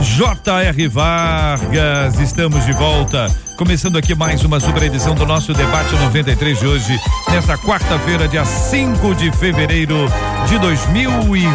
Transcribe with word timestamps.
J.R. 0.00 0.88
Vargas. 0.88 2.18
Estamos 2.18 2.64
de 2.64 2.72
volta. 2.72 3.26
Começando 3.56 3.98
aqui 3.98 4.14
mais 4.14 4.42
uma 4.42 4.58
super 4.58 4.82
edição 4.82 5.14
do 5.14 5.26
nosso 5.26 5.52
debate 5.52 5.94
93 5.94 6.58
de 6.58 6.66
hoje, 6.66 6.98
nesta 7.30 7.58
quarta-feira, 7.58 8.26
dia 8.26 8.44
5 8.44 9.14
de 9.14 9.30
fevereiro 9.32 10.06
de 10.48 10.58
2020. 10.58 11.50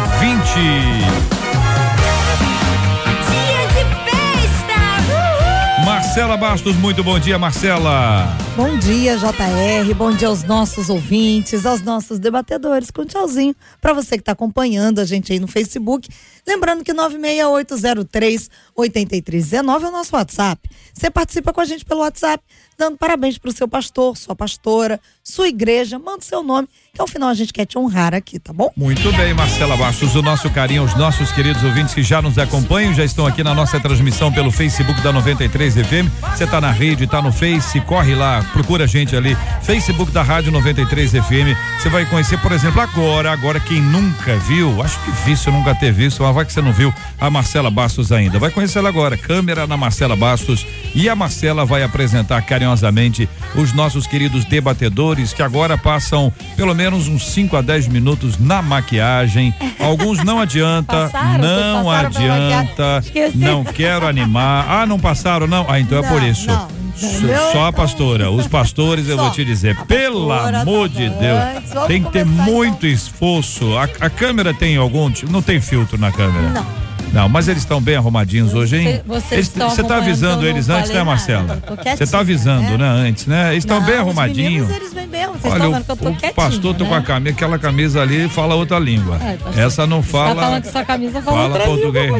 Marcela 5.84 6.36
Bastos, 6.36 6.76
muito 6.76 7.02
bom 7.02 7.18
dia, 7.18 7.38
Marcela. 7.38 8.45
Bom 8.56 8.78
dia, 8.78 9.18
JR. 9.18 9.94
Bom 9.94 10.12
dia 10.12 10.28
aos 10.28 10.42
nossos 10.42 10.88
ouvintes, 10.88 11.66
aos 11.66 11.82
nossos 11.82 12.18
debatedores. 12.18 12.90
Com 12.90 13.04
tchauzinho 13.04 13.54
para 13.82 13.92
você 13.92 14.16
que 14.16 14.22
está 14.22 14.32
acompanhando 14.32 14.98
a 14.98 15.04
gente 15.04 15.30
aí 15.30 15.38
no 15.38 15.46
Facebook. 15.46 16.08
Lembrando 16.46 16.82
que 16.82 16.94
96803 16.94 18.50
8319 18.74 19.84
é 19.84 19.88
o 19.88 19.92
nosso 19.92 20.16
WhatsApp. 20.16 20.70
Você 20.94 21.10
participa 21.10 21.52
com 21.52 21.60
a 21.60 21.66
gente 21.66 21.84
pelo 21.84 22.00
WhatsApp, 22.00 22.42
dando 22.78 22.96
parabéns 22.96 23.36
para 23.36 23.50
o 23.50 23.52
seu 23.52 23.68
pastor, 23.68 24.16
sua 24.16 24.34
pastora, 24.34 24.98
sua 25.22 25.48
igreja. 25.48 25.98
Manda 25.98 26.22
seu 26.22 26.42
nome, 26.42 26.66
que 26.94 27.00
ao 27.00 27.06
final 27.06 27.28
a 27.28 27.34
gente 27.34 27.52
quer 27.52 27.66
te 27.66 27.76
honrar 27.76 28.14
aqui, 28.14 28.38
tá 28.38 28.54
bom? 28.54 28.72
Muito 28.74 29.12
bem, 29.12 29.34
Marcela 29.34 29.76
Bastos. 29.76 30.14
O 30.14 30.22
nosso 30.22 30.48
carinho 30.48 30.82
aos 30.82 30.96
nossos 30.96 31.30
queridos 31.32 31.62
ouvintes 31.62 31.92
que 31.92 32.02
já 32.02 32.22
nos 32.22 32.38
acompanham, 32.38 32.94
já 32.94 33.04
estão 33.04 33.26
aqui 33.26 33.44
na 33.44 33.54
nossa 33.54 33.78
transmissão 33.78 34.32
pelo 34.32 34.50
Facebook 34.50 35.02
da 35.02 35.12
93 35.12 35.74
FM. 35.74 36.08
Você 36.34 36.44
está 36.44 36.58
na 36.58 36.70
rede, 36.70 37.04
está 37.04 37.20
no 37.20 37.32
Face, 37.32 37.80
corre 37.82 38.14
lá, 38.14 38.45
procura 38.52 38.84
a 38.84 38.86
gente 38.86 39.14
ali. 39.16 39.36
Facebook 39.62 40.10
da 40.12 40.22
Rádio 40.22 40.50
93 40.52 41.10
FM. 41.12 41.56
Você 41.80 41.88
vai 41.88 42.04
conhecer, 42.06 42.38
por 42.38 42.52
exemplo, 42.52 42.80
agora, 42.80 43.32
agora 43.32 43.60
quem 43.60 43.80
nunca 43.80 44.36
viu, 44.36 44.82
acho 44.82 44.98
que 45.00 45.10
difícil 45.10 45.52
nunca 45.52 45.74
ter 45.74 45.92
visto, 45.92 46.22
mas 46.22 46.34
vai 46.34 46.44
que 46.44 46.52
você 46.52 46.60
não 46.62 46.72
viu 46.72 46.92
a 47.20 47.28
Marcela 47.30 47.70
Bastos 47.70 48.12
ainda. 48.12 48.38
Vai 48.38 48.50
conhecer 48.50 48.78
ela 48.78 48.88
agora. 48.88 49.16
Câmera 49.16 49.66
na 49.66 49.76
Marcela 49.76 50.16
Bastos 50.16 50.66
e 50.94 51.08
a 51.08 51.14
Marcela 51.16 51.64
vai 51.64 51.82
apresentar 51.82 52.40
carinhosamente 52.42 53.28
os 53.54 53.72
nossos 53.72 54.06
queridos 54.06 54.44
debatedores 54.44 55.32
que 55.32 55.42
agora 55.42 55.76
passam 55.76 56.32
pelo 56.56 56.74
menos 56.74 57.08
uns 57.08 57.26
5 57.30 57.56
a 57.56 57.62
10 57.62 57.88
minutos 57.88 58.38
na 58.38 58.62
maquiagem. 58.62 59.54
Alguns 59.80 60.22
não 60.24 60.40
adianta, 60.40 61.08
Passaram? 61.10 61.38
não 61.44 61.90
adianta, 61.90 63.02
não 63.34 63.64
quero 63.64 64.06
animar. 64.06 64.66
Ah, 64.68 64.86
não 64.86 64.98
passaram 64.98 65.46
não? 65.46 65.66
Ah, 65.68 65.78
então 65.80 65.98
é 65.98 66.02
por 66.08 66.20
Não, 66.20 66.28
isso. 66.28 66.46
não, 66.46 66.68
entendeu? 67.02 67.52
Só 67.52 67.66
a 67.66 67.72
pastora, 67.72 68.30
os 68.30 68.46
pastores 68.46 69.08
eu 69.08 69.16
vou 69.16 69.30
te 69.30 69.44
dizer, 69.44 69.76
pelo 69.86 70.30
amor 70.32 70.88
tá 70.88 70.94
de. 70.98 71.08
Deus, 71.10 71.86
tem 71.86 72.02
que 72.02 72.10
ter 72.10 72.24
começar, 72.24 72.50
muito 72.50 72.86
esforço. 72.86 73.76
A, 73.76 73.84
a 74.06 74.10
câmera 74.10 74.52
tem 74.54 74.76
algum, 74.76 75.10
tipo- 75.10 75.30
não 75.30 75.42
tem 75.42 75.60
filtro 75.60 75.98
na 75.98 76.10
câmera. 76.12 76.48
Não. 76.50 76.85
Não, 77.12 77.28
mas 77.28 77.48
eles 77.48 77.62
estão 77.62 77.80
bem 77.80 77.96
arrumadinhos 77.96 78.52
hoje, 78.52 78.76
hein? 78.76 79.00
Você 79.06 79.42
tá 79.44 79.66
acompanhando, 79.66 79.92
avisando 79.92 80.42
não 80.42 80.48
eles 80.48 80.68
antes, 80.68 80.90
né. 80.90 81.02
Marcela? 81.02 81.62
Você 81.66 81.76
quietinha, 81.82 82.06
tá 82.08 82.18
avisando, 82.18 82.62
né? 82.72 82.76
né, 82.78 83.08
antes, 83.08 83.26
né? 83.26 83.52
Eles 83.52 83.64
estão 83.64 83.78
Não, 83.80 83.86
bem 83.86 83.94
os 83.94 84.00
arrumadinhos. 84.00 84.70
eles 84.70 84.92
vêm 84.92 85.06
bem, 85.08 85.26
vocês 85.28 85.52
Olha, 85.54 85.78
estão 85.78 85.96
o, 86.10 86.14
que 86.16 86.26
o 86.26 86.34
pastor 86.34 86.74
tá 86.74 86.84
com 86.84 86.94
a 86.94 86.98
né? 87.00 87.04
camisa, 87.06 87.34
aquela 87.34 87.58
camisa 87.58 88.02
ali 88.02 88.28
fala 88.28 88.54
outra 88.54 88.78
língua. 88.78 89.16
É, 89.22 89.36
pastor. 89.36 89.62
Essa 89.62 89.86
não 89.86 90.02
Tá 90.02 90.08
fala. 90.08 90.40
falando 90.42 90.62
que 90.62 90.68
sua 90.72 90.84
camisa 90.84 91.22
fala, 91.22 91.50
Fala 91.50 91.64
português, 91.64 92.12
língua, 92.12 92.18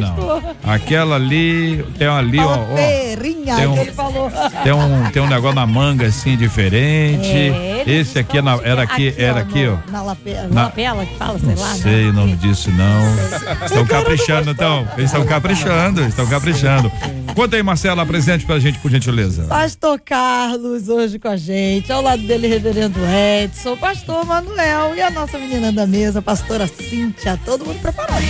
não. 0.63 0.73
Aquela 0.73 1.15
ali, 1.15 1.85
tem 1.97 2.07
ali, 2.07 2.39
ó. 2.39 2.47
Fala 2.47 2.67
ó, 2.71 2.75
feirinha, 2.75 3.55
tem 3.55 3.67
um- 3.67 3.73
que 3.73 3.79
ele 3.81 3.91
falou. 3.91 4.31
tem 4.63 4.73
um, 4.73 5.11
tem 5.11 5.21
um 5.21 5.27
negócio 5.27 5.55
na 5.55 5.67
manga 5.67 6.07
assim 6.07 6.35
diferente. 6.37 7.27
É, 7.27 7.83
Esse 7.85 8.19
aqui 8.19 8.37
é 8.39 8.41
na- 8.41 8.59
era 8.63 8.81
aqui, 8.83 9.13
era 9.17 9.39
aqui, 9.41 9.67
ó. 9.67 9.91
Na, 9.91 10.01
lape, 10.01 10.33
Na- 10.49 10.63
lapela 10.63 11.05
que 11.05 11.15
fala, 11.17 11.37
sei 11.39 11.49
Não 11.55 11.61
lá. 11.61 11.69
né? 11.69 11.75
sei 11.75 12.09
o 12.09 12.13
nome 12.13 12.35
disso, 12.37 12.71
não. 12.71 13.65
Estão 13.65 13.85
caprichando, 13.87 14.51
então. 14.51 14.76
Eles 14.97 15.11
estão 15.11 15.25
caprichando, 15.25 16.03
estão 16.03 16.27
caprichando. 16.27 16.91
Conta 17.37 17.55
aí, 17.55 17.61
Marcela, 17.61 18.01
apresente 18.01 18.47
pra 18.47 18.57
gente, 18.57 18.79
por 18.79 18.89
gentileza. 18.89 19.43
Pastor 19.43 19.99
Carlos 19.99 20.89
hoje 20.89 21.19
com 21.19 21.27
a 21.27 21.37
gente, 21.37 21.91
ao 21.91 22.01
lado 22.01 22.23
dele, 22.23 22.47
reverendo 22.47 22.99
Edson, 23.05 23.77
pastor 23.77 24.25
Manuel 24.25 24.95
e 24.95 25.01
a 25.03 25.11
nossa 25.11 25.37
menina 25.37 25.71
da 25.71 25.85
mesa, 25.85 26.19
pastora 26.19 26.65
Cíntia, 26.65 27.39
todo 27.45 27.63
mundo 27.63 27.79
preparado. 27.79 28.23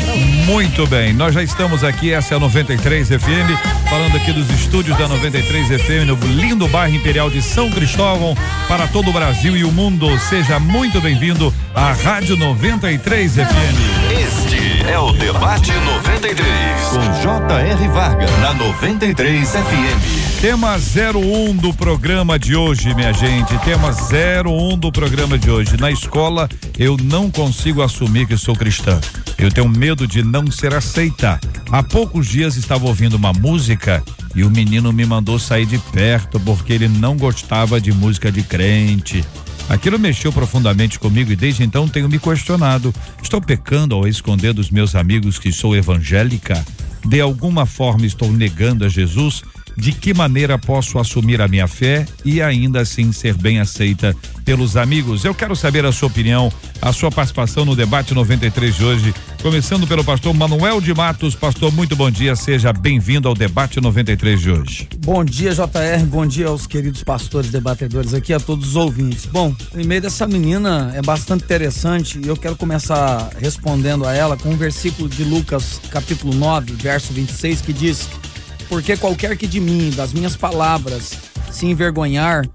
Muito 0.46 0.86
bem, 0.88 1.14
nós 1.14 1.34
já 1.34 1.42
estamos 1.42 1.86
aqui, 1.86 2.12
essa 2.12 2.34
é 2.34 2.38
a 2.38 2.40
93 2.42 3.08
FM, 3.08 3.90
falando 3.90 4.18
aqui 4.18 4.34
dos 4.34 4.50
estúdios 4.50 4.98
da 4.98 5.08
93 5.08 5.82
FM 5.82 6.06
no 6.06 6.16
lindo 6.28 6.68
bairro 6.68 6.94
Imperial 6.94 7.30
de 7.30 7.42
São 7.42 7.72
Cristóvão, 7.72 8.36
para 8.68 8.88
todo 8.88 9.10
o 9.10 9.14
Brasil 9.14 9.56
e 9.56 9.64
o 9.64 9.72
mundo. 9.72 10.08
Seja 10.20 10.60
muito 10.60 11.00
bem-vindo 11.00 11.54
à 11.74 11.94
Rádio 11.94 12.36
93 12.36 13.36
FM. 13.36 14.12
Este 14.12 14.67
é 14.88 14.98
o 14.98 15.12
Debate 15.12 15.72
93. 15.72 16.46
Com 16.90 17.22
J.R. 17.22 17.88
Vargas. 17.90 18.32
Na 18.40 18.54
93 18.54 19.50
FM. 19.50 20.40
Tema 20.42 20.76
01 20.78 21.56
do 21.58 21.74
programa 21.74 22.40
de 22.40 22.56
hoje, 22.56 22.94
minha 22.94 23.12
gente. 23.12 23.58
Tema 23.60 23.92
01 23.92 24.78
do 24.78 24.92
programa 24.92 25.38
de 25.38 25.52
hoje. 25.52 25.76
Na 25.78 25.92
escola, 25.92 26.48
eu 26.78 26.96
não 27.04 27.30
consigo 27.30 27.82
assumir 27.82 28.28
que 28.28 28.38
sou 28.38 28.56
cristã. 28.56 29.00
Eu 29.38 29.52
tenho 29.52 29.68
medo 29.68 30.08
de 30.08 30.24
não 30.24 30.50
ser 30.50 30.74
aceita. 30.74 31.40
Há 31.70 31.84
poucos 31.84 32.28
dias 32.28 32.56
estava 32.56 32.86
ouvindo 32.86 33.16
uma 33.16 33.34
música 33.34 34.02
e 34.36 34.44
o 34.44 34.50
menino 34.50 34.94
me 34.94 35.06
mandou 35.06 35.38
sair 35.38 35.66
de 35.66 35.78
perto 35.80 36.40
porque 36.40 36.72
ele 36.74 36.88
não 36.88 37.18
gostava 37.18 37.82
de 37.82 37.92
música 37.92 38.32
de 38.32 38.42
crente. 38.42 39.26
Aquilo 39.70 40.00
mexeu 40.00 40.32
profundamente 40.32 40.98
comigo 40.98 41.32
e 41.32 41.36
desde 41.36 41.64
então 41.64 41.88
tenho 41.88 42.08
me 42.08 42.20
questionado: 42.20 42.94
estou 43.22 43.42
pecando 43.42 43.96
ao 43.96 44.08
esconder 44.08 44.54
dos 44.54 44.70
meus 44.70 44.96
amigos 44.96 45.38
que 45.38 45.52
sou 45.52 45.76
evangélica? 45.76 46.66
De 47.06 47.20
alguma 47.22 47.66
forma 47.66 48.06
estou 48.06 48.32
negando 48.32 48.86
a 48.86 48.90
Jesus? 48.90 49.44
De 49.78 49.92
que 49.92 50.14
maneira 50.14 50.58
posso 50.58 50.98
assumir 50.98 51.40
a 51.40 51.48
minha 51.48 51.68
fé 51.68 52.06
e 52.26 52.42
ainda 52.42 52.82
assim 52.82 53.12
ser 53.12 53.36
bem 53.36 53.60
aceita 53.60 54.16
pelos 54.44 54.76
amigos? 54.76 55.24
Eu 55.24 55.36
quero 55.36 55.56
saber 55.56 55.86
a 55.86 55.92
sua 55.92 56.08
opinião, 56.08 56.52
a 56.82 56.92
sua 56.92 57.12
participação 57.12 57.64
no 57.64 57.76
debate 57.76 58.14
93 58.14 58.76
de 58.76 58.84
hoje, 58.84 59.14
começando 59.48 59.88
pelo 59.88 60.04
pastor 60.04 60.34
Manuel 60.34 60.82
de 60.82 60.94
Matos. 60.94 61.34
Pastor, 61.34 61.72
muito 61.72 61.96
bom 61.96 62.12
dia, 62.12 62.36
seja 62.36 62.74
bem-vindo 62.74 63.30
ao 63.30 63.34
debate 63.34 63.80
93 63.80 64.42
de 64.42 64.52
hoje. 64.52 64.90
Bom 64.98 65.24
dia, 65.24 65.54
JR. 65.54 66.06
Bom 66.06 66.28
dia 66.28 66.48
aos 66.48 66.68
queridos 66.68 67.02
pastores 67.02 67.50
debatedores 67.50 68.14
aqui, 68.14 68.34
a 68.34 68.42
todos 68.42 68.68
os 68.68 68.76
ouvintes. 68.76 69.26
Bom, 69.26 69.56
o 69.74 69.80
e-mail 69.80 70.02
dessa 70.02 70.28
menina 70.28 70.92
é 70.94 71.02
bastante 71.02 71.46
interessante 71.46 72.20
e 72.22 72.28
eu 72.28 72.36
quero 72.36 72.58
começar 72.58 73.30
respondendo 73.40 74.06
a 74.06 74.14
ela 74.14 74.36
com 74.36 74.50
um 74.50 74.58
versículo 74.58 75.08
de 75.08 75.24
Lucas, 75.24 75.80
capítulo 75.90 76.36
9, 76.36 76.74
verso 76.74 77.14
26, 77.14 77.62
que 77.62 77.72
diz: 77.72 78.10
Porque 78.68 78.98
qualquer 78.98 79.38
que 79.38 79.48
de 79.48 79.62
mim, 79.62 79.92
das 79.96 80.12
minhas 80.12 80.36
palavras, 80.36 81.14
se 81.50 81.66
envergonhar, 81.66 82.46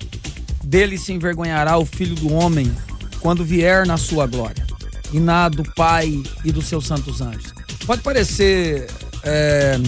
dele 0.62 0.98
se 0.98 1.10
envergonhará 1.10 1.78
o 1.78 1.86
filho 1.86 2.14
do 2.16 2.34
homem 2.34 2.70
quando 3.18 3.42
vier 3.42 3.86
na 3.86 3.96
sua 3.96 4.26
glória, 4.26 4.66
e 5.12 5.20
na 5.20 5.48
do 5.48 5.62
Pai 5.74 6.22
e 6.44 6.52
dos 6.52 6.66
seus 6.66 6.86
santos 6.86 7.20
anjos. 7.20 7.52
Pode 7.86 8.02
parecer 8.02 8.88
é, 9.22 9.78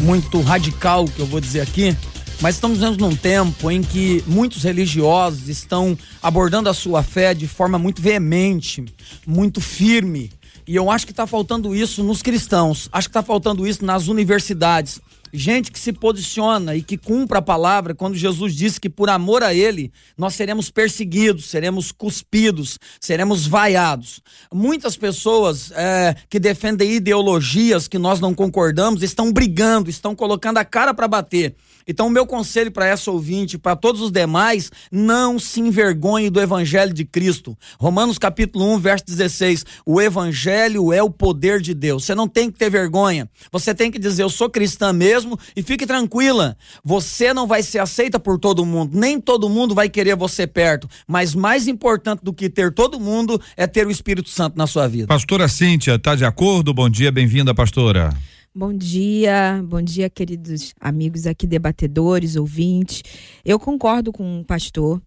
muito 0.00 0.40
radical 0.40 1.04
o 1.04 1.10
que 1.10 1.20
eu 1.20 1.26
vou 1.26 1.40
dizer 1.40 1.60
aqui, 1.60 1.96
mas 2.40 2.54
estamos 2.54 2.78
vivendo 2.78 3.00
num 3.00 3.16
tempo 3.16 3.70
em 3.70 3.82
que 3.82 4.22
muitos 4.26 4.62
religiosos 4.62 5.48
estão 5.48 5.98
abordando 6.22 6.68
a 6.68 6.74
sua 6.74 7.02
fé 7.02 7.34
de 7.34 7.48
forma 7.48 7.78
muito 7.78 8.00
veemente, 8.00 8.84
muito 9.26 9.60
firme. 9.60 10.30
E 10.66 10.76
eu 10.76 10.90
acho 10.90 11.06
que 11.06 11.12
está 11.12 11.26
faltando 11.26 11.74
isso 11.74 12.04
nos 12.04 12.22
cristãos, 12.22 12.88
acho 12.92 13.08
que 13.08 13.10
está 13.10 13.22
faltando 13.22 13.66
isso 13.66 13.84
nas 13.84 14.06
universidades. 14.06 15.00
Gente 15.32 15.70
que 15.70 15.78
se 15.78 15.92
posiciona 15.92 16.74
e 16.74 16.82
que 16.82 16.96
cumpra 16.96 17.38
a 17.38 17.42
palavra 17.42 17.94
quando 17.94 18.16
Jesus 18.16 18.54
disse 18.54 18.80
que 18.80 18.88
por 18.88 19.10
amor 19.10 19.42
a 19.42 19.54
Ele 19.54 19.92
nós 20.16 20.34
seremos 20.34 20.70
perseguidos, 20.70 21.46
seremos 21.46 21.92
cuspidos, 21.92 22.78
seremos 23.00 23.46
vaiados. 23.46 24.22
Muitas 24.52 24.96
pessoas 24.96 25.70
é, 25.72 26.14
que 26.28 26.38
defendem 26.38 26.92
ideologias 26.92 27.88
que 27.88 27.98
nós 27.98 28.20
não 28.20 28.34
concordamos 28.34 29.02
estão 29.02 29.32
brigando, 29.32 29.90
estão 29.90 30.14
colocando 30.14 30.58
a 30.58 30.64
cara 30.64 30.94
para 30.94 31.08
bater. 31.08 31.54
Então, 31.88 32.06
o 32.06 32.10
meu 32.10 32.26
conselho 32.26 32.70
para 32.70 32.86
essa 32.86 33.10
ouvinte, 33.10 33.56
para 33.56 33.74
todos 33.74 34.02
os 34.02 34.12
demais, 34.12 34.70
não 34.92 35.38
se 35.38 35.58
envergonhe 35.58 36.28
do 36.28 36.38
Evangelho 36.38 36.92
de 36.92 37.02
Cristo. 37.02 37.56
Romanos 37.80 38.18
capítulo 38.18 38.70
1, 38.74 38.78
verso 38.78 39.06
16. 39.06 39.64
O 39.86 39.98
Evangelho 39.98 40.92
é 40.92 41.02
o 41.02 41.08
poder 41.08 41.62
de 41.62 41.72
Deus. 41.72 42.04
Você 42.04 42.14
não 42.14 42.28
tem 42.28 42.50
que 42.50 42.58
ter 42.58 42.68
vergonha. 42.68 43.26
Você 43.50 43.74
tem 43.74 43.90
que 43.90 43.98
dizer, 43.98 44.22
eu 44.22 44.28
sou 44.28 44.50
cristã 44.50 44.92
mesmo 44.92 45.38
e 45.56 45.62
fique 45.62 45.86
tranquila. 45.86 46.58
Você 46.84 47.32
não 47.32 47.46
vai 47.46 47.62
ser 47.62 47.78
aceita 47.78 48.20
por 48.20 48.38
todo 48.38 48.66
mundo, 48.66 48.98
nem 48.98 49.18
todo 49.18 49.48
mundo 49.48 49.74
vai 49.74 49.88
querer 49.88 50.14
você 50.14 50.46
perto. 50.46 50.86
Mas 51.06 51.34
mais 51.34 51.66
importante 51.66 52.20
do 52.22 52.34
que 52.34 52.50
ter 52.50 52.70
todo 52.70 53.00
mundo 53.00 53.40
é 53.56 53.66
ter 53.66 53.86
o 53.86 53.90
Espírito 53.90 54.28
Santo 54.28 54.58
na 54.58 54.66
sua 54.66 54.86
vida. 54.86 55.06
Pastora 55.06 55.48
Cíntia, 55.48 55.98
tá 55.98 56.14
de 56.14 56.26
acordo? 56.26 56.74
Bom 56.74 56.90
dia, 56.90 57.10
bem-vinda, 57.10 57.54
pastora. 57.54 58.14
Bom 58.58 58.74
dia, 58.74 59.64
bom 59.64 59.80
dia, 59.80 60.10
queridos 60.10 60.74
amigos 60.80 61.28
aqui, 61.28 61.46
debatedores, 61.46 62.34
ouvintes. 62.34 63.04
Eu 63.44 63.56
concordo 63.56 64.12
com 64.12 64.40
o 64.40 64.44
pastor. 64.44 65.00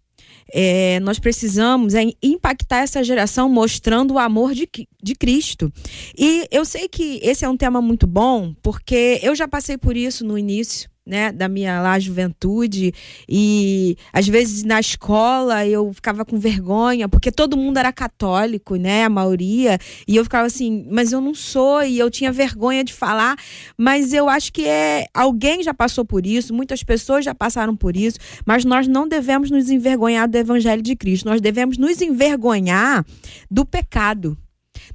É, 0.54 1.02
nós 1.02 1.20
precisamos 1.20 1.94
é, 1.94 2.04
impactar 2.24 2.78
essa 2.78 3.04
geração 3.04 3.50
mostrando 3.50 4.14
o 4.14 4.20
amor 4.20 4.54
de, 4.54 4.70
de 5.04 5.16
Cristo. 5.16 5.70
E 6.18 6.48
eu 6.50 6.64
sei 6.64 6.88
que 6.88 7.20
esse 7.22 7.44
é 7.44 7.50
um 7.50 7.58
tema 7.58 7.82
muito 7.82 8.08
bom, 8.08 8.56
porque 8.64 9.20
eu 9.22 9.36
já 9.36 9.50
passei 9.50 9.78
por 9.78 9.98
isso 9.98 10.24
no 10.24 10.38
início 10.38 10.90
né, 11.12 11.30
da 11.30 11.50
minha 11.50 11.82
lá 11.82 12.00
juventude. 12.00 12.94
E 13.28 13.98
às 14.14 14.26
vezes 14.30 14.64
na 14.64 14.80
escola 14.80 15.68
eu 15.68 15.92
ficava 15.94 16.24
com 16.24 16.40
vergonha 16.40 17.10
porque 17.10 17.30
todo 17.30 17.58
mundo 17.58 17.78
era 17.78 17.92
católico, 17.92 18.78
né, 18.78 19.04
a 19.04 19.10
maioria, 19.10 19.78
e 20.08 20.16
eu 20.16 20.24
ficava 20.24 20.48
assim, 20.48 20.88
mas 20.90 21.12
eu 21.12 21.20
não 21.20 21.36
sou 21.36 21.84
e 21.84 22.00
eu 22.00 22.10
tinha 22.10 22.32
vergonha 22.32 22.82
de 22.82 22.94
falar, 22.94 23.36
mas 23.78 24.14
eu 24.14 24.30
acho 24.30 24.54
que 24.54 24.66
é 24.66 25.06
alguém 25.14 25.62
já 25.62 25.74
passou 25.74 26.06
por 26.06 26.26
isso, 26.26 26.54
muitas 26.54 26.82
pessoas 26.82 27.26
já 27.26 27.36
passaram 27.36 27.76
por 27.76 27.98
isso, 27.98 28.18
mas 28.46 28.64
nós 28.64 28.88
não 28.88 29.06
devemos 29.06 29.52
nos 29.52 29.70
envergonhar 29.70 30.30
do 30.30 30.38
evangelho 30.38 30.82
de 30.82 30.96
Cristo, 30.96 31.28
nós 31.28 31.42
devemos 31.42 31.78
nos 31.78 32.02
envergonhar 32.02 33.06
do 33.50 33.66
pecado. 33.66 34.38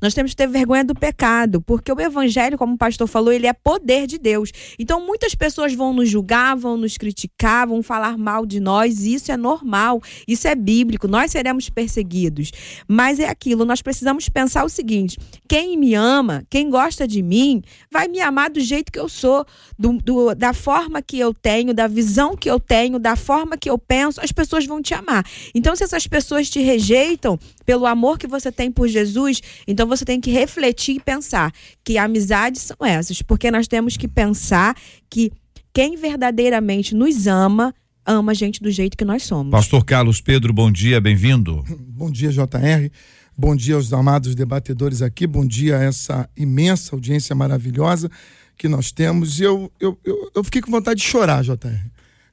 Nós 0.00 0.14
temos 0.14 0.32
que 0.32 0.36
ter 0.36 0.48
vergonha 0.48 0.84
do 0.84 0.94
pecado, 0.94 1.60
porque 1.60 1.92
o 1.92 2.00
evangelho, 2.00 2.58
como 2.58 2.74
o 2.74 2.78
pastor 2.78 3.06
falou, 3.06 3.32
ele 3.32 3.46
é 3.46 3.52
poder 3.52 4.06
de 4.06 4.18
Deus. 4.18 4.50
Então 4.78 5.04
muitas 5.04 5.34
pessoas 5.34 5.74
vão 5.74 5.92
nos 5.92 6.08
julgar, 6.08 6.56
vão 6.56 6.76
nos 6.76 6.96
criticar, 6.96 7.66
vão 7.66 7.82
falar 7.82 8.16
mal 8.16 8.46
de 8.46 8.60
nós, 8.60 9.04
isso 9.04 9.30
é 9.32 9.36
normal, 9.36 10.02
isso 10.26 10.46
é 10.48 10.54
bíblico, 10.54 11.08
nós 11.08 11.30
seremos 11.30 11.68
perseguidos. 11.68 12.50
Mas 12.88 13.18
é 13.18 13.28
aquilo, 13.28 13.64
nós 13.64 13.82
precisamos 13.82 14.28
pensar 14.28 14.64
o 14.64 14.68
seguinte: 14.68 15.18
quem 15.48 15.76
me 15.76 15.94
ama, 15.94 16.44
quem 16.48 16.70
gosta 16.70 17.06
de 17.06 17.22
mim, 17.22 17.62
vai 17.90 18.08
me 18.08 18.20
amar 18.20 18.50
do 18.50 18.60
jeito 18.60 18.92
que 18.92 18.98
eu 18.98 19.08
sou, 19.08 19.44
do, 19.78 19.92
do, 19.98 20.34
da 20.34 20.52
forma 20.52 21.02
que 21.02 21.18
eu 21.18 21.32
tenho, 21.32 21.72
da 21.72 21.86
visão 21.86 22.36
que 22.36 22.50
eu 22.50 22.58
tenho, 22.58 22.98
da 22.98 23.16
forma 23.16 23.56
que 23.56 23.70
eu 23.70 23.78
penso, 23.78 24.20
as 24.20 24.32
pessoas 24.32 24.66
vão 24.66 24.82
te 24.82 24.94
amar. 24.94 25.24
Então, 25.54 25.74
se 25.74 25.84
essas 25.84 26.06
pessoas 26.06 26.50
te 26.50 26.60
rejeitam 26.60 27.38
pelo 27.66 27.84
amor 27.84 28.16
que 28.16 28.28
você 28.28 28.52
tem 28.52 28.70
por 28.70 28.86
Jesus, 28.86 29.42
então 29.66 29.86
você 29.88 30.04
tem 30.04 30.20
que 30.20 30.30
refletir 30.30 30.96
e 30.96 31.00
pensar 31.00 31.52
que 31.84 31.98
amizades 31.98 32.62
são 32.62 32.86
essas, 32.86 33.20
porque 33.20 33.50
nós 33.50 33.66
temos 33.66 33.96
que 33.96 34.06
pensar 34.06 34.76
que 35.10 35.32
quem 35.74 35.96
verdadeiramente 35.96 36.94
nos 36.94 37.26
ama, 37.26 37.74
ama 38.06 38.30
a 38.30 38.34
gente 38.34 38.62
do 38.62 38.70
jeito 38.70 38.96
que 38.96 39.04
nós 39.04 39.24
somos. 39.24 39.50
Pastor 39.50 39.84
Carlos 39.84 40.20
Pedro, 40.20 40.52
bom 40.52 40.70
dia, 40.70 41.00
bem-vindo. 41.00 41.62
Bom 41.96 42.10
dia, 42.10 42.30
JR. 42.30 42.90
Bom 43.38 43.56
dia 43.56 43.74
aos 43.74 43.92
amados 43.92 44.34
debatedores 44.34 45.02
aqui, 45.02 45.26
bom 45.26 45.46
dia 45.46 45.78
a 45.78 45.82
essa 45.82 46.28
imensa 46.36 46.94
audiência 46.94 47.34
maravilhosa 47.34 48.10
que 48.56 48.68
nós 48.68 48.92
temos. 48.92 49.40
E 49.40 49.44
eu, 49.44 49.72
eu, 49.80 49.98
eu, 50.04 50.30
eu 50.34 50.44
fiquei 50.44 50.62
com 50.62 50.70
vontade 50.70 51.00
de 51.00 51.06
chorar, 51.06 51.42
JR, 51.42 51.86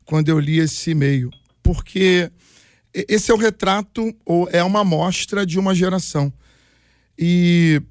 quando 0.05 0.29
eu 0.29 0.39
li 0.39 0.59
esse 0.59 0.91
e-mail, 0.91 1.29
porque 1.61 2.29
esse 2.93 3.31
é 3.31 3.33
o 3.33 3.37
retrato, 3.37 4.13
ou 4.25 4.47
é 4.51 4.63
uma 4.63 4.81
amostra 4.81 5.45
de 5.45 5.57
uma 5.57 5.73
geração. 5.73 6.31
E 7.17 7.81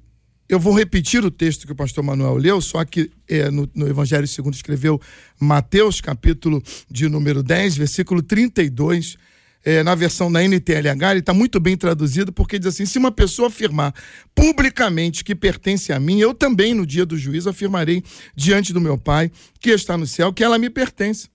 eu 0.47 0.59
vou 0.59 0.73
repetir 0.73 1.25
o 1.25 1.31
texto 1.31 1.65
que 1.65 1.71
o 1.71 1.75
pastor 1.75 2.03
Manuel 2.03 2.35
leu, 2.35 2.61
só 2.61 2.83
que 2.85 3.09
é, 3.27 3.49
no, 3.49 3.69
no, 3.73 3.87
Evangelho 3.87 4.27
segundo 4.27 4.53
escreveu 4.53 4.99
Mateus, 5.39 5.99
capítulo 5.99 6.61
de 6.89 7.09
número 7.09 7.41
10, 7.41 7.77
versículo 7.77 8.21
32. 8.21 9.17
É, 9.65 9.81
na 9.81 9.95
versão 9.95 10.29
da 10.29 10.43
NTLH, 10.43 11.11
ele 11.11 11.19
está 11.21 11.33
muito 11.33 11.57
bem 11.57 11.77
traduzido, 11.77 12.33
porque 12.33 12.59
diz 12.59 12.67
assim: 12.67 12.85
se 12.85 12.97
uma 12.97 13.11
pessoa 13.11 13.47
afirmar 13.47 13.95
publicamente 14.35 15.23
que 15.23 15.33
pertence 15.33 15.93
a 15.93 15.99
mim, 15.99 16.19
eu 16.19 16.33
também, 16.33 16.73
no 16.73 16.85
dia 16.85 17.05
do 17.05 17.17
juízo, 17.17 17.49
afirmarei 17.49 18.03
diante 18.35 18.73
do 18.73 18.81
meu 18.81 18.97
Pai, 18.97 19.31
que 19.61 19.69
está 19.69 19.97
no 19.97 20.05
céu, 20.05 20.33
que 20.33 20.43
ela 20.43 20.57
me 20.57 20.69
pertence. 20.69 21.29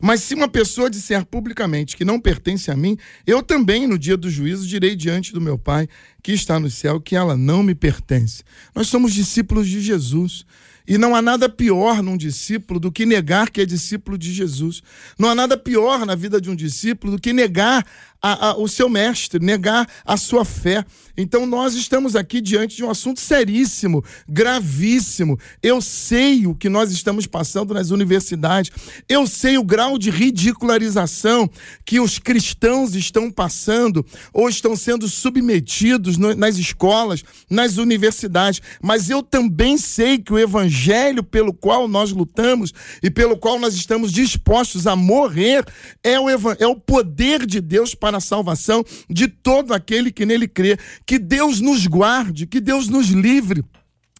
Mas 0.00 0.22
se 0.22 0.34
uma 0.34 0.48
pessoa 0.48 0.90
disser 0.90 1.24
publicamente 1.24 1.96
que 1.96 2.04
não 2.04 2.20
pertence 2.20 2.70
a 2.70 2.76
mim, 2.76 2.96
eu 3.26 3.42
também, 3.42 3.86
no 3.86 3.98
dia 3.98 4.16
do 4.16 4.30
juízo, 4.30 4.66
direi 4.66 4.96
diante 4.96 5.32
do 5.32 5.40
meu 5.40 5.58
Pai, 5.58 5.88
que 6.22 6.32
está 6.32 6.58
no 6.58 6.70
céu, 6.70 7.00
que 7.00 7.16
ela 7.16 7.36
não 7.36 7.62
me 7.62 7.74
pertence. 7.74 8.42
Nós 8.74 8.88
somos 8.88 9.12
discípulos 9.12 9.68
de 9.68 9.80
Jesus. 9.80 10.44
E 10.90 10.96
não 10.96 11.14
há 11.14 11.20
nada 11.20 11.50
pior 11.50 12.02
num 12.02 12.16
discípulo 12.16 12.80
do 12.80 12.90
que 12.90 13.04
negar 13.04 13.50
que 13.50 13.60
é 13.60 13.66
discípulo 13.66 14.16
de 14.16 14.32
Jesus. 14.32 14.82
Não 15.18 15.28
há 15.28 15.34
nada 15.34 15.54
pior 15.54 16.06
na 16.06 16.14
vida 16.14 16.40
de 16.40 16.48
um 16.48 16.56
discípulo 16.56 17.12
do 17.12 17.20
que 17.20 17.30
negar 17.30 17.84
a, 18.20 18.48
a, 18.48 18.56
o 18.56 18.66
seu 18.66 18.88
mestre, 18.88 19.44
negar 19.44 19.88
a 20.04 20.16
sua 20.16 20.44
fé. 20.44 20.84
Então 21.16 21.46
nós 21.46 21.74
estamos 21.74 22.14
aqui 22.14 22.40
diante 22.40 22.76
de 22.76 22.84
um 22.84 22.90
assunto 22.90 23.20
seríssimo, 23.20 24.04
gravíssimo. 24.28 25.38
Eu 25.62 25.80
sei 25.80 26.46
o 26.46 26.54
que 26.54 26.68
nós 26.68 26.92
estamos 26.92 27.26
passando 27.26 27.74
nas 27.74 27.90
universidades, 27.90 28.70
eu 29.08 29.26
sei 29.26 29.58
o 29.58 29.64
grau 29.64 29.98
de 29.98 30.10
ridicularização 30.10 31.50
que 31.84 32.00
os 32.00 32.18
cristãos 32.18 32.94
estão 32.94 33.30
passando 33.30 34.04
ou 34.32 34.48
estão 34.48 34.76
sendo 34.76 35.08
submetidos 35.08 36.16
no, 36.16 36.34
nas 36.34 36.56
escolas, 36.56 37.24
nas 37.50 37.76
universidades, 37.76 38.60
mas 38.82 39.10
eu 39.10 39.22
também 39.22 39.76
sei 39.76 40.18
que 40.18 40.32
o 40.32 40.38
evangelho 40.38 41.22
pelo 41.22 41.52
qual 41.52 41.88
nós 41.88 42.12
lutamos 42.12 42.72
e 43.02 43.10
pelo 43.10 43.36
qual 43.36 43.58
nós 43.58 43.74
estamos 43.74 44.12
dispostos 44.12 44.86
a 44.86 44.94
morrer 44.94 45.64
é 46.02 46.18
o, 46.18 46.28
é 46.30 46.66
o 46.66 46.76
poder 46.76 47.44
de 47.44 47.60
Deus 47.60 47.94
para 47.94 48.07
para 48.08 48.16
a 48.16 48.20
salvação 48.20 48.82
de 49.08 49.28
todo 49.28 49.74
aquele 49.74 50.10
que 50.10 50.24
nele 50.24 50.48
crê. 50.48 50.78
Que 51.04 51.18
Deus 51.18 51.60
nos 51.60 51.86
guarde, 51.86 52.46
que 52.46 52.58
Deus 52.58 52.88
nos 52.88 53.08
livre 53.08 53.62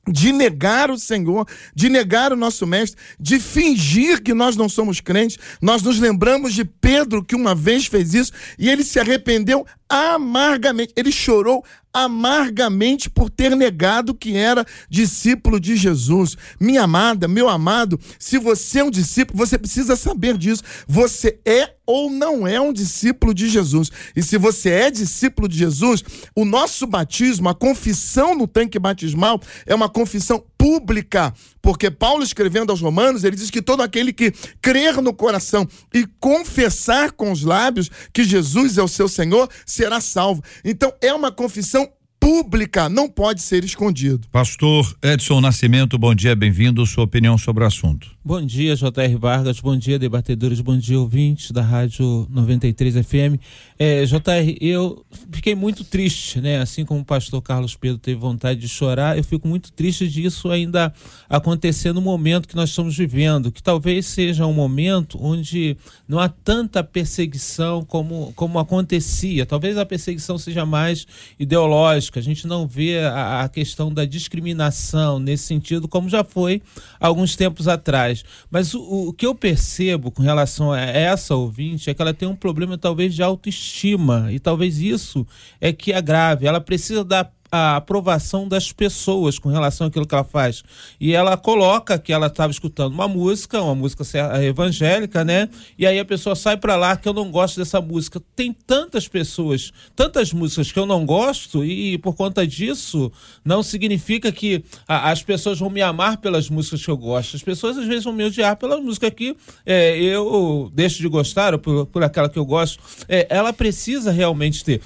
de 0.06 0.32
negar 0.32 0.90
o 0.90 0.98
Senhor, 0.98 1.46
de 1.74 1.88
negar 1.88 2.32
o 2.32 2.36
nosso 2.36 2.66
mestre, 2.66 3.00
de 3.18 3.38
fingir 3.38 4.22
que 4.22 4.34
nós 4.34 4.56
não 4.56 4.68
somos 4.68 5.00
crentes. 5.00 5.38
Nós 5.60 5.82
nos 5.82 5.98
lembramos 5.98 6.54
de 6.54 6.64
Pedro 6.64 7.24
que 7.24 7.34
uma 7.34 7.54
vez 7.54 7.86
fez 7.86 8.14
isso 8.14 8.32
e 8.58 8.68
ele 8.68 8.84
se 8.84 9.00
arrependeu 9.00 9.66
amargamente. 9.88 10.92
Ele 10.96 11.10
chorou 11.10 11.64
amargamente 11.92 13.08
por 13.08 13.30
ter 13.30 13.56
negado 13.56 14.14
que 14.14 14.36
era 14.36 14.64
discípulo 14.88 15.58
de 15.58 15.76
Jesus. 15.76 16.36
Minha 16.60 16.82
amada, 16.82 17.26
meu 17.26 17.48
amado, 17.48 17.98
se 18.18 18.38
você 18.38 18.80
é 18.80 18.84
um 18.84 18.90
discípulo, 18.90 19.38
você 19.38 19.58
precisa 19.58 19.96
saber 19.96 20.36
disso. 20.36 20.62
Você 20.86 21.40
é 21.44 21.74
ou 21.86 22.10
não 22.10 22.46
é 22.46 22.60
um 22.60 22.72
discípulo 22.72 23.32
de 23.32 23.48
Jesus. 23.48 23.90
E 24.14 24.22
se 24.22 24.36
você 24.36 24.68
é 24.70 24.90
discípulo 24.90 25.48
de 25.48 25.56
Jesus, 25.56 26.04
o 26.36 26.44
nosso 26.44 26.86
batismo, 26.86 27.48
a 27.48 27.54
confissão 27.54 28.34
no 28.34 28.46
tanque 28.46 28.78
batismal, 28.78 29.40
é 29.64 29.74
uma 29.74 29.88
confissão 29.88 30.44
pública, 30.68 31.32
porque 31.62 31.90
Paulo 31.90 32.22
escrevendo 32.22 32.70
aos 32.70 32.82
Romanos, 32.82 33.24
ele 33.24 33.36
diz 33.36 33.50
que 33.50 33.62
todo 33.62 33.82
aquele 33.82 34.12
que 34.12 34.34
crer 34.60 35.00
no 35.00 35.14
coração 35.14 35.66
e 35.94 36.06
confessar 36.20 37.12
com 37.12 37.32
os 37.32 37.42
lábios 37.42 37.90
que 38.12 38.22
Jesus 38.22 38.76
é 38.76 38.82
o 38.82 38.88
seu 38.88 39.08
Senhor, 39.08 39.48
será 39.64 39.98
salvo. 39.98 40.44
Então 40.62 40.92
é 41.00 41.10
uma 41.14 41.32
confissão 41.32 41.88
pública, 42.20 42.86
não 42.90 43.08
pode 43.08 43.40
ser 43.40 43.64
escondido. 43.64 44.28
Pastor 44.30 44.94
Edson 45.02 45.40
Nascimento, 45.40 45.96
bom 45.96 46.14
dia, 46.14 46.36
bem-vindo. 46.36 46.84
Sua 46.84 47.04
opinião 47.04 47.38
sobre 47.38 47.64
o 47.64 47.66
assunto. 47.66 48.10
Bom 48.28 48.44
dia, 48.44 48.76
J.R. 48.76 49.16
Vargas, 49.16 49.58
bom 49.58 49.74
dia, 49.74 49.98
debatedores, 49.98 50.60
bom 50.60 50.76
dia, 50.76 51.00
ouvintes 51.00 51.50
da 51.50 51.62
Rádio 51.62 52.26
93 52.28 52.96
FM. 52.96 53.40
É, 53.78 54.04
J.R., 54.04 54.58
eu 54.60 55.02
fiquei 55.32 55.54
muito 55.54 55.82
triste, 55.82 56.38
né? 56.38 56.60
Assim 56.60 56.84
como 56.84 57.00
o 57.00 57.04
pastor 57.06 57.40
Carlos 57.40 57.74
Pedro 57.74 57.96
teve 57.96 58.20
vontade 58.20 58.60
de 58.60 58.68
chorar, 58.68 59.16
eu 59.16 59.24
fico 59.24 59.48
muito 59.48 59.72
triste 59.72 60.06
disso 60.06 60.50
ainda 60.50 60.92
acontecer 61.26 61.94
no 61.94 62.02
momento 62.02 62.46
que 62.46 62.54
nós 62.54 62.68
estamos 62.68 62.94
vivendo, 62.94 63.50
que 63.50 63.62
talvez 63.62 64.04
seja 64.04 64.44
um 64.44 64.52
momento 64.52 65.16
onde 65.18 65.74
não 66.06 66.18
há 66.18 66.28
tanta 66.28 66.84
perseguição 66.84 67.82
como, 67.82 68.34
como 68.36 68.58
acontecia. 68.58 69.46
Talvez 69.46 69.78
a 69.78 69.86
perseguição 69.86 70.36
seja 70.36 70.66
mais 70.66 71.06
ideológica, 71.40 72.20
a 72.20 72.22
gente 72.22 72.46
não 72.46 72.68
vê 72.68 72.98
a, 72.98 73.44
a 73.44 73.48
questão 73.48 73.90
da 73.90 74.04
discriminação 74.04 75.18
nesse 75.18 75.44
sentido, 75.44 75.88
como 75.88 76.10
já 76.10 76.22
foi 76.22 76.60
alguns 77.00 77.34
tempos 77.34 77.66
atrás. 77.66 78.17
Mas 78.50 78.74
o, 78.74 79.08
o 79.08 79.12
que 79.12 79.26
eu 79.26 79.34
percebo 79.34 80.10
com 80.10 80.22
relação 80.22 80.72
a 80.72 80.80
essa 80.80 81.34
ouvinte 81.34 81.88
é 81.90 81.94
que 81.94 82.02
ela 82.02 82.14
tem 82.14 82.28
um 82.28 82.36
problema 82.36 82.76
talvez 82.76 83.14
de 83.14 83.22
autoestima 83.22 84.28
e 84.32 84.38
talvez 84.38 84.78
isso 84.78 85.26
é 85.60 85.72
que 85.72 85.92
é 85.92 86.00
grave. 86.00 86.46
Ela 86.46 86.60
precisa 86.60 87.04
dar 87.04 87.32
a 87.50 87.76
aprovação 87.76 88.46
das 88.46 88.72
pessoas 88.72 89.38
com 89.38 89.48
relação 89.48 89.86
àquilo 89.86 90.06
que 90.06 90.14
ela 90.14 90.24
faz. 90.24 90.62
E 91.00 91.14
ela 91.14 91.36
coloca 91.36 91.98
que 91.98 92.12
ela 92.12 92.26
estava 92.26 92.50
escutando 92.50 92.92
uma 92.92 93.08
música, 93.08 93.60
uma 93.62 93.74
música 93.74 94.04
evangélica, 94.42 95.24
né? 95.24 95.48
E 95.78 95.86
aí 95.86 95.98
a 95.98 96.04
pessoa 96.04 96.36
sai 96.36 96.56
para 96.56 96.76
lá 96.76 96.96
que 96.96 97.08
eu 97.08 97.12
não 97.12 97.30
gosto 97.30 97.58
dessa 97.58 97.80
música. 97.80 98.20
Tem 98.36 98.52
tantas 98.52 99.08
pessoas, 99.08 99.72
tantas 99.96 100.32
músicas 100.32 100.70
que 100.70 100.78
eu 100.78 100.86
não 100.86 101.06
gosto 101.06 101.64
e 101.64 101.98
por 101.98 102.14
conta 102.14 102.46
disso 102.46 103.10
não 103.44 103.62
significa 103.62 104.30
que 104.30 104.62
a, 104.86 105.10
as 105.10 105.22
pessoas 105.22 105.58
vão 105.58 105.70
me 105.70 105.80
amar 105.80 106.18
pelas 106.18 106.50
músicas 106.50 106.84
que 106.84 106.90
eu 106.90 106.96
gosto. 106.96 107.36
As 107.36 107.42
pessoas 107.42 107.78
às 107.78 107.86
vezes 107.86 108.04
vão 108.04 108.12
me 108.12 108.24
odiar 108.24 108.56
pela 108.56 108.80
música 108.80 109.10
que 109.10 109.36
é, 109.64 109.98
eu 109.98 110.70
deixo 110.74 110.98
de 111.00 111.08
gostar 111.08 111.54
ou 111.54 111.58
por, 111.58 111.86
por 111.86 112.02
aquela 112.02 112.28
que 112.28 112.38
eu 112.38 112.44
gosto. 112.44 112.82
É, 113.08 113.26
ela 113.30 113.52
precisa 113.52 114.10
realmente 114.10 114.64
ter 114.64 114.80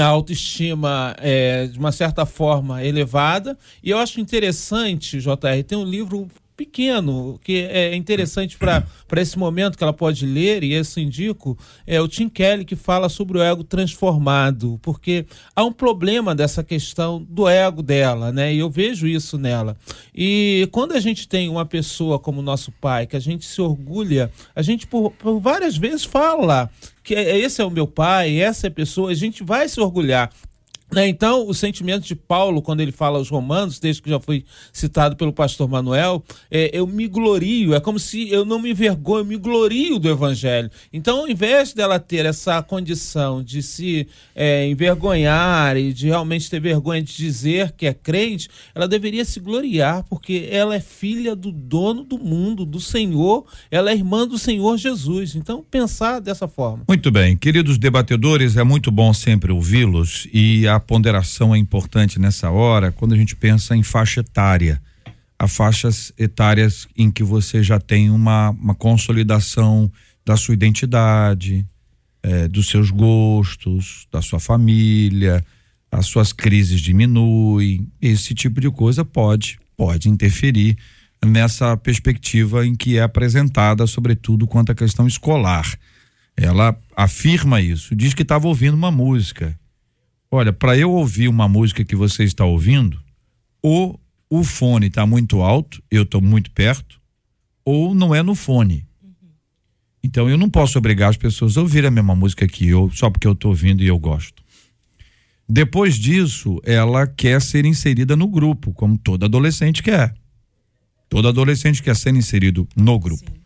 a 0.00 0.06
autoestima 0.06 1.14
é, 1.18 1.66
de 1.66 1.78
uma 1.78 1.92
certa 1.92 2.26
forma 2.26 2.84
elevada. 2.84 3.56
E 3.82 3.90
eu 3.90 3.98
acho 3.98 4.20
interessante 4.20 5.18
JR 5.18 5.62
tem 5.66 5.78
um 5.78 5.84
livro 5.84 6.28
pequeno, 6.56 7.38
que 7.42 7.64
é 7.64 7.94
interessante 7.94 8.56
para 8.56 8.84
esse 9.16 9.38
momento 9.38 9.76
que 9.76 9.82
ela 9.82 9.92
pode 9.92 10.24
ler, 10.24 10.62
e 10.62 10.72
esse 10.72 11.00
indico, 11.00 11.58
é 11.86 12.00
o 12.00 12.08
Tim 12.08 12.28
Kelly 12.28 12.64
que 12.64 12.76
fala 12.76 13.08
sobre 13.08 13.38
o 13.38 13.42
ego 13.42 13.64
transformado, 13.64 14.78
porque 14.82 15.26
há 15.54 15.64
um 15.64 15.72
problema 15.72 16.34
dessa 16.34 16.62
questão 16.62 17.24
do 17.28 17.48
ego 17.48 17.82
dela, 17.82 18.32
né? 18.32 18.54
E 18.54 18.58
eu 18.58 18.70
vejo 18.70 19.06
isso 19.06 19.36
nela. 19.36 19.76
E 20.14 20.68
quando 20.70 20.92
a 20.92 21.00
gente 21.00 21.28
tem 21.28 21.48
uma 21.48 21.66
pessoa 21.66 22.18
como 22.18 22.42
nosso 22.42 22.70
pai, 22.72 23.06
que 23.06 23.16
a 23.16 23.20
gente 23.20 23.44
se 23.44 23.60
orgulha, 23.60 24.30
a 24.54 24.62
gente 24.62 24.86
por, 24.86 25.10
por 25.12 25.40
várias 25.40 25.76
vezes 25.76 26.04
fala 26.04 26.70
que 27.02 27.14
é, 27.14 27.38
esse 27.38 27.60
é 27.60 27.64
o 27.64 27.70
meu 27.70 27.86
pai, 27.86 28.40
essa 28.40 28.66
é 28.66 28.68
a 28.68 28.72
pessoa, 28.72 29.10
a 29.10 29.14
gente 29.14 29.44
vai 29.44 29.68
se 29.68 29.80
orgulhar. 29.80 30.30
Né? 30.94 31.08
Então, 31.08 31.46
o 31.48 31.52
sentimento 31.52 32.04
de 32.04 32.14
Paulo, 32.14 32.62
quando 32.62 32.80
ele 32.80 32.92
fala 32.92 33.18
aos 33.18 33.28
Romanos, 33.28 33.80
texto 33.80 34.02
que 34.02 34.10
já 34.10 34.20
foi 34.20 34.44
citado 34.72 35.16
pelo 35.16 35.32
pastor 35.32 35.68
Manuel, 35.68 36.22
é, 36.50 36.70
eu 36.72 36.86
me 36.86 37.08
glorio, 37.08 37.74
é 37.74 37.80
como 37.80 37.98
se 37.98 38.30
eu 38.30 38.44
não 38.44 38.60
me 38.60 38.70
envergonho, 38.70 39.20
eu 39.20 39.24
me 39.24 39.36
glorio 39.36 39.98
do 39.98 40.08
Evangelho. 40.08 40.70
Então, 40.92 41.20
ao 41.20 41.28
invés 41.28 41.72
dela 41.72 41.98
ter 41.98 42.24
essa 42.24 42.62
condição 42.62 43.42
de 43.42 43.62
se 43.62 44.06
é, 44.34 44.66
envergonhar 44.68 45.76
e 45.76 45.92
de 45.92 46.06
realmente 46.06 46.48
ter 46.48 46.60
vergonha 46.60 47.02
de 47.02 47.16
dizer 47.16 47.72
que 47.72 47.86
é 47.86 47.92
crente, 47.92 48.48
ela 48.74 48.86
deveria 48.86 49.24
se 49.24 49.40
gloriar, 49.40 50.04
porque 50.08 50.48
ela 50.50 50.76
é 50.76 50.80
filha 50.80 51.34
do 51.34 51.50
dono 51.50 52.04
do 52.04 52.18
mundo, 52.18 52.64
do 52.64 52.80
Senhor, 52.80 53.44
ela 53.68 53.90
é 53.90 53.94
irmã 53.94 54.28
do 54.28 54.38
Senhor 54.38 54.76
Jesus. 54.76 55.34
Então, 55.34 55.64
pensar 55.68 56.20
dessa 56.20 56.46
forma. 56.46 56.84
Muito 56.86 57.10
bem, 57.10 57.36
queridos 57.36 57.78
debatedores, 57.78 58.56
é 58.56 58.62
muito 58.62 58.90
bom 58.92 59.12
sempre 59.12 59.50
ouvi-los 59.50 60.28
e 60.32 60.68
a 60.68 60.78
ponderação 60.84 61.54
é 61.54 61.58
importante 61.58 62.20
nessa 62.20 62.50
hora 62.50 62.92
quando 62.92 63.14
a 63.14 63.16
gente 63.16 63.34
pensa 63.34 63.74
em 63.74 63.82
faixa 63.82 64.20
etária. 64.20 64.80
Há 65.38 65.48
faixas 65.48 66.12
etárias 66.16 66.86
em 66.96 67.10
que 67.10 67.24
você 67.24 67.62
já 67.62 67.80
tem 67.80 68.10
uma, 68.10 68.50
uma 68.50 68.74
consolidação 68.74 69.90
da 70.24 70.36
sua 70.36 70.54
identidade, 70.54 71.66
é, 72.22 72.46
dos 72.46 72.68
seus 72.68 72.90
gostos, 72.90 74.06
da 74.12 74.22
sua 74.22 74.38
família, 74.38 75.44
as 75.90 76.06
suas 76.06 76.32
crises 76.32 76.80
diminuem. 76.80 77.88
Esse 78.00 78.34
tipo 78.34 78.60
de 78.60 78.70
coisa 78.70 79.04
pode, 79.04 79.58
pode 79.76 80.08
interferir 80.08 80.76
nessa 81.24 81.76
perspectiva 81.76 82.66
em 82.66 82.74
que 82.74 82.98
é 82.98 83.02
apresentada, 83.02 83.86
sobretudo 83.86 84.46
quanto 84.46 84.72
à 84.72 84.74
questão 84.74 85.06
escolar. 85.06 85.66
Ela 86.36 86.76
afirma 86.96 87.60
isso, 87.60 87.94
diz 87.94 88.14
que 88.14 88.22
estava 88.22 88.46
ouvindo 88.46 88.74
uma 88.74 88.90
música 88.90 89.58
Olha, 90.36 90.52
para 90.52 90.76
eu 90.76 90.90
ouvir 90.90 91.28
uma 91.28 91.48
música 91.48 91.84
que 91.84 91.94
você 91.94 92.24
está 92.24 92.44
ouvindo, 92.44 93.00
ou 93.62 94.00
o 94.28 94.42
fone 94.42 94.88
está 94.88 95.06
muito 95.06 95.40
alto, 95.40 95.80
eu 95.88 96.02
estou 96.02 96.20
muito 96.20 96.50
perto, 96.50 97.00
ou 97.64 97.94
não 97.94 98.12
é 98.12 98.20
no 98.20 98.34
fone. 98.34 98.84
Então 100.02 100.28
eu 100.28 100.36
não 100.36 100.50
posso 100.50 100.76
obrigar 100.76 101.10
as 101.10 101.16
pessoas 101.16 101.56
a 101.56 101.60
ouvir 101.60 101.86
a 101.86 101.90
mesma 101.90 102.16
música 102.16 102.48
que 102.48 102.66
eu, 102.66 102.90
só 102.92 103.08
porque 103.10 103.28
eu 103.28 103.32
estou 103.32 103.52
ouvindo 103.52 103.80
e 103.84 103.86
eu 103.86 103.96
gosto. 103.96 104.42
Depois 105.48 105.94
disso, 105.94 106.60
ela 106.64 107.06
quer 107.06 107.40
ser 107.40 107.64
inserida 107.64 108.16
no 108.16 108.26
grupo, 108.26 108.72
como 108.72 108.98
todo 108.98 109.24
adolescente 109.24 109.84
quer. 109.84 110.12
Todo 111.08 111.28
adolescente 111.28 111.80
quer 111.80 111.94
ser 111.94 112.12
inserido 112.12 112.66
no 112.74 112.98
grupo. 112.98 113.30
Sim. 113.30 113.38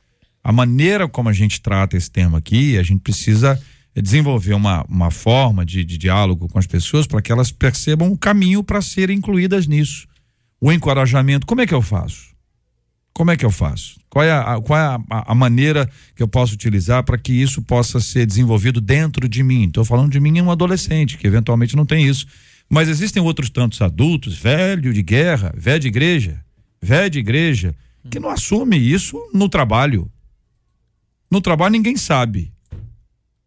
A 0.43 0.53
maneira 0.53 1.07
como 1.07 1.29
a 1.29 1.35
gente 1.35 1.61
trata 1.61 1.99
esse 1.99 2.11
tema 2.11 2.39
aqui, 2.39 2.79
a 2.79 2.83
gente 2.83 3.03
precisa 3.03 3.63
desenvolver 4.03 4.55
uma, 4.55 4.85
uma 4.89 5.11
forma 5.11 5.65
de, 5.65 5.85
de 5.85 5.99
diálogo 5.99 6.49
com 6.49 6.59
as 6.59 6.67
pessoas 6.67 7.07
para 7.07 7.23
que 7.23 7.33
elas 7.33 7.51
percebam 7.51 8.11
o 8.13 8.19
caminho 8.19 8.63
para 8.63 8.83
serem 8.83 9.19
incluídas 9.19 9.67
nisso. 9.67 10.07
O 10.61 10.73
encorajamento, 10.73 11.47
como 11.47 11.61
é 11.61 11.67
que 11.67 11.75
eu 11.75 11.83
faço? 11.83 12.29
Como 13.13 13.31
é 13.31 13.37
que 13.37 13.45
eu 13.45 13.51
faço? 13.51 13.99
Qual 14.09 14.25
é 14.25 14.31
a, 14.31 14.61
qual 14.61 14.79
é 14.79 14.83
a, 15.11 15.33
a 15.33 15.35
maneira 15.35 15.89
que 16.15 16.23
eu 16.23 16.29
posso 16.29 16.55
utilizar 16.55 17.03
para 17.03 17.19
que 17.19 17.33
isso 17.33 17.61
possa 17.63 18.01
ser 18.01 18.25
desenvolvido 18.27 18.81
dentro 18.81 19.29
de 19.29 19.43
mim? 19.43 19.67
Estou 19.67 19.85
falando 19.85 20.13
de 20.13 20.21
mim 20.21 20.39
em 20.39 20.43
um 20.43 20.51
adolescente, 20.51 21.19
que 21.19 21.27
eventualmente 21.27 21.77
não 21.77 21.85
tem 21.85 22.07
isso. 22.07 22.27
Mas 22.69 22.89
existem 22.89 23.23
outros 23.23 23.51
tantos 23.51 23.81
adultos, 23.81 24.37
velho 24.37 24.93
de 24.93 25.03
guerra, 25.03 25.53
velho 25.57 25.81
de 25.81 25.89
igreja, 25.89 26.45
velho 26.81 27.11
de 27.11 27.19
igreja, 27.19 27.75
que 28.11 28.21
não 28.21 28.31
assume 28.31 28.77
isso 28.79 29.19
no 29.33 29.49
trabalho. 29.49 30.11
No 31.31 31.41
trabalho 31.41 31.73
ninguém 31.73 31.97
sabe. 31.97 32.53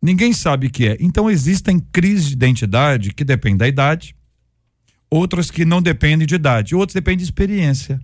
Ninguém 0.01 0.33
sabe 0.33 0.67
o 0.67 0.71
que 0.71 0.87
é. 0.87 0.97
Então 0.99 1.29
existem 1.29 1.79
crises 1.79 2.27
de 2.27 2.33
identidade 2.33 3.13
que 3.13 3.23
dependem 3.23 3.57
da 3.57 3.67
idade, 3.67 4.15
outras 5.09 5.51
que 5.51 5.63
não 5.63 5.81
dependem 5.81 6.25
de 6.25 6.35
idade, 6.35 6.75
outras 6.75 6.93
dependem 6.93 7.17
de 7.17 7.23
experiência. 7.23 7.99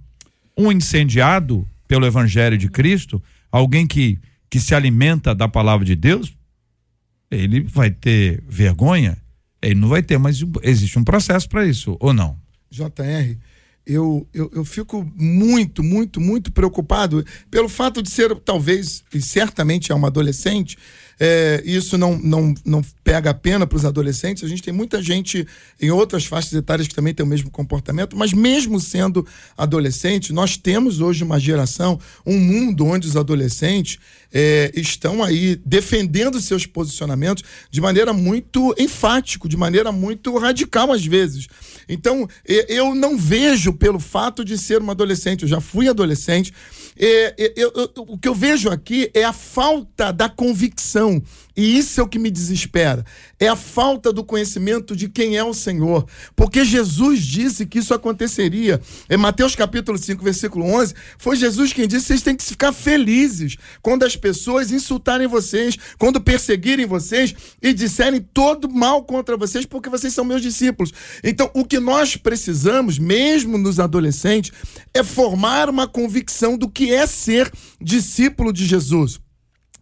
Um 0.56 0.72
incendiado 0.72 1.68
pelo 1.88 2.06
evangelho 2.06 2.58
de 2.58 2.70
Cristo, 2.70 3.22
alguém 3.52 3.88
que 3.88 4.20
que 4.50 4.60
se 4.60 4.74
alimenta 4.74 5.36
da 5.36 5.48
palavra 5.48 5.86
de 5.86 5.96
Deus, 5.96 6.36
ele 7.30 7.62
vai 7.62 7.92
ter 7.92 8.44
vergonha? 8.48 9.18
Ele 9.62 9.76
não 9.76 9.90
vai 9.90 10.02
ter, 10.02 10.18
mas 10.18 10.42
existe 10.64 10.98
um 10.98 11.04
processo 11.04 11.50
para 11.50 11.66
isso, 11.66 11.98
ou 12.00 12.14
não? 12.14 12.38
JR, 12.70 13.38
eu, 13.86 14.28
eu, 14.34 14.52
eu 14.54 14.66
fico 14.66 15.10
muito, 15.16 15.84
muito, 15.84 16.22
muito 16.22 16.52
preocupado 16.52 17.26
pelo 17.50 17.68
fato 17.68 18.02
de 18.02 18.10
ser, 18.10 18.36
talvez, 18.40 19.04
e 19.14 19.22
certamente 19.22 19.92
é 19.92 19.96
uma 19.96 20.08
adolescente, 20.08 20.78
é, 21.20 21.62
isso 21.66 21.98
não, 21.98 22.18
não, 22.18 22.54
não 22.64 22.82
pega 23.04 23.32
a 23.32 23.34
pena 23.34 23.66
para 23.66 23.76
os 23.76 23.86
adolescentes. 23.86 24.44
A 24.44 24.48
gente 24.48 24.62
tem 24.62 24.74
muita 24.74 25.02
gente 25.02 25.48
em 25.82 25.90
outras 25.90 26.26
faixas 26.26 26.54
etárias 26.54 26.88
que 26.88 26.94
também 26.94 27.14
tem 27.14 27.26
o 27.26 27.30
mesmo 27.30 27.50
comportamento, 27.50 28.16
mas 28.16 28.34
mesmo 28.34 28.80
sendo 28.80 29.26
adolescente, 29.58 30.32
nós 30.32 30.58
temos 30.58 31.02
hoje 31.02 31.24
uma 31.24 31.40
geração, 31.40 32.00
um 32.26 32.38
mundo 32.40 32.86
onde 32.86 33.08
os 33.08 33.16
adolescentes 33.16 33.98
é, 34.32 34.72
estão 34.76 35.24
aí 35.24 35.60
defendendo 35.66 36.40
seus 36.40 36.66
posicionamentos 36.66 37.44
de 37.72 37.82
maneira 37.82 38.14
muito 38.14 38.76
enfático, 38.78 39.50
de 39.50 39.58
maneira 39.58 39.92
muito 39.92 40.38
radical 40.38 40.92
às 40.92 41.06
vezes. 41.06 41.48
Então, 41.90 42.28
eu 42.46 42.94
não 42.94 43.18
vejo 43.18 43.74
pelo 43.74 44.00
fato 44.00 44.44
de 44.44 44.58
ser 44.58 44.82
uma 44.82 44.92
adolescente, 44.92 45.44
eu 45.44 45.48
já 45.48 45.62
fui 45.62 45.88
adolescente, 45.88 46.54
é, 47.00 47.36
é, 47.38 47.54
eu, 47.56 47.72
eu, 47.76 47.92
o 48.08 48.18
que 48.18 48.28
eu 48.28 48.36
vejo 48.36 48.70
aqui 48.70 49.10
é 49.14 49.24
a 49.24 49.34
falta 49.34 50.12
da 50.12 50.30
convicção 50.30 51.22
e 51.58 51.76
isso 51.76 52.00
é 52.00 52.04
o 52.04 52.08
que 52.08 52.20
me 52.20 52.30
desespera. 52.30 53.04
É 53.40 53.48
a 53.48 53.56
falta 53.56 54.14
do 54.14 54.24
conhecimento 54.24 54.96
de 54.96 55.10
quem 55.10 55.38
é 55.38 55.44
o 55.44 55.56
Senhor. 55.56 56.06
Porque 56.36 56.64
Jesus 56.64 57.22
disse 57.24 57.66
que 57.66 57.80
isso 57.80 57.96
aconteceria. 57.96 58.80
Em 59.10 59.18
Mateus 59.18 59.56
capítulo 59.56 59.98
5, 59.98 60.24
versículo 60.24 60.66
11, 60.66 60.94
foi 61.18 61.36
Jesus 61.36 61.74
quem 61.74 61.88
disse: 61.88 62.06
vocês 62.06 62.22
têm 62.22 62.36
que 62.36 62.44
ficar 62.44 62.72
felizes 62.72 63.58
quando 63.82 64.04
as 64.04 64.16
pessoas 64.16 64.72
insultarem 64.72 65.26
vocês, 65.26 65.76
quando 65.98 66.22
perseguirem 66.22 66.86
vocês 66.86 67.34
e 67.60 67.74
disserem 67.74 68.22
todo 68.22 68.70
mal 68.70 69.04
contra 69.04 69.36
vocês, 69.36 69.66
porque 69.66 69.90
vocês 69.90 70.14
são 70.14 70.24
meus 70.24 70.44
discípulos. 70.44 70.94
Então, 71.24 71.50
o 71.56 71.66
que 71.66 71.80
nós 71.80 72.16
precisamos, 72.16 73.00
mesmo 73.00 73.58
nos 73.58 73.80
adolescentes, 73.80 74.52
é 74.94 75.04
formar 75.04 75.72
uma 75.72 75.88
convicção 75.88 76.56
do 76.56 76.70
que 76.70 76.94
é 76.94 77.08
ser 77.08 77.52
discípulo 77.82 78.54
de 78.54 78.64
Jesus. 78.64 79.20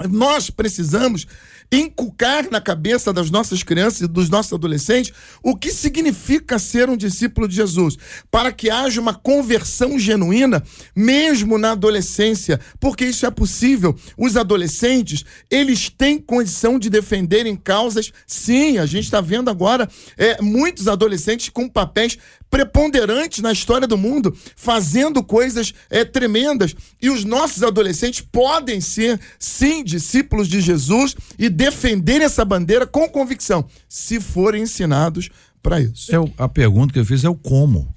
Nós 0.10 0.50
precisamos 0.50 1.26
inculcar 1.72 2.50
na 2.50 2.62
cabeça 2.62 3.12
das 3.12 3.30
nossas 3.30 3.64
crianças 3.64 4.02
e 4.02 4.08
dos 4.08 4.30
nossos 4.30 4.54
adolescentes 4.54 5.14
o 5.44 5.56
que 5.56 5.72
significa 5.72 6.58
ser 6.60 6.90
um 6.90 6.98
discípulo 6.98 7.48
de 7.48 7.56
Jesus, 7.56 7.98
para 8.32 8.52
que 8.52 8.70
haja 8.70 9.02
uma 9.02 9.14
conversão 9.14 9.98
genuína 9.98 10.64
mesmo 10.96 11.58
na 11.58 11.72
adolescência, 11.72 12.60
porque 12.80 13.06
isso 13.06 13.26
é 13.26 13.32
possível. 13.32 13.96
Os 14.18 14.38
adolescentes, 14.38 15.26
eles 15.50 15.90
têm 15.90 16.20
condição 16.20 16.80
de 16.80 16.90
defenderem 16.90 17.56
causas. 17.56 18.12
Sim, 18.26 18.78
a 18.78 18.86
gente 18.86 19.06
está 19.06 19.22
vendo 19.22 19.50
agora 19.50 19.90
é, 20.18 20.42
muitos 20.42 20.88
adolescentes 20.88 21.50
com 21.50 21.68
papéis 21.68 22.18
preponderantes 22.56 23.40
na 23.42 23.52
história 23.52 23.86
do 23.86 23.98
mundo, 23.98 24.34
fazendo 24.56 25.22
coisas 25.22 25.74
é, 25.90 26.06
tremendas. 26.06 26.74
E 27.02 27.10
os 27.10 27.26
nossos 27.26 27.62
adolescentes 27.64 28.22
podem 28.22 28.80
ser, 28.80 29.20
sim, 29.38 29.84
discípulos 29.84 30.48
de 30.48 30.62
Jesus 30.62 31.18
e 31.38 31.50
defender 31.50 32.22
essa 32.22 32.46
bandeira 32.46 32.88
com 32.88 33.10
convicção, 33.10 33.66
se 33.90 34.22
forem 34.22 34.64
ensinados 34.64 35.30
para 35.62 35.82
isso. 35.82 36.16
É 36.16 36.20
o- 36.20 36.32
a 36.38 36.48
pergunta 36.48 36.94
que 36.94 37.00
eu 37.00 37.06
fiz 37.06 37.26
é 37.26 37.30
o 37.30 37.36
como. 37.36 37.94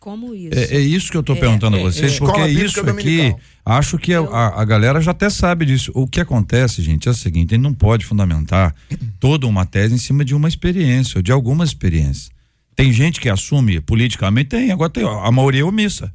Como 0.00 0.34
isso? 0.34 0.56
É, 0.58 0.76
é 0.76 0.80
isso 0.80 1.10
que 1.10 1.16
eu 1.16 1.20
estou 1.20 1.36
perguntando 1.36 1.76
a 1.76 1.80
vocês, 1.80 2.14
é. 2.14 2.18
porque 2.18 2.46
isso 2.46 2.80
aqui, 2.80 2.86
Dominical. 2.86 3.40
acho 3.66 3.98
que 3.98 4.14
a, 4.14 4.20
a- 4.20 4.62
a 4.62 4.64
galera 4.64 5.02
já 5.02 5.10
até 5.10 5.28
sabe 5.28 5.66
disso. 5.66 5.92
O 5.94 6.06
que 6.06 6.18
acontece, 6.20 6.80
gente, 6.80 7.08
é 7.08 7.10
o 7.10 7.14
seguinte: 7.14 7.52
a 7.52 7.56
gente 7.56 7.62
não 7.62 7.74
pode 7.74 8.06
fundamentar 8.06 8.74
toda 9.20 9.46
uma 9.46 9.66
tese 9.66 9.94
em 9.94 9.98
cima 9.98 10.24
de 10.24 10.34
uma 10.34 10.48
experiência, 10.48 11.18
ou 11.18 11.22
de 11.22 11.30
algumas 11.30 11.68
experiências. 11.70 12.30
Tem 12.78 12.92
gente 12.92 13.20
que 13.20 13.28
assume 13.28 13.80
politicamente, 13.80 14.50
tem, 14.50 14.70
agora 14.70 14.88
tem, 14.88 15.02
a 15.04 15.32
maioria 15.32 15.62
é 15.62 15.64
omissa. 15.64 16.14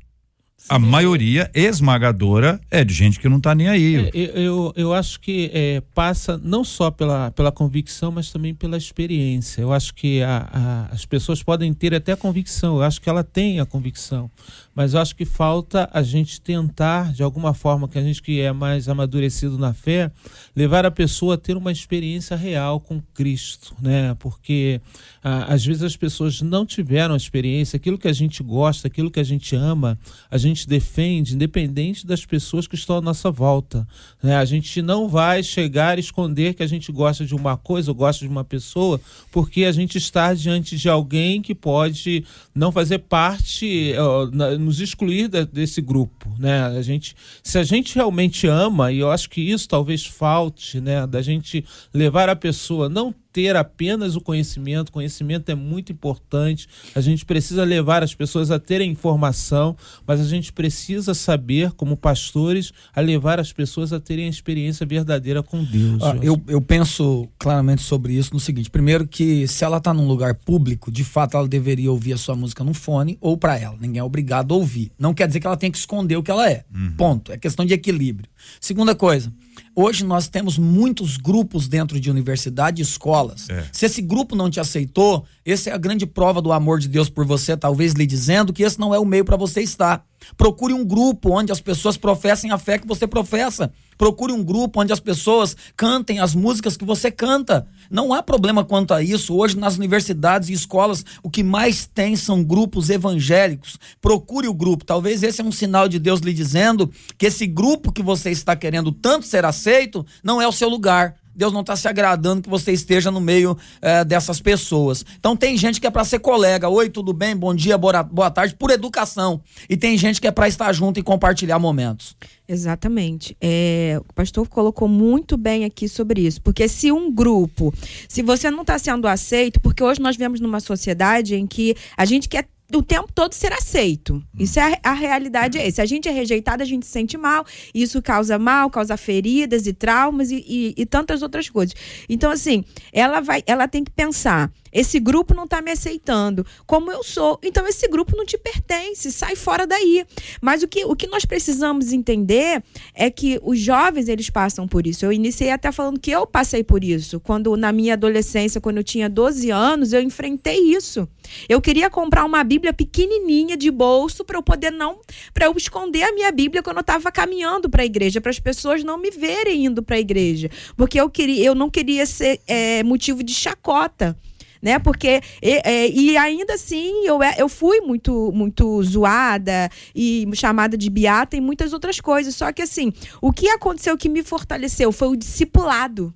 A 0.69 0.79
maioria 0.79 1.51
esmagadora 1.53 2.59
é 2.71 2.83
de 2.85 2.93
gente 2.93 3.19
que 3.19 3.27
não 3.27 3.37
está 3.37 3.53
nem 3.53 3.67
aí. 3.67 4.09
É, 4.13 4.39
eu, 4.39 4.71
eu, 4.77 4.93
acho 4.93 5.19
que 5.19 5.51
é, 5.53 5.81
passa 5.93 6.39
não 6.41 6.63
só 6.63 6.89
pela, 6.89 7.31
pela 7.31 7.51
convicção, 7.51 8.11
mas 8.11 8.31
também 8.31 8.55
pela 8.55 8.77
experiência. 8.77 9.61
Eu 9.61 9.73
acho 9.73 9.93
que 9.93 10.21
a, 10.23 10.47
a- 10.51 10.93
as 10.93 11.05
pessoas 11.05 11.43
podem 11.43 11.73
ter 11.73 11.93
até 11.93 12.15
convicção, 12.15 12.77
eu 12.77 12.83
acho 12.83 13.01
que 13.01 13.09
ela 13.09 13.23
tem 13.25 13.59
a 13.59 13.65
convicção, 13.65 14.31
mas 14.73 14.93
eu 14.93 15.01
acho 15.01 15.15
que 15.15 15.25
falta 15.25 15.89
a 15.93 16.01
gente 16.01 16.39
tentar, 16.39 17.11
de 17.11 17.21
alguma 17.23 17.53
forma, 17.53 17.87
que 17.87 17.99
a 17.99 18.01
gente 18.01 18.21
que 18.21 18.39
é 18.39 18.51
mais 18.53 18.87
amadurecido 18.87 19.57
na 19.57 19.73
fé, 19.73 20.09
levar 20.55 20.85
a 20.85 20.91
pessoa 20.91 21.35
a 21.35 21.37
ter 21.37 21.57
uma 21.57 21.71
experiência 21.71 22.37
real 22.37 22.79
com 22.79 23.01
Cristo, 23.13 23.75
né? 23.81 24.15
Porque 24.17 24.79
ah, 25.21 25.53
às 25.53 25.65
vezes 25.65 25.83
as 25.83 25.97
pessoas 25.97 26.41
não 26.41 26.65
tiveram 26.65 27.13
a 27.13 27.17
experiência, 27.17 27.75
aquilo 27.75 27.97
que 27.97 28.07
a 28.07 28.13
gente 28.13 28.41
gosta, 28.41 28.87
aquilo 28.87 29.11
que 29.11 29.19
a 29.19 29.23
gente 29.23 29.55
ama, 29.55 29.99
a 30.31 30.37
gente 30.37 30.52
defende, 30.67 31.33
independente 31.33 32.05
das 32.05 32.25
pessoas 32.25 32.67
que 32.67 32.75
estão 32.75 32.97
à 32.97 33.01
nossa 33.01 33.31
volta. 33.31 33.87
Né? 34.21 34.35
A 34.35 34.45
gente 34.45 34.81
não 34.81 35.09
vai 35.09 35.41
chegar 35.41 35.97
e 35.97 36.01
esconder 36.01 36.53
que 36.53 36.61
a 36.63 36.67
gente 36.67 36.91
gosta 36.91 37.25
de 37.25 37.33
uma 37.33 37.57
coisa 37.57 37.91
ou 37.91 37.95
gosta 37.95 38.23
de 38.23 38.31
uma 38.31 38.43
pessoa, 38.43 39.01
porque 39.31 39.65
a 39.65 39.71
gente 39.71 39.97
está 39.97 40.33
diante 40.33 40.77
de 40.77 40.87
alguém 40.87 41.41
que 41.41 41.55
pode 41.55 42.23
não 42.53 42.71
fazer 42.71 42.99
parte, 42.99 43.93
ó, 43.97 44.27
nos 44.57 44.79
excluir 44.79 45.27
da- 45.27 45.43
desse 45.43 45.81
grupo. 45.81 46.29
Né? 46.37 46.61
A 46.63 46.81
gente, 46.81 47.15
se 47.43 47.57
a 47.57 47.63
gente 47.63 47.95
realmente 47.95 48.47
ama, 48.47 48.91
e 48.91 48.99
eu 48.99 49.11
acho 49.11 49.29
que 49.29 49.41
isso 49.41 49.67
talvez 49.67 50.05
falte, 50.05 50.79
né? 50.79 51.05
da 51.07 51.21
gente 51.21 51.65
levar 51.93 52.29
a 52.29 52.35
pessoa 52.35 52.87
não 52.87 53.13
ter 53.33 53.55
apenas 53.55 54.15
o 54.15 54.21
conhecimento, 54.21 54.91
conhecimento 54.91 55.49
é 55.49 55.55
muito 55.55 55.91
importante. 55.91 56.67
A 56.93 57.01
gente 57.01 57.25
precisa 57.25 57.63
levar 57.63 58.03
as 58.03 58.13
pessoas 58.13 58.51
a 58.51 58.59
terem 58.59 58.91
informação, 58.91 59.75
mas 60.05 60.21
a 60.21 60.25
gente 60.25 60.53
precisa 60.53 61.15
saber, 61.15 61.71
como 61.71 61.97
pastores, 61.97 62.71
a 62.95 63.01
levar 63.01 63.39
as 63.39 63.51
pessoas 63.51 63.91
a 63.91 63.99
terem 63.99 64.27
a 64.27 64.29
experiência 64.29 64.85
verdadeira 64.85 65.41
com 65.41 65.63
Deus. 65.63 66.03
Ah, 66.03 66.15
eu, 66.21 66.39
eu 66.47 66.61
penso 66.61 67.27
claramente 67.39 67.81
sobre 67.81 68.13
isso 68.13 68.31
no 68.33 68.39
seguinte: 68.39 68.69
primeiro, 68.69 69.07
que 69.07 69.47
se 69.47 69.63
ela 69.65 69.77
está 69.77 69.91
num 69.93 70.07
lugar 70.07 70.35
público, 70.35 70.91
de 70.91 71.03
fato 71.03 71.35
ela 71.35 71.47
deveria 71.47 71.91
ouvir 71.91 72.13
a 72.13 72.17
sua 72.17 72.35
música 72.35 72.63
no 72.63 72.73
fone 72.73 73.17
ou 73.19 73.35
para 73.35 73.57
ela. 73.57 73.75
Ninguém 73.81 73.99
é 73.99 74.03
obrigado 74.03 74.53
a 74.53 74.57
ouvir. 74.57 74.91
Não 74.99 75.13
quer 75.13 75.25
dizer 75.25 75.39
que 75.39 75.47
ela 75.47 75.57
tem 75.57 75.71
que 75.71 75.77
esconder 75.77 76.15
o 76.17 76.21
que 76.21 76.29
ela 76.29 76.47
é. 76.47 76.63
Ponto. 76.95 77.31
É 77.31 77.37
questão 77.37 77.65
de 77.65 77.73
equilíbrio. 77.73 78.29
Segunda 78.61 78.93
coisa. 78.93 79.33
Hoje 79.75 80.03
nós 80.03 80.27
temos 80.27 80.57
muitos 80.57 81.17
grupos 81.17 81.67
dentro 81.67 81.99
de 81.99 82.11
universidade 82.11 82.81
e 82.81 82.83
escolas. 82.83 83.47
Se 83.71 83.85
esse 83.87 84.01
grupo 84.01 84.35
não 84.35 84.49
te 84.49 84.59
aceitou, 84.59 85.25
essa 85.43 85.71
é 85.71 85.73
a 85.73 85.77
grande 85.77 86.05
prova 86.05 86.41
do 86.41 86.51
amor 86.51 86.79
de 86.79 86.87
Deus 86.87 87.09
por 87.09 87.25
você, 87.25 87.57
talvez 87.57 87.93
lhe 87.93 88.05
dizendo 88.05 88.53
que 88.53 88.61
esse 88.61 88.79
não 88.79 88.93
é 88.93 88.99
o 88.99 89.05
meio 89.05 89.25
para 89.25 89.35
você 89.35 89.61
estar. 89.61 90.05
Procure 90.37 90.73
um 90.73 90.85
grupo 90.85 91.31
onde 91.31 91.51
as 91.51 91.59
pessoas 91.59 91.97
professem 91.97 92.51
a 92.51 92.57
fé 92.57 92.77
que 92.77 92.87
você 92.87 93.07
professa. 93.07 93.71
Procure 93.97 94.33
um 94.33 94.43
grupo 94.43 94.81
onde 94.81 94.93
as 94.93 94.99
pessoas 94.99 95.55
cantem 95.75 96.19
as 96.19 96.35
músicas 96.35 96.77
que 96.77 96.85
você 96.85 97.11
canta. 97.11 97.67
Não 97.89 98.13
há 98.13 98.23
problema 98.23 98.63
quanto 98.63 98.93
a 98.93 99.01
isso. 99.01 99.35
Hoje, 99.35 99.57
nas 99.57 99.77
universidades 99.77 100.49
e 100.49 100.53
escolas, 100.53 101.05
o 101.21 101.29
que 101.29 101.43
mais 101.43 101.85
tem 101.85 102.15
são 102.15 102.43
grupos 102.43 102.89
evangélicos. 102.89 103.77
Procure 104.01 104.47
o 104.47 104.53
grupo. 104.53 104.85
Talvez 104.85 105.23
esse 105.23 105.41
é 105.41 105.43
um 105.43 105.51
sinal 105.51 105.87
de 105.87 105.99
Deus 105.99 106.19
lhe 106.19 106.33
dizendo 106.33 106.91
que 107.17 107.27
esse 107.27 107.45
grupo 107.45 107.91
que 107.91 108.03
você 108.03 108.31
está 108.31 108.55
querendo 108.55 108.91
tanto 108.91 109.25
ser 109.25 109.45
aceito 109.45 110.05
não 110.23 110.41
é 110.41 110.47
o 110.47 110.51
seu 110.51 110.69
lugar. 110.69 111.15
Deus 111.35 111.51
não 111.51 111.61
está 111.61 111.75
se 111.75 111.87
agradando 111.87 112.41
que 112.41 112.49
você 112.49 112.71
esteja 112.71 113.09
no 113.09 113.19
meio 113.19 113.57
eh, 113.81 114.03
dessas 114.03 114.39
pessoas. 114.39 115.05
Então 115.19 115.35
tem 115.35 115.57
gente 115.57 115.81
que 115.81 115.87
é 115.87 115.91
para 115.91 116.03
ser 116.03 116.19
colega. 116.19 116.69
Oi, 116.69 116.89
tudo 116.89 117.13
bem? 117.13 117.35
Bom 117.35 117.53
dia, 117.53 117.77
boa, 117.77 118.03
boa 118.03 118.29
tarde, 118.29 118.55
por 118.55 118.69
educação. 118.71 119.41
E 119.69 119.75
tem 119.75 119.97
gente 119.97 120.21
que 120.21 120.27
é 120.27 120.31
para 120.31 120.47
estar 120.47 120.71
junto 120.73 120.99
e 120.99 121.03
compartilhar 121.03 121.59
momentos. 121.59 122.15
Exatamente. 122.47 123.35
É, 123.41 123.99
o 124.09 124.13
pastor 124.13 124.47
colocou 124.47 124.87
muito 124.87 125.37
bem 125.37 125.65
aqui 125.65 125.87
sobre 125.87 126.21
isso. 126.21 126.41
Porque 126.41 126.67
se 126.67 126.91
um 126.91 127.11
grupo, 127.11 127.73
se 128.07 128.21
você 128.21 128.51
não 128.51 128.61
está 128.61 128.77
sendo 128.77 129.07
aceito, 129.07 129.59
porque 129.61 129.83
hoje 129.83 130.01
nós 130.01 130.15
vivemos 130.15 130.39
numa 130.39 130.59
sociedade 130.59 131.35
em 131.35 131.47
que 131.47 131.75
a 131.97 132.05
gente 132.05 132.27
quer 132.27 132.47
o 132.75 132.81
tempo 132.83 133.11
todo 133.13 133.33
ser 133.33 133.53
aceito. 133.53 134.23
Isso 134.37 134.59
é 134.59 134.79
a, 134.83 134.91
a 134.91 134.93
realidade 134.93 135.57
é 135.57 135.67
esse. 135.67 135.75
Se 135.75 135.81
a 135.81 135.85
gente 135.85 136.07
é 136.07 136.11
rejeitado, 136.11 136.61
a 136.63 136.65
gente 136.65 136.85
se 136.85 136.91
sente 136.91 137.17
mal. 137.17 137.45
Isso 137.73 138.01
causa 138.01 138.37
mal, 138.39 138.69
causa 138.69 138.97
feridas 138.97 139.67
e 139.67 139.73
traumas 139.73 140.31
e, 140.31 140.43
e- 140.47 140.73
e 140.77 140.85
tantas 140.85 141.21
outras 141.21 141.49
coisas. 141.49 141.75
Então, 142.09 142.31
assim, 142.31 142.63
ela 142.91 143.19
vai, 143.19 143.43
ela 143.45 143.67
tem 143.67 143.83
que 143.83 143.91
pensar. 143.91 144.51
Esse 144.73 144.99
grupo 144.99 145.33
não 145.33 145.43
está 145.43 145.61
me 145.61 145.71
aceitando 145.71 146.45
como 146.65 146.91
eu 146.91 147.03
sou. 147.03 147.39
Então, 147.43 147.67
esse 147.67 147.87
grupo 147.87 148.15
não 148.15 148.25
te 148.25 148.37
pertence. 148.37 149.11
Sai 149.11 149.35
fora 149.35 149.67
daí. 149.67 150.05
Mas 150.41 150.63
o 150.63 150.67
que, 150.67 150.83
o 150.85 150.95
que 150.95 151.07
nós 151.07 151.25
precisamos 151.25 151.91
entender 151.91 152.63
é 152.93 153.09
que 153.09 153.39
os 153.43 153.59
jovens, 153.59 154.07
eles 154.07 154.29
passam 154.29 154.67
por 154.67 154.87
isso. 154.87 155.05
Eu 155.05 155.13
iniciei 155.13 155.51
até 155.51 155.71
falando 155.71 155.99
que 155.99 156.11
eu 156.11 156.25
passei 156.25 156.63
por 156.63 156.83
isso. 156.83 157.19
Quando, 157.19 157.55
na 157.55 157.71
minha 157.71 157.93
adolescência, 157.93 158.59
quando 158.59 158.77
eu 158.77 158.83
tinha 158.83 159.09
12 159.09 159.49
anos, 159.51 159.93
eu 159.93 160.01
enfrentei 160.01 160.57
isso. 160.57 161.07
Eu 161.47 161.61
queria 161.61 161.89
comprar 161.89 162.25
uma 162.25 162.43
Bíblia 162.43 162.73
pequenininha 162.73 163.55
de 163.55 163.71
bolso 163.71 164.23
para 164.23 164.37
eu 164.37 164.43
poder 164.43 164.71
não, 164.71 164.99
para 165.33 165.45
eu 165.45 165.53
esconder 165.55 166.03
a 166.03 166.13
minha 166.13 166.31
Bíblia 166.31 166.63
quando 166.63 166.77
eu 166.77 166.81
estava 166.81 167.11
caminhando 167.11 167.69
para 167.69 167.83
a 167.83 167.85
igreja, 167.85 168.19
para 168.21 168.31
as 168.31 168.39
pessoas 168.39 168.83
não 168.83 168.97
me 168.97 169.11
verem 169.11 169.65
indo 169.65 169.81
para 169.81 169.95
a 169.95 169.99
igreja, 169.99 170.49
porque 170.75 170.99
eu 170.99 171.09
queria, 171.09 171.45
eu 171.45 171.55
não 171.55 171.69
queria 171.69 172.05
ser 172.05 172.41
é, 172.47 172.83
motivo 172.83 173.23
de 173.23 173.33
chacota. 173.33 174.17
Né? 174.63 174.79
Porque 174.79 175.19
e, 175.41 175.61
é, 175.65 175.89
e 175.89 176.15
ainda 176.15 176.53
assim 176.53 177.05
eu, 177.05 177.21
é- 177.21 177.35
eu 177.37 177.49
fui 177.49 177.81
muito 177.81 178.31
muito 178.33 178.81
zoada 178.81 179.69
e 179.93 180.25
chamada 180.33 180.77
de 180.77 180.89
beata 180.89 181.35
e 181.35 181.41
muitas 181.41 181.73
outras 181.73 181.99
coisas. 181.99 182.33
Só 182.33 182.49
que 182.53 182.61
assim, 182.61 182.93
o 183.21 183.33
que 183.33 183.49
aconteceu 183.49 183.97
que 183.97 184.07
me 184.07 184.23
fortaleceu 184.23 184.93
foi 184.93 185.09
o 185.09 185.17
discipulado. 185.17 186.13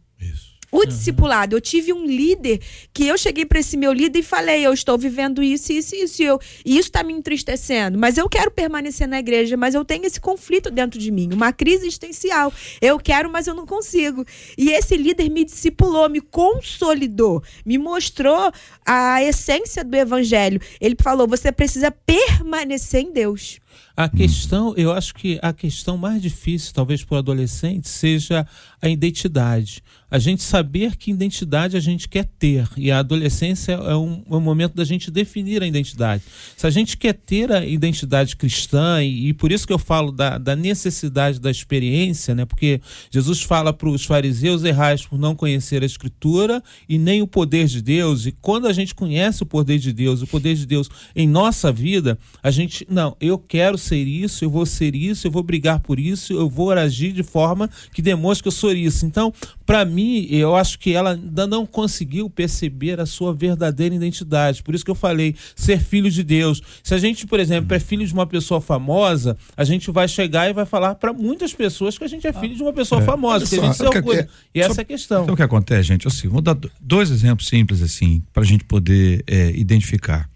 O 0.70 0.86
discipulado, 0.86 1.56
eu 1.56 1.62
tive 1.62 1.94
um 1.94 2.06
líder 2.06 2.60
que 2.94 3.08
eu 3.08 3.18
cheguei 3.18 3.46
para 3.46 3.60
esse 3.60 3.78
meu 3.78 3.94
líder 3.94 4.20
e 4.20 4.24
falei: 4.24 4.66
eu 4.66 4.74
estou 4.74 4.98
vivendo 4.98 5.42
isso, 5.42 5.72
isso, 5.72 5.96
isso, 5.96 6.22
e 6.22 6.26
eu, 6.26 6.40
e 6.66 6.78
isso 6.78 6.90
está 6.90 7.04
me 7.04 7.14
entristecendo, 7.14 7.98
mas 7.98 8.18
eu 8.18 8.28
quero 8.28 8.52
permanecer 8.52 9.08
na 9.08 9.20
igreja, 9.20 9.56
mas 9.56 9.76
eu 9.76 9.86
tenho 9.86 10.06
esse 10.06 10.20
conflito 10.20 10.70
dentro 10.70 11.00
de 11.00 11.10
mim, 11.10 11.30
uma 11.32 11.54
crise 11.54 11.88
existencial. 11.88 12.52
Eu 12.82 13.00
quero, 13.00 13.32
mas 13.32 13.48
eu 13.48 13.54
não 13.54 13.66
consigo. 13.66 14.26
E 14.58 14.70
esse 14.72 14.98
líder 14.98 15.30
me 15.30 15.46
discipulou, 15.46 16.10
me 16.10 16.20
consolidou, 16.20 17.42
me 17.66 17.78
mostrou 17.78 18.52
a 18.86 19.24
essência 19.24 19.84
do 19.86 19.96
evangelho. 19.96 20.60
Ele 20.82 20.98
falou: 21.02 21.28
você 21.28 21.50
precisa 21.50 21.92
permanecer 21.92 23.02
em 23.02 23.14
Deus. 23.14 23.60
A 24.00 24.08
questão, 24.08 24.76
eu 24.78 24.92
acho 24.92 25.16
que 25.16 25.40
a 25.42 25.52
questão 25.52 25.98
mais 25.98 26.22
difícil, 26.22 26.72
talvez 26.72 27.04
para 27.04 27.16
o 27.16 27.18
adolescente, 27.18 27.90
seja 27.90 28.46
a 28.80 28.88
identidade. 28.88 29.82
A 30.10 30.20
gente 30.20 30.44
saber 30.44 30.96
que 30.96 31.10
identidade 31.10 31.76
a 31.76 31.80
gente 31.80 32.08
quer 32.08 32.26
ter. 32.38 32.70
E 32.78 32.92
a 32.92 33.00
adolescência 33.00 33.74
é 33.74 33.96
um, 33.96 34.24
é 34.30 34.36
um 34.36 34.40
momento 34.40 34.76
da 34.76 34.86
gente 34.86 35.10
definir 35.10 35.64
a 35.64 35.68
identidade. 35.68 36.24
Se 36.56 36.68
a 36.68 36.70
gente 36.70 36.96
quer 36.96 37.14
ter 37.14 37.52
a 37.52 37.66
identidade 37.66 38.36
cristã, 38.36 39.04
e, 39.04 39.30
e 39.30 39.34
por 39.34 39.52
isso 39.52 39.66
que 39.66 39.74
eu 39.74 39.80
falo 39.80 40.12
da, 40.12 40.38
da 40.38 40.56
necessidade 40.56 41.40
da 41.40 41.50
experiência, 41.50 42.36
né? 42.36 42.46
Porque 42.46 42.80
Jesus 43.12 43.42
fala 43.42 43.74
para 43.74 43.90
os 43.90 44.06
fariseus 44.06 44.64
errais 44.64 45.06
por 45.06 45.18
não 45.18 45.36
conhecer 45.36 45.82
a 45.82 45.88
Escritura 45.88 46.64
e 46.88 47.00
nem 47.00 47.24
o 47.24 47.28
poder 47.28 47.66
de 47.66 47.82
Deus. 47.82 48.28
E 48.28 48.32
quando 48.32 48.68
a 48.68 48.74
gente 48.74 48.94
conhece 48.94 49.42
o 49.42 49.46
poder 49.46 49.80
de 49.80 49.92
Deus, 49.92 50.22
o 50.22 50.28
poder 50.28 50.56
de 50.56 50.68
Deus 50.68 50.88
em 51.16 51.28
nossa 51.28 51.72
vida, 51.72 52.18
a 52.44 52.52
gente, 52.52 52.86
não, 52.90 53.18
eu 53.20 53.40
quero 53.40 53.78
ser 53.88 54.04
isso, 54.08 54.44
eu 54.44 54.50
vou 54.50 54.66
ser 54.66 54.96
isso, 54.96 55.28
eu 55.28 55.32
vou 55.32 55.44
brigar 55.44 55.80
por 55.80 56.00
isso, 56.00 56.34
eu 56.34 56.50
vou 56.50 56.72
agir 56.72 57.12
de 57.14 57.24
forma 57.24 57.70
que 57.94 58.02
demonstre 58.02 58.44
que 58.44 58.48
eu 58.48 58.52
sou 58.52 58.72
isso. 58.74 59.06
Então, 59.06 59.34
para 59.66 59.86
mim, 59.86 60.28
eu 60.30 60.56
acho 60.56 60.78
que 60.80 60.94
ela 60.94 61.12
ainda 61.12 61.48
não 61.48 61.66
conseguiu 61.66 62.30
perceber 62.30 63.00
a 63.00 63.06
sua 63.06 63.34
verdadeira 63.34 63.96
identidade. 63.96 64.62
Por 64.64 64.76
isso 64.76 64.84
que 64.86 64.92
eu 64.92 64.96
falei, 64.96 65.36
ser 65.56 65.80
filho 65.80 66.10
de 66.12 66.24
Deus. 66.24 66.62
Se 66.84 66.94
a 66.94 66.98
gente, 66.98 67.26
por 67.26 67.40
exemplo, 67.40 67.76
é 67.76 67.80
filho 67.80 68.06
de 68.06 68.14
uma 68.14 68.28
pessoa 68.28 68.60
famosa, 68.62 69.38
a 69.56 69.64
gente 69.64 69.90
vai 69.92 70.08
chegar 70.08 70.50
e 70.50 70.54
vai 70.54 70.66
falar 70.66 70.96
para 70.96 71.14
muitas 71.14 71.54
pessoas 71.54 71.98
que 71.98 72.04
a 72.04 72.08
gente 72.08 72.26
é 72.28 72.34
filho 72.34 72.56
de 72.56 72.62
uma 72.64 72.74
pessoa 72.74 73.02
famosa, 73.02 73.36
olha 73.36 73.46
porque 73.48 73.56
a 73.60 73.72
gente 73.72 73.98
orgulha. 73.98 74.20
é, 74.22 74.28
E 74.56 74.62
essa 74.62 74.74
só- 74.76 74.82
é 74.82 74.84
a 74.84 74.86
questão. 74.86 75.24
Então 75.24 75.34
o 75.34 75.38
que 75.38 75.44
acontece, 75.44 75.84
gente? 75.84 76.08
Assim, 76.08 76.28
vou 76.28 76.42
dar 76.42 76.54
do- 76.54 76.72
dois 76.82 77.10
exemplos 77.12 77.48
simples 77.48 77.82
assim 77.82 78.22
para 78.34 78.44
a 78.44 78.46
gente 78.46 78.64
poder 78.64 79.24
é, 79.28 79.52
identificar. 79.52 80.30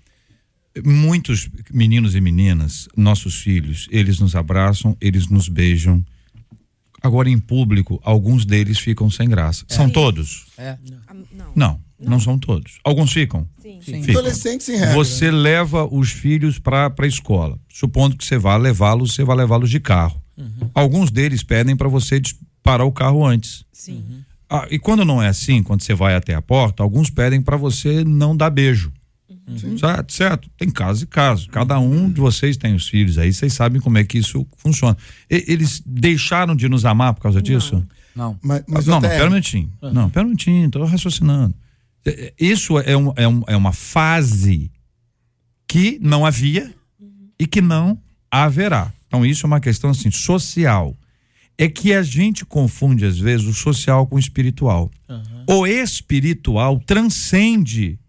Muitos 0.85 1.49
meninos 1.71 2.15
e 2.15 2.21
meninas, 2.21 2.87
nossos 2.95 3.35
filhos, 3.35 3.87
eles 3.91 4.19
nos 4.19 4.35
abraçam, 4.35 4.95
eles 5.01 5.27
nos 5.27 5.49
beijam. 5.49 6.03
Agora 7.01 7.29
em 7.29 7.39
público, 7.39 7.99
alguns 8.03 8.45
deles 8.45 8.79
ficam 8.79 9.09
sem 9.09 9.27
graça. 9.27 9.65
São 9.67 9.89
todos? 9.89 10.45
É. 10.57 10.77
Não. 11.33 11.51
Não. 11.55 11.81
Não, 11.99 12.19
são 12.19 12.37
todos. 12.37 12.79
Alguns 12.83 13.11
ficam. 13.11 13.47
Sim. 13.61 13.79
Sim. 13.81 14.01
Ficam. 14.01 14.21
Adolescentes 14.21 14.65
sem 14.65 14.75
regra. 14.77 14.95
Você 14.95 15.29
leva 15.29 15.85
os 15.85 16.09
filhos 16.09 16.57
para 16.57 16.93
a 16.97 17.07
escola. 17.07 17.59
Supondo 17.69 18.17
que 18.17 18.25
você 18.25 18.37
vá 18.37 18.57
levá-los, 18.57 19.13
você 19.13 19.23
vai 19.23 19.37
levá-los 19.37 19.69
de 19.69 19.79
carro. 19.79 20.21
Alguns 20.73 21.11
deles 21.11 21.43
pedem 21.43 21.75
para 21.75 21.87
você 21.87 22.19
parar 22.63 22.85
o 22.85 22.91
carro 22.91 23.25
antes. 23.25 23.63
Sim. 23.71 24.03
Ah, 24.49 24.67
e 24.69 24.79
quando 24.79 25.05
não 25.05 25.21
é 25.21 25.27
assim, 25.27 25.61
quando 25.63 25.81
você 25.81 25.93
vai 25.93 26.15
até 26.15 26.33
a 26.33 26.41
porta, 26.41 26.83
alguns 26.83 27.09
pedem 27.09 27.41
para 27.41 27.55
você 27.55 28.03
não 28.03 28.35
dar 28.35 28.49
beijo. 28.49 28.91
Certo, 29.77 30.13
certo. 30.13 30.49
Tem 30.57 30.69
casos 30.69 31.03
e 31.03 31.07
casos. 31.07 31.47
Cada 31.47 31.79
um 31.79 32.09
de 32.11 32.19
vocês 32.21 32.57
tem 32.57 32.73
os 32.75 32.87
filhos 32.87 33.17
aí, 33.17 33.33
vocês 33.33 33.53
sabem 33.53 33.81
como 33.81 33.97
é 33.97 34.03
que 34.03 34.17
isso 34.17 34.45
funciona. 34.57 34.97
E- 35.29 35.45
eles 35.47 35.81
deixaram 35.85 36.55
de 36.55 36.67
nos 36.69 36.85
amar 36.85 37.13
por 37.13 37.21
causa 37.21 37.41
disso? 37.41 37.83
Não. 38.15 38.37
Mas, 38.41 38.63
mas 38.67 38.85
não, 38.87 38.99
mas 39.01 39.09
pera 39.11 39.25
um 39.25 39.29
minutinho. 39.29 39.71
Não, 39.81 40.09
pera 40.09 40.25
um 40.25 40.29
minutinho, 40.29 40.69
tô 40.69 40.83
raciocinando. 40.85 41.55
É, 42.05 42.09
é, 42.27 42.33
Isso 42.39 42.77
é, 42.79 42.97
um- 42.97 43.13
é 43.15 43.27
um- 43.27 43.43
é 43.47 43.55
uma 43.55 43.71
fase 43.73 44.71
que 45.67 45.97
não 46.01 46.25
havia 46.25 46.73
e 47.39 47.45
que 47.47 47.61
não 47.61 47.97
haverá. 48.29 48.91
Então, 49.07 49.25
isso 49.25 49.45
é 49.45 49.47
uma 49.47 49.59
questão 49.59 49.89
assim, 49.89 50.09
social. 50.11 50.95
É 51.57 51.67
que 51.69 51.93
a 51.93 52.01
gente 52.01 52.43
confunde, 52.45 53.05
às 53.05 53.19
vezes, 53.19 53.45
o 53.45 53.53
social 53.53 54.07
com 54.07 54.15
o 54.15 54.19
espiritual. 54.19 54.89
O 55.47 55.67
espiritual 55.67 56.79
transcende 56.79 57.99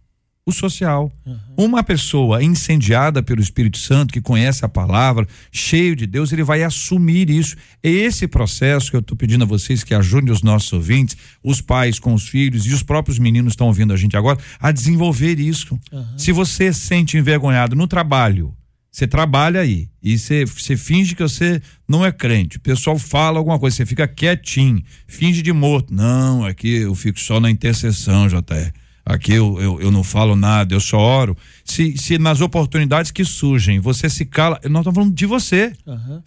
o 0.44 0.50
social. 0.50 1.12
Uma 1.57 1.85
pessoa 1.85 2.42
incendiada 2.42 3.22
pelo 3.22 3.40
Espírito 3.40 3.78
Santo, 3.78 4.12
que 4.12 4.20
conhece 4.20 4.64
a 4.64 4.68
palavra, 4.68 5.26
cheio 5.52 5.94
de 5.94 6.07
Deus, 6.07 6.33
ele 6.33 6.42
vai 6.42 6.62
assumir 6.64 7.31
isso. 7.31 7.57
É 7.83 7.88
esse 7.88 8.26
processo 8.26 8.90
que 8.90 8.96
eu 8.96 9.00
estou 9.00 9.16
pedindo 9.16 9.44
a 9.44 9.46
vocês 9.46 9.85
que 9.85 9.94
ajudem 9.94 10.33
os 10.33 10.42
nossos 10.42 10.72
ouvintes, 10.72 11.16
os 11.42 11.61
pais 11.61 11.98
com 11.98 12.12
os 12.12 12.28
filhos 12.28 12.66
e 12.66 12.72
os 12.72 12.83
próprios 12.83 13.18
meninos 13.18 13.52
estão 13.52 13.68
ouvindo 13.68 13.92
a 13.92 13.96
gente 13.96 14.16
agora, 14.16 14.38
a 14.59 14.72
desenvolver 14.72 15.38
isso. 15.38 15.78
Se 16.16 16.33
você 16.33 16.72
se 16.72 16.81
sente 16.81 17.16
envergonhado 17.16 17.76
no 17.76 17.87
trabalho, 17.87 18.52
você 18.90 19.07
trabalha 19.07 19.61
aí 19.61 19.88
e 20.02 20.18
você, 20.18 20.44
você 20.44 20.76
finge 20.76 21.14
que 21.14 21.22
você 21.22 21.62
não 21.88 22.05
é 22.05 22.11
crente. 22.11 22.57
O 22.57 22.61
pessoal 22.61 22.98
fala 22.98 23.38
alguma 23.38 23.59
coisa, 23.59 23.76
você 23.76 23.87
fica 23.87 24.09
quietinho, 24.09 24.83
finge 25.07 25.40
de 25.40 25.52
morto. 25.52 25.94
Não, 25.94 26.44
aqui 26.44 26.78
eu 26.78 26.94
fico 26.94 27.18
só 27.20 27.38
na 27.38 27.50
intercessão, 27.50 28.26
JR. 28.26 28.82
Aqui 29.05 29.33
eu, 29.33 29.61
eu, 29.61 29.81
eu 29.81 29.91
não 29.91 30.05
falo 30.05 30.37
nada, 30.37 30.75
eu 30.75 30.81
só 30.81 30.99
oro. 30.99 31.37
Se, 31.65 31.97
se 31.99 32.19
nas 32.19 32.41
oportunidades 32.41 33.11
que 33.11 33.25
surgem 33.25 33.81
você 33.81 34.09
se 34.09 34.25
cala, 34.25 34.61
nós 34.65 34.81
estamos 34.81 34.95
falando 34.95 35.15
de 35.15 35.27
você. 35.27 35.73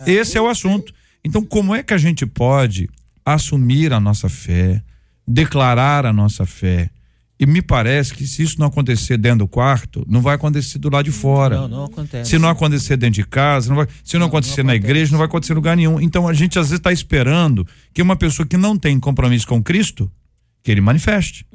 Esse 0.06 0.38
é 0.38 0.42
o 0.42 0.50
assunto. 0.50 0.94
Então, 1.24 1.44
como 1.44 1.74
é 1.74 1.82
que 1.82 1.94
a 1.94 1.98
gente 1.98 2.26
pode 2.26 2.90
assumir 3.26 3.94
a 3.94 4.00
nossa 4.00 4.30
fé, 4.30 4.84
declarar 5.28 6.06
a 6.06 6.14
nossa 6.14 6.46
fé? 6.46 6.90
E 7.38 7.46
me 7.46 7.62
parece 7.62 8.14
que 8.14 8.26
se 8.26 8.44
isso 8.44 8.60
não 8.60 8.68
acontecer 8.68 9.18
dentro 9.18 9.40
do 9.40 9.48
quarto, 9.48 10.06
não 10.08 10.22
vai 10.22 10.36
acontecer 10.36 10.78
do 10.78 10.90
lado 10.90 11.06
de 11.06 11.12
fora. 11.12 11.58
Não, 11.62 11.68
não 11.68 11.86
acontece. 11.86 12.30
Se 12.30 12.38
não 12.38 12.48
acontecer 12.48 12.96
dentro 12.96 13.16
de 13.16 13.26
casa, 13.26 13.68
não 13.70 13.76
vai, 13.76 13.88
se 14.04 14.18
não, 14.18 14.28
acontecer 14.28 14.64
na 14.64 14.74
igreja, 14.74 15.12
não 15.12 15.18
vai 15.18 15.28
acontecer 15.28 15.52
em 15.52 15.56
lugar 15.56 15.76
nenhum. 15.76 16.00
Então 16.00 16.28
a 16.28 16.34
gente 16.34 16.58
às 16.58 16.68
vezes 16.68 16.80
está 16.80 16.94
esperando 16.94 17.68
que 17.94 18.02
uma 18.02 18.16
pessoa 18.16 18.46
que 18.46 18.56
não 18.56 18.78
tem 18.78 18.98
compromisso 19.00 19.48
com 19.48 19.62
Cristo, 19.62 20.10
que 20.64 20.72
ele 20.72 20.80
manifeste. 20.80 21.46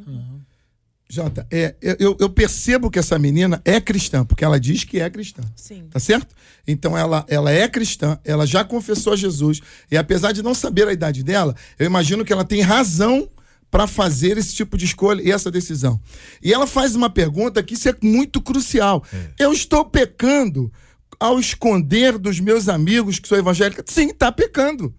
Jota, 1.11 1.45
é, 1.51 1.75
eu, 1.99 2.17
eu 2.21 2.31
percebo 2.31 2.89
que 2.89 2.97
essa 2.97 3.19
menina 3.19 3.61
é 3.65 3.81
cristã, 3.81 4.25
porque 4.25 4.45
ela 4.45 4.61
diz 4.61 4.85
que 4.85 5.01
é 5.01 5.11
cristã. 5.11 5.43
Sim. 5.57 5.83
Tá 5.91 5.99
certo? 5.99 6.33
Então 6.65 6.97
ela, 6.97 7.27
ela 7.29 7.51
é 7.51 7.67
cristã, 7.67 8.17
ela 8.25 8.47
já 8.47 8.63
confessou 8.63 9.13
a 9.13 9.17
Jesus. 9.17 9.61
E 9.91 9.97
apesar 9.97 10.31
de 10.31 10.41
não 10.41 10.55
saber 10.55 10.87
a 10.87 10.93
idade 10.93 11.25
dela, 11.25 11.57
eu 11.81 11.85
imagino 11.85 12.25
que 12.25 12.33
ela 12.33 12.45
tem 12.45 12.61
razão 12.61 13.29
para 13.73 13.89
fazer 13.89 14.39
esse 14.39 14.55
tipo 14.55 14.79
de 14.79 14.85
escolha 14.85 15.21
e 15.21 15.33
essa 15.33 15.51
decisão. 15.51 16.01
E 16.41 16.53
ela 16.53 16.67
faz 16.67 16.95
uma 16.95 17.11
pergunta 17.11 17.61
que 17.61 17.75
isso 17.75 17.89
é 17.89 17.97
muito 18.01 18.41
crucial. 18.41 19.05
Eu 19.37 19.53
estou 19.53 19.85
pecando 19.85 20.73
ao 21.19 21.41
esconder 21.41 22.19
dos 22.19 22.39
meus 22.39 22.69
amigos 22.69 23.19
que 23.19 23.27
sou 23.27 23.37
evangélica? 23.37 23.83
Sim, 23.85 24.15
tá 24.15 24.31
pecando. 24.31 24.95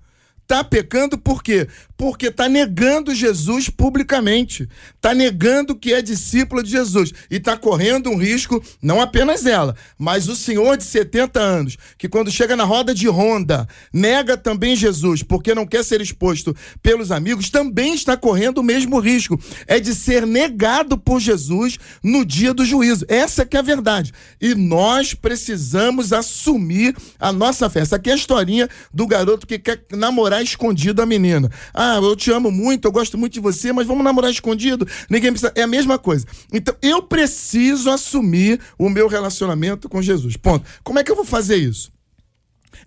Tá 0.52 0.66
pecando 0.66 1.18
por 1.18 1.42
quê? 1.42 1.66
Porque 1.96 2.30
tá 2.30 2.50
negando 2.50 3.16
Jesus 3.16 3.70
publicamente. 3.70 4.68
Tá 5.00 5.14
negando 5.14 5.78
que 5.78 5.94
é 5.94 6.02
discípula 6.02 6.62
de 6.62 6.70
Jesus. 6.70 7.14
E 7.30 7.40
tá 7.40 7.56
correndo 7.56 8.10
um 8.10 8.18
risco, 8.18 8.62
não 8.82 9.00
apenas 9.00 9.46
ela, 9.46 9.74
mas 9.98 10.28
o 10.28 10.36
senhor 10.36 10.76
de 10.76 10.84
70 10.84 11.40
anos, 11.40 11.78
que 11.98 12.10
quando 12.10 12.30
chega 12.30 12.58
na 12.58 12.66
roda 12.66 12.94
de 12.94 13.08
ronda, 13.08 13.66
nega 13.94 14.36
também 14.36 14.76
Jesus, 14.76 15.24
porque 15.24 15.56
não 15.56 15.66
quer 15.66 15.86
ser 15.86 16.02
exposto 16.02 16.54
pelos 16.84 17.14
amigos, 17.14 17.50
também 17.50 17.94
está 17.94 18.18
correndo 18.18 18.58
o 18.58 18.64
mesmo 18.64 19.00
risco. 19.00 19.40
É 19.66 19.80
de 19.80 19.96
ser 19.96 20.28
negado 20.28 20.98
por 20.98 21.22
Jesus 21.22 21.78
no 22.04 22.26
dia 22.26 22.54
do 22.54 22.66
juízo. 22.66 23.06
Essa 23.08 23.46
que 23.46 23.56
é 23.56 23.62
a 23.62 23.64
verdade. 23.64 24.12
E 24.42 24.54
nós 24.54 25.14
precisamos 25.14 26.12
assumir 26.12 26.94
a 27.18 27.32
nossa 27.32 27.70
fé. 27.70 27.80
Essa 27.80 27.96
aqui 27.96 28.10
é 28.10 28.14
a 28.14 28.18
historinha 28.18 28.68
do 28.94 29.08
garoto 29.08 29.48
que 29.48 29.58
quer 29.58 29.86
namorar 29.94 30.41
escondido 30.42 31.02
a 31.02 31.06
menina. 31.06 31.50
Ah, 31.74 31.98
eu 32.02 32.16
te 32.16 32.32
amo 32.32 32.52
muito, 32.52 32.86
eu 32.88 32.92
gosto 32.92 33.18
muito 33.18 33.34
de 33.34 33.40
você, 33.40 33.72
mas 33.72 33.88
vamos 33.88 34.04
namorar 34.04 34.32
escondido? 34.32 34.88
Ninguém 35.10 35.32
precisa. 35.32 35.52
É 35.56 35.64
a 35.64 35.68
mesma 35.68 35.98
coisa. 35.98 36.26
Então, 36.52 36.76
eu 36.82 37.02
preciso 37.04 37.90
assumir 37.90 38.60
o 38.78 38.90
meu 38.90 39.08
relacionamento 39.08 39.90
com 39.90 40.02
Jesus. 40.02 40.38
Ponto. 40.38 40.66
Como 40.84 41.00
é 41.00 41.04
que 41.04 41.12
eu 41.12 41.16
vou 41.16 41.26
fazer 41.26 41.58
isso? 41.58 41.92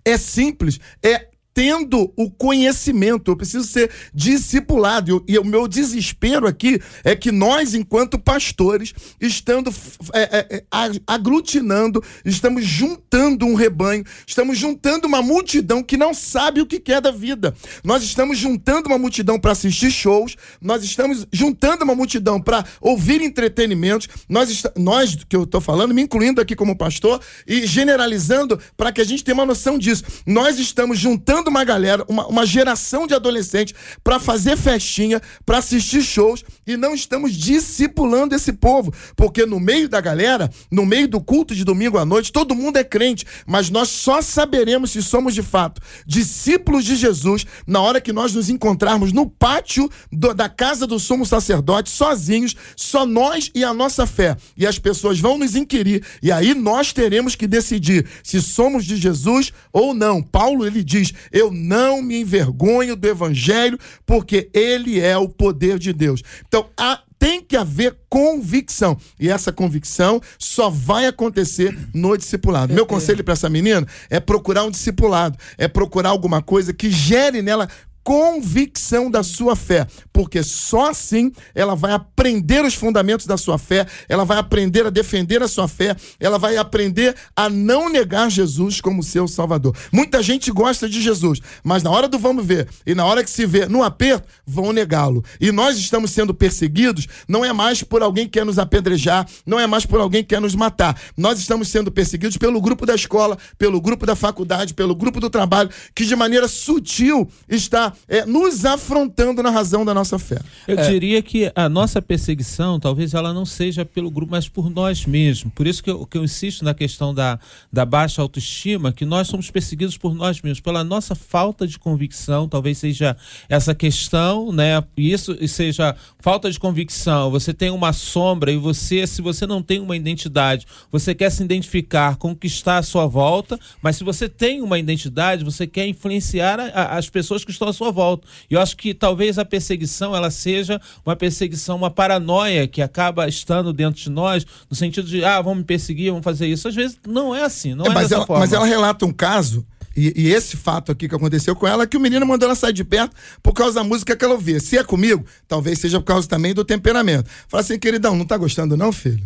É 0.03 0.17
simples, 0.17 0.79
é 1.03 1.29
tendo 1.55 2.11
o 2.17 2.29
conhecimento, 2.29 3.31
eu 3.31 3.37
preciso 3.37 3.65
ser 3.65 3.89
discipulado. 4.13 5.23
E, 5.25 5.39
o 5.39 5.45
meu 5.45 5.69
desespero 5.69 6.45
aqui 6.45 6.81
é 7.01 7.15
que 7.15 7.31
nós, 7.31 7.73
enquanto 7.73 8.19
pastores, 8.19 8.93
estando 9.21 9.73
é, 10.13 10.21
é, 10.21 10.55
é, 10.57 10.63
aglutinando, 11.07 12.03
estamos 12.25 12.65
juntando 12.65 13.45
um 13.45 13.55
rebanho, 13.55 14.03
estamos 14.27 14.57
juntando 14.57 15.07
uma 15.07 15.21
multidão 15.21 15.81
que 15.81 15.95
não 15.95 16.13
sabe 16.13 16.59
o 16.59 16.65
que 16.65 16.77
quer 16.77 16.99
da 16.99 17.09
vida. 17.09 17.55
Nós 17.85 18.03
estamos 18.03 18.37
juntando 18.37 18.89
uma 18.89 18.97
multidão 18.97 19.39
para 19.39 19.53
assistir 19.53 19.91
shows, 19.91 20.35
nós 20.59 20.83
estamos 20.83 21.25
juntando 21.31 21.85
uma 21.85 21.95
multidão 21.95 22.41
para 22.41 22.65
ouvir 22.81 23.21
entretenimentos, 23.21 24.09
nós, 24.27 24.63
nós 24.75 25.15
que 25.23 25.37
eu 25.37 25.43
estou 25.43 25.61
falando, 25.61 25.93
me 25.93 26.01
incluindo 26.01 26.41
aqui 26.41 26.53
como 26.53 26.77
pastor 26.77 27.21
e 27.47 27.65
generalizando 27.65 28.59
para 28.75 28.91
que 28.91 28.99
a 28.99 29.05
gente 29.05 29.23
tenha 29.23 29.35
uma 29.35 29.45
noção 29.45 29.77
disso. 29.77 30.03
Nós 30.25 30.59
estamos 30.59 30.99
juntando 30.99 31.44
uma 31.49 31.63
galera, 31.63 32.05
uma, 32.07 32.27
uma 32.27 32.45
geração 32.45 33.07
de 33.07 33.13
adolescentes 33.13 33.73
para 34.03 34.19
fazer 34.19 34.57
festinha, 34.57 35.21
para 35.45 35.57
assistir 35.59 36.01
shows 36.01 36.43
e 36.65 36.77
não 36.77 36.93
estamos 36.93 37.33
discipulando 37.33 38.35
esse 38.35 38.53
povo, 38.53 38.93
porque 39.15 39.45
no 39.45 39.59
meio 39.59 39.89
da 39.89 39.99
galera, 40.01 40.49
no 40.71 40.85
meio 40.85 41.07
do 41.07 41.19
culto 41.21 41.55
de 41.55 41.63
domingo 41.63 41.97
à 41.97 42.05
noite, 42.05 42.31
todo 42.31 42.55
mundo 42.55 42.77
é 42.77 42.83
crente, 42.83 43.25
mas 43.45 43.69
nós 43.69 43.89
só 43.89 44.21
saberemos 44.21 44.91
se 44.91 45.01
somos 45.03 45.33
de 45.33 45.41
fato 45.41 45.81
discípulos 46.05 46.85
de 46.85 46.95
Jesus 46.95 47.45
na 47.67 47.81
hora 47.81 47.99
que 48.01 48.13
nós 48.13 48.33
nos 48.33 48.49
encontrarmos 48.49 49.11
no 49.11 49.29
pátio 49.29 49.89
do- 50.11 50.33
da 50.33 50.47
casa 50.49 50.85
do 50.87 50.99
sumo 50.99 51.25
sacerdote, 51.25 51.89
sozinhos, 51.89 52.55
só 52.75 53.05
nós 53.05 53.51
e 53.53 53.63
a 53.63 53.73
nossa 53.73 54.05
fé. 54.05 54.35
E 54.57 54.65
as 54.65 54.79
pessoas 54.79 55.19
vão 55.19 55.37
nos 55.37 55.55
inquirir, 55.55 56.03
e 56.21 56.31
aí 56.31 56.53
nós 56.53 56.93
teremos 56.93 57.35
que 57.35 57.47
decidir 57.47 58.05
se 58.23 58.41
somos 58.41 58.85
de 58.85 58.95
Jesus 58.97 59.51
ou 59.73 59.93
não. 59.93 60.21
Paulo 60.21 60.65
ele 60.65 60.83
diz: 60.83 61.13
Eu 61.35 61.51
não 61.51 62.01
me 62.01 62.21
envergonho 62.21 62.95
do 62.95 63.05
evangelho, 63.05 63.77
porque 64.05 64.49
ele 64.53 65.01
é 65.01 65.17
o 65.17 65.27
poder 65.27 65.77
de 65.77 65.91
Deus. 65.91 66.23
Então, 66.47 66.69
há 66.77 67.01
tem 67.25 67.41
que 67.41 67.57
haver 67.57 67.97
convicção. 68.07 68.97
E 69.19 69.29
essa 69.29 69.51
convicção 69.51 70.21
só 70.37 70.69
vai 70.69 71.07
acontecer 71.07 71.75
no 71.93 72.15
discipulado. 72.15 72.73
Meu 72.73 72.85
conselho 72.85 73.23
para 73.23 73.33
essa 73.33 73.49
menina 73.49 73.85
é 74.11 74.19
procurar 74.19 74.63
um 74.63 74.69
discipulado, 74.69 75.35
é 75.57 75.67
procurar 75.67 76.09
alguma 76.09 76.41
coisa 76.41 76.71
que 76.71 76.91
gere 76.91 77.41
nela 77.41 77.67
convicção 78.05 79.09
da 79.09 79.23
sua 79.23 79.55
fé, 79.55 79.87
porque 80.13 80.43
só 80.43 80.91
assim 80.91 81.31
ela 81.55 81.75
vai 81.75 81.91
aprender 81.91 82.63
os 82.63 82.75
fundamentos 82.75 83.25
da 83.25 83.35
sua 83.35 83.57
fé, 83.57 83.87
ela 84.07 84.23
vai 84.23 84.37
aprender 84.37 84.85
a 84.85 84.91
defender 84.91 85.41
a 85.41 85.47
sua 85.47 85.67
fé, 85.67 85.95
ela 86.19 86.37
vai 86.37 86.55
aprender 86.55 87.15
a 87.35 87.49
não 87.49 87.89
negar 87.89 88.29
Jesus 88.29 88.79
como 88.79 89.01
seu 89.01 89.27
Salvador. 89.27 89.75
Muita 89.91 90.21
gente 90.21 90.51
gosta 90.51 90.87
de 90.87 91.01
Jesus, 91.01 91.41
mas 91.63 91.81
na 91.81 91.89
hora 91.89 92.07
do 92.07 92.19
vamos 92.19 92.45
ver 92.45 92.67
e 92.85 92.93
na 92.93 93.03
hora 93.03 93.23
que 93.23 93.29
se 93.29 93.43
vê 93.43 93.65
no 93.65 93.81
aperto, 93.81 94.27
vão 94.45 94.71
negá-lo. 94.71 95.23
E 95.41 95.51
nós 95.51 95.75
estamos 95.75 96.11
sendo 96.11 96.31
perseguidos, 96.31 97.07
não 97.27 97.43
é 97.43 97.51
mais 97.51 97.81
por 97.81 98.03
alguém 98.03 98.25
que 98.25 98.33
quer 98.33 98.45
nos 98.45 98.59
apedrejar, 98.59 99.27
não 99.47 99.59
é 99.59 99.65
mais 99.65 99.83
por 99.83 99.99
alguém 99.99 100.21
que 100.21 100.29
quer 100.29 100.41
nos 100.41 100.53
matar. 100.53 100.95
Nós 101.17 101.39
estamos 101.39 101.69
sendo 101.69 101.91
perseguidos 101.91 102.37
pelo 102.37 102.61
grupo 102.61 102.85
da 102.85 102.93
escola, 102.93 103.35
pelo 103.57 103.81
grupo 103.81 104.05
da 104.05 104.15
faculdade, 104.15 104.75
pelo 104.75 104.93
grupo 104.93 105.19
do 105.19 105.27
trabalho, 105.27 105.71
que 105.95 106.05
de 106.05 106.15
maneira 106.15 106.47
sutil 106.47 107.27
está 107.49 107.94
é, 108.07 108.25
nos 108.25 108.65
afrontando 108.65 109.41
na 109.41 109.49
razão 109.49 109.85
da 109.85 109.93
nossa 109.93 110.17
fé. 110.19 110.39
Eu 110.67 110.77
é. 110.77 110.89
diria 110.89 111.21
que 111.21 111.51
a 111.55 111.67
nossa 111.69 112.01
perseguição, 112.01 112.79
talvez 112.79 113.13
ela 113.13 113.33
não 113.33 113.45
seja 113.45 113.85
pelo 113.85 114.09
grupo, 114.11 114.31
mas 114.31 114.47
por 114.47 114.69
nós 114.69 115.05
mesmos. 115.05 115.53
Por 115.53 115.67
isso 115.67 115.83
que 115.83 115.89
eu, 115.89 116.05
que 116.05 116.17
eu 116.17 116.23
insisto 116.23 116.63
na 116.63 116.73
questão 116.73 117.13
da, 117.13 117.39
da 117.71 117.85
baixa 117.85 118.21
autoestima, 118.21 118.91
que 118.91 119.05
nós 119.05 119.27
somos 119.27 119.49
perseguidos 119.49 119.97
por 119.97 120.13
nós 120.13 120.41
mesmos, 120.41 120.59
pela 120.59 120.83
nossa 120.83 121.15
falta 121.15 121.67
de 121.67 121.79
convicção, 121.79 122.47
talvez 122.47 122.77
seja 122.77 123.15
essa 123.49 123.73
questão, 123.73 124.51
né? 124.51 124.83
Isso 124.97 125.35
seja 125.47 125.95
falta 126.19 126.51
de 126.51 126.59
convicção. 126.59 127.31
Você 127.31 127.53
tem 127.53 127.69
uma 127.69 127.93
sombra 127.93 128.51
e 128.51 128.57
você, 128.57 129.05
se 129.07 129.21
você 129.21 129.45
não 129.45 129.61
tem 129.61 129.79
uma 129.79 129.95
identidade, 129.95 130.65
você 130.91 131.13
quer 131.13 131.29
se 131.29 131.43
identificar 131.43 132.17
com 132.17 132.31
o 132.31 132.35
que 132.35 132.47
está 132.47 132.77
à 132.77 132.83
sua 132.83 133.05
volta, 133.05 133.59
mas 133.81 133.97
se 133.97 134.03
você 134.03 134.27
tem 134.27 134.61
uma 134.61 134.79
identidade, 134.79 135.43
você 135.43 135.67
quer 135.67 135.87
influenciar 135.87 136.59
a, 136.59 136.65
a, 136.65 136.97
as 136.97 137.09
pessoas 137.09 137.43
que 137.45 137.51
estão 137.51 137.67
à 137.67 137.73
sua 137.73 137.84
volta. 137.91 138.27
E 138.49 138.53
eu 138.53 138.61
acho 138.61 138.75
que 138.77 138.93
talvez 138.93 139.37
a 139.37 139.45
perseguição 139.45 140.15
ela 140.15 140.31
seja 140.31 140.79
uma 141.05 141.15
perseguição, 141.15 141.75
uma 141.75 141.91
paranoia 141.91 142.67
que 142.67 142.81
acaba 142.81 143.27
estando 143.27 143.73
dentro 143.73 144.01
de 144.01 144.09
nós, 144.09 144.45
no 144.69 144.75
sentido 144.75 145.07
de, 145.07 145.23
ah, 145.23 145.41
vão 145.41 145.55
me 145.55 145.63
perseguir, 145.63 146.11
vão 146.11 146.21
fazer 146.21 146.47
isso. 146.47 146.67
Às 146.67 146.75
vezes 146.75 146.99
não 147.07 147.35
é 147.35 147.43
assim, 147.43 147.73
não 147.73 147.85
é, 147.85 147.89
é 147.89 147.93
mas 147.93 148.03
dessa 148.03 148.15
ela, 148.15 148.25
forma. 148.25 148.39
Mas 148.41 148.53
ela 148.53 148.65
relata 148.65 149.05
um 149.05 149.13
caso 149.13 149.65
e, 149.95 150.13
e, 150.15 150.33
esse 150.33 150.57
fato 150.57 150.91
aqui 150.91 151.07
que 151.07 151.15
aconteceu 151.15 151.55
com 151.55 151.65
ela, 151.65 151.83
é 151.83 151.87
que 151.87 151.95
o 151.95 151.99
menino 152.01 152.25
mandou 152.25 152.47
ela 152.47 152.55
sair 152.55 152.73
de 152.73 152.83
perto 152.83 153.15
por 153.41 153.53
causa 153.53 153.75
da 153.75 153.83
música 153.83 154.15
que 154.15 154.25
ela 154.25 154.33
ouvia. 154.33 154.59
Se 154.59 154.77
é 154.77 154.83
comigo, 154.83 155.25
talvez 155.47 155.79
seja 155.79 155.99
por 156.01 156.05
causa 156.05 156.27
também 156.27 156.53
do 156.53 156.65
temperamento. 156.65 157.29
Fala 157.47 157.61
assim, 157.61 157.79
queridão, 157.79 158.13
não 158.13 158.25
tá 158.25 158.35
gostando 158.35 158.75
não, 158.75 158.91
filho? 158.91 159.23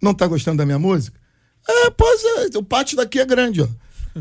Não 0.00 0.12
tá 0.12 0.26
gostando 0.26 0.58
da 0.58 0.66
minha 0.66 0.78
música? 0.78 1.18
É, 1.66 1.90
pois 1.90 2.22
é, 2.24 2.58
o 2.58 2.62
pátio 2.62 2.98
daqui 2.98 3.18
é 3.18 3.24
grande, 3.24 3.62
ó. 3.62 3.68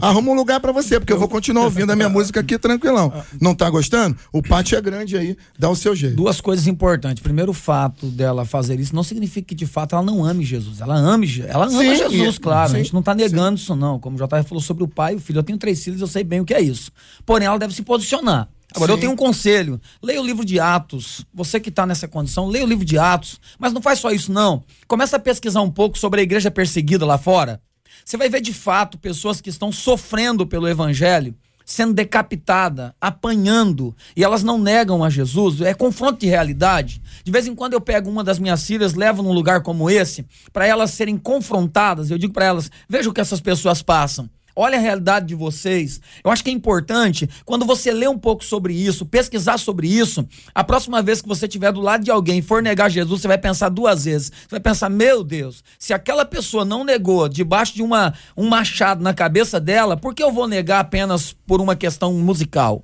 Arruma 0.02 0.32
um 0.32 0.36
lugar 0.36 0.60
para 0.60 0.72
você, 0.72 1.00
porque 1.00 1.14
eu 1.14 1.20
vou 1.20 1.28
continuar 1.28 1.64
ouvindo 1.64 1.92
a 1.92 1.96
minha 1.96 2.10
música 2.10 2.40
aqui 2.40 2.58
tranquilão. 2.58 3.12
Não 3.42 3.56
tá 3.56 3.70
gostando? 3.70 4.18
O 4.32 4.42
pátio 4.42 4.78
é 4.78 4.82
grande 4.82 5.18
aí, 5.18 5.38
dá 5.58 5.70
o 5.70 5.76
seu 5.76 5.96
jeito. 5.96 6.16
Duas 6.16 6.42
coisas 6.42 6.68
importantes. 6.68 7.22
Primeiro, 7.22 7.52
o 7.52 7.54
fato 7.54 8.08
dela 8.08 8.46
fazer 8.46 8.80
isso 8.80 8.96
não 8.96 9.04
significa 9.04 9.48
que 9.48 9.56
de 9.56 9.66
fato 9.66 9.96
ela 9.96 10.04
não 10.04 10.24
ame 10.26 10.44
Jesus. 10.44 10.82
Ela 10.82 10.96
ame, 10.96 11.28
ela 11.48 11.66
ama 11.66 11.80
sim, 11.80 11.96
Jesus, 11.96 12.38
claro. 12.38 12.70
Sim, 12.70 12.76
a 12.76 12.80
gente 12.80 12.94
não 12.94 13.02
tá 13.02 13.14
negando 13.14 13.58
sim. 13.58 13.64
isso, 13.64 13.76
não. 13.76 14.00
Como 14.00 14.16
o 14.16 14.20
JR 14.20 14.44
falou 14.44 14.62
sobre 14.62 14.84
o 14.84 14.88
pai 14.88 15.14
e 15.14 15.16
o 15.18 15.20
filho, 15.20 15.40
eu 15.40 15.44
tenho 15.44 15.58
três 15.58 15.84
filhos, 15.84 16.02
eu 16.02 16.08
sei 16.08 16.24
bem 16.24 16.42
o 16.42 16.46
que 16.46 16.54
é 16.54 16.62
isso. 16.62 16.92
Porém, 17.26 17.48
ela 17.48 17.58
deve 17.58 17.74
se 17.74 17.82
posicionar. 17.82 18.50
Agora, 18.76 18.92
Sim. 18.92 18.98
eu 18.98 19.00
tenho 19.00 19.12
um 19.14 19.16
conselho. 19.16 19.80
Leia 20.02 20.22
o 20.22 20.26
livro 20.26 20.44
de 20.44 20.60
Atos. 20.60 21.26
Você 21.34 21.60
que 21.60 21.70
está 21.70 21.86
nessa 21.86 22.08
condição, 22.08 22.48
leia 22.48 22.66
o 22.66 22.68
livro 22.68 22.86
de 22.86 22.98
Atos. 22.98 23.40
Mas 23.58 23.74
não 23.74 23.82
faz 23.82 24.00
só 24.00 24.12
isso, 24.12 24.32
não. 24.32 24.64
Começa 24.88 25.16
a 25.16 25.20
pesquisar 25.20 25.62
um 25.62 25.72
pouco 25.72 25.98
sobre 25.98 26.20
a 26.20 26.24
igreja 26.24 26.52
perseguida 26.52 27.06
lá 27.06 27.18
fora. 27.18 27.62
Você 28.08 28.16
vai 28.16 28.30
ver 28.30 28.40
de 28.40 28.54
fato 28.54 28.98
pessoas 28.98 29.42
que 29.42 29.50
estão 29.50 29.70
sofrendo 29.70 30.48
pelo 30.48 30.66
evangelho, 30.66 31.36
sendo 31.66 31.94
decapitada, 31.94 32.96
apanhando, 33.02 33.94
e 34.16 34.24
elas 34.24 34.44
não 34.44 34.58
negam 34.58 35.04
a 35.04 35.10
Jesus, 35.10 35.60
é 35.60 35.74
confronto 35.74 36.22
de 36.22 36.26
realidade. 36.26 37.02
De 37.22 37.30
vez 37.30 37.48
em 37.48 37.54
quando 37.54 37.74
eu 37.74 37.82
pego 37.82 38.10
uma 38.10 38.24
das 38.24 38.40
minhas 38.40 38.66
filhas, 38.66 38.94
levo 38.94 39.22
num 39.22 39.34
lugar 39.34 39.62
como 39.62 39.90
esse, 39.90 40.26
para 40.54 40.66
elas 40.66 40.92
serem 40.92 41.18
confrontadas, 41.18 42.10
eu 42.10 42.18
digo 42.18 42.32
para 42.32 42.46
elas: 42.46 42.72
veja 42.88 43.10
o 43.10 43.14
que 43.14 43.20
essas 43.20 43.42
pessoas 43.42 43.82
passam. 43.82 44.30
Olha 44.60 44.80
a 44.80 44.82
realidade 44.82 45.28
de 45.28 45.36
vocês. 45.36 46.02
Eu 46.24 46.32
acho 46.32 46.44
que 46.44 46.50
é 46.50 46.54
importante, 46.54 47.30
quando 47.46 47.64
você 47.64 47.92
lê 47.92 48.08
um 48.08 48.18
pouco 48.18 48.44
sobre 48.44 48.74
isso, 48.74 49.06
pesquisar 49.06 49.60
sobre 49.60 49.88
isso, 49.88 50.28
a 50.54 50.64
próxima 50.64 51.00
vez 51.00 51.22
que 51.22 51.28
você 51.28 51.46
estiver 51.46 51.72
do 51.72 51.80
lado 51.80 52.04
de 52.04 52.10
alguém 52.10 52.40
e 52.40 52.42
for 52.42 52.64
negar 52.64 52.90
Jesus, 52.90 53.22
você 53.22 53.28
vai 53.28 53.38
pensar 53.38 53.70
duas 53.70 54.06
vezes. 54.06 54.32
Você 54.32 54.50
vai 54.50 54.60
pensar, 54.60 54.90
meu 54.90 55.24
Deus, 55.24 55.64
se 55.78 55.94
aquela 55.94 56.26
pessoa 56.26 56.66
não 56.66 56.84
negou 56.84 57.30
debaixo 57.30 57.76
de 57.76 57.84
uma, 57.84 58.16
um 58.36 58.50
machado 58.50 59.04
na 59.04 59.14
cabeça 59.14 59.60
dela, 59.60 59.96
por 59.96 60.16
que 60.16 60.24
eu 60.24 60.32
vou 60.32 60.48
negar 60.48 60.80
apenas 60.80 61.34
por 61.46 61.62
uma 61.62 61.76
questão 61.76 62.12
musical? 62.14 62.84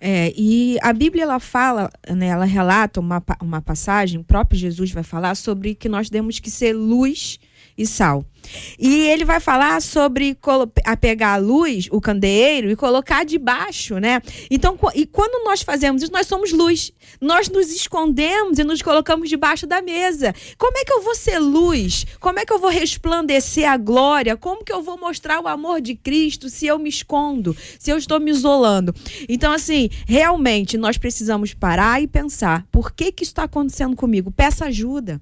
É, 0.00 0.32
e 0.36 0.78
a 0.80 0.92
Bíblia 0.92 1.24
ela 1.24 1.40
fala, 1.40 1.90
né, 2.08 2.28
ela 2.28 2.44
relata 2.44 3.00
uma, 3.00 3.20
uma 3.42 3.60
passagem, 3.60 4.20
o 4.20 4.24
próprio 4.24 4.60
Jesus 4.60 4.92
vai 4.92 5.02
falar 5.02 5.34
sobre 5.34 5.74
que 5.74 5.88
nós 5.88 6.08
temos 6.08 6.38
que 6.38 6.50
ser 6.50 6.72
luz 6.72 7.38
e 7.76 7.86
sal. 7.86 8.24
E 8.78 9.06
ele 9.06 9.24
vai 9.24 9.38
falar 9.40 9.80
sobre 9.82 10.36
pegar 11.00 11.34
a 11.34 11.36
luz, 11.36 11.88
o 11.90 12.00
candeeiro, 12.00 12.70
e 12.70 12.76
colocar 12.76 13.24
debaixo, 13.24 13.98
né? 13.98 14.20
Então, 14.50 14.78
e 14.94 15.06
quando 15.06 15.44
nós 15.44 15.62
fazemos 15.62 16.02
isso, 16.02 16.12
nós 16.12 16.26
somos 16.26 16.52
luz. 16.52 16.92
Nós 17.20 17.48
nos 17.48 17.70
escondemos 17.70 18.58
e 18.58 18.64
nos 18.64 18.82
colocamos 18.82 19.28
debaixo 19.28 19.66
da 19.66 19.82
mesa. 19.82 20.34
Como 20.56 20.76
é 20.78 20.84
que 20.84 20.92
eu 20.92 21.02
vou 21.02 21.14
ser 21.14 21.38
luz? 21.38 22.06
Como 22.18 22.38
é 22.38 22.46
que 22.46 22.52
eu 22.52 22.58
vou 22.58 22.70
resplandecer 22.70 23.68
a 23.68 23.76
glória? 23.76 24.36
Como 24.36 24.64
que 24.64 24.72
eu 24.72 24.82
vou 24.82 24.98
mostrar 24.98 25.40
o 25.40 25.48
amor 25.48 25.80
de 25.80 25.94
Cristo 25.94 26.48
se 26.48 26.66
eu 26.66 26.78
me 26.78 26.88
escondo, 26.88 27.56
se 27.78 27.90
eu 27.90 27.98
estou 27.98 28.18
me 28.18 28.30
isolando? 28.30 28.94
Então, 29.28 29.52
assim, 29.52 29.90
realmente 30.06 30.78
nós 30.78 30.96
precisamos 30.96 31.54
parar 31.54 32.02
e 32.02 32.06
pensar: 32.06 32.66
por 32.70 32.92
que 32.92 33.12
que 33.12 33.22
isso 33.22 33.32
está 33.32 33.44
acontecendo 33.44 33.94
comigo? 33.94 34.30
Peça 34.30 34.66
ajuda. 34.66 35.20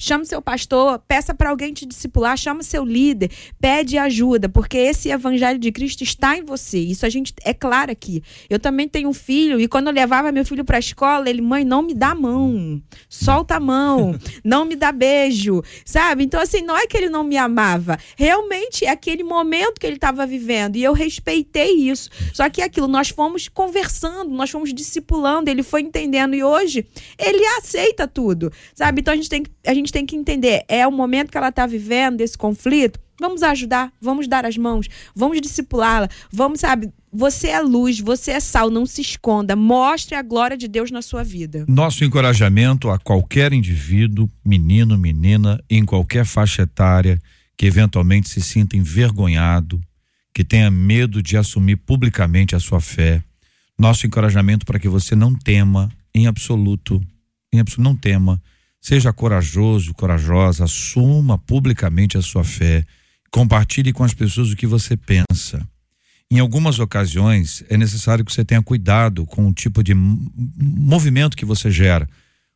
Chame 0.00 0.24
seu 0.24 0.40
pastor, 0.40 1.00
peça 1.08 1.34
para 1.34 1.50
alguém 1.50 1.72
te 1.72 1.84
discipular, 1.84 2.36
chama 2.36 2.62
seu 2.62 2.84
líder, 2.84 3.32
pede 3.60 3.98
ajuda, 3.98 4.48
porque 4.48 4.78
esse 4.78 5.10
evangelho 5.10 5.58
de 5.58 5.72
Cristo 5.72 6.04
está 6.04 6.38
em 6.38 6.44
você. 6.44 6.78
Isso 6.78 7.04
a 7.04 7.08
gente 7.08 7.34
é 7.44 7.52
claro 7.52 7.90
aqui. 7.90 8.22
Eu 8.48 8.60
também 8.60 8.88
tenho 8.88 9.08
um 9.08 9.12
filho 9.12 9.60
e 9.60 9.66
quando 9.66 9.88
eu 9.88 9.92
levava 9.92 10.30
meu 10.30 10.44
filho 10.44 10.64
para 10.64 10.76
a 10.76 10.78
escola, 10.78 11.28
ele, 11.28 11.42
mãe, 11.42 11.64
não 11.64 11.82
me 11.82 11.94
dá 11.94 12.14
mão. 12.14 12.80
Solta 13.08 13.56
a 13.56 13.60
mão, 13.60 14.16
não 14.44 14.64
me 14.64 14.76
dá 14.76 14.92
beijo, 14.92 15.62
sabe? 15.84 16.22
Então 16.22 16.40
assim, 16.40 16.62
não 16.62 16.76
é 16.76 16.86
que 16.86 16.96
ele 16.96 17.08
não 17.08 17.24
me 17.24 17.36
amava, 17.36 17.98
realmente 18.16 18.84
é 18.84 18.90
aquele 18.90 19.24
momento 19.24 19.80
que 19.80 19.86
ele 19.86 19.96
estava 19.96 20.24
vivendo 20.24 20.76
e 20.76 20.84
eu 20.84 20.92
respeitei 20.92 21.72
isso. 21.72 22.08
Só 22.32 22.48
que 22.48 22.62
é 22.62 22.64
aquilo 22.64 22.86
nós 22.86 23.08
fomos 23.08 23.48
conversando, 23.48 24.30
nós 24.30 24.48
fomos 24.48 24.72
discipulando, 24.72 25.50
ele 25.50 25.64
foi 25.64 25.80
entendendo 25.80 26.36
e 26.36 26.44
hoje 26.44 26.86
ele 27.18 27.44
aceita 27.58 28.06
tudo, 28.06 28.52
sabe? 28.76 29.00
Então 29.00 29.12
a 29.12 29.16
gente 29.16 29.28
tem 29.28 29.42
que 29.42 29.50
a 29.66 29.74
gente 29.74 29.87
tem 29.90 30.06
que 30.06 30.16
entender, 30.16 30.64
é 30.68 30.86
o 30.86 30.92
momento 30.92 31.30
que 31.30 31.38
ela 31.38 31.48
está 31.48 31.66
vivendo 31.66 32.18
desse 32.18 32.36
conflito. 32.36 33.00
Vamos 33.20 33.42
ajudar, 33.42 33.92
vamos 34.00 34.28
dar 34.28 34.46
as 34.46 34.56
mãos, 34.56 34.88
vamos 35.14 35.40
discipulá-la, 35.40 36.08
vamos, 36.30 36.60
sabe, 36.60 36.92
você 37.12 37.48
é 37.48 37.60
luz, 37.60 37.98
você 37.98 38.32
é 38.32 38.40
sal, 38.40 38.70
não 38.70 38.86
se 38.86 39.00
esconda. 39.00 39.56
Mostre 39.56 40.14
a 40.14 40.22
glória 40.22 40.56
de 40.56 40.68
Deus 40.68 40.90
na 40.90 41.02
sua 41.02 41.24
vida. 41.24 41.64
Nosso 41.66 42.04
encorajamento 42.04 42.90
a 42.90 42.98
qualquer 42.98 43.52
indivíduo, 43.52 44.30
menino, 44.44 44.96
menina, 44.96 45.60
em 45.68 45.84
qualquer 45.84 46.24
faixa 46.24 46.62
etária, 46.62 47.20
que 47.56 47.66
eventualmente 47.66 48.28
se 48.28 48.40
sinta 48.40 48.76
envergonhado, 48.76 49.80
que 50.32 50.44
tenha 50.44 50.70
medo 50.70 51.20
de 51.20 51.36
assumir 51.36 51.76
publicamente 51.76 52.54
a 52.54 52.60
sua 52.60 52.80
fé. 52.80 53.22
Nosso 53.76 54.06
encorajamento 54.06 54.64
para 54.64 54.78
que 54.78 54.88
você 54.88 55.16
não 55.16 55.34
tema, 55.34 55.90
em 56.14 56.28
absoluto, 56.28 57.02
em 57.52 57.58
absoluto, 57.58 57.82
não 57.82 57.96
tema 57.96 58.40
Seja 58.80 59.12
corajoso, 59.12 59.92
corajosa, 59.94 60.64
assuma 60.64 61.36
publicamente 61.36 62.16
a 62.16 62.22
sua 62.22 62.44
fé, 62.44 62.84
compartilhe 63.30 63.92
com 63.92 64.04
as 64.04 64.14
pessoas 64.14 64.50
o 64.50 64.56
que 64.56 64.66
você 64.66 64.96
pensa. 64.96 65.66
Em 66.30 66.38
algumas 66.38 66.78
ocasiões, 66.78 67.64
é 67.68 67.76
necessário 67.76 68.24
que 68.24 68.32
você 68.32 68.44
tenha 68.44 68.62
cuidado 68.62 69.24
com 69.24 69.48
o 69.48 69.52
tipo 69.52 69.82
de 69.82 69.94
movimento 69.94 71.36
que 71.36 71.44
você 71.44 71.70
gera, 71.70 72.08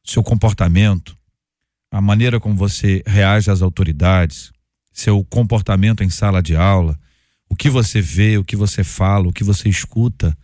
seu 0.05 0.23
comportamento, 0.23 1.17
a 1.91 2.01
maneira 2.01 2.39
como 2.39 2.55
você 2.55 3.03
reage 3.07 3.51
às 3.51 3.63
autoridades, 3.63 4.53
seu 4.93 5.25
comportamento 5.25 6.03
em 6.03 6.11
sala 6.11 6.43
de 6.43 6.55
aula, 6.55 6.99
o 7.49 7.57
que 7.57 7.69
você 7.69 8.01
vê, 8.01 8.39
o 8.39 8.45
que 8.45 8.57
você 8.57 8.83
fala, 8.83 9.29
o 9.29 9.33
que 9.33 9.45
você 9.45 9.69
escuta. 9.69 10.37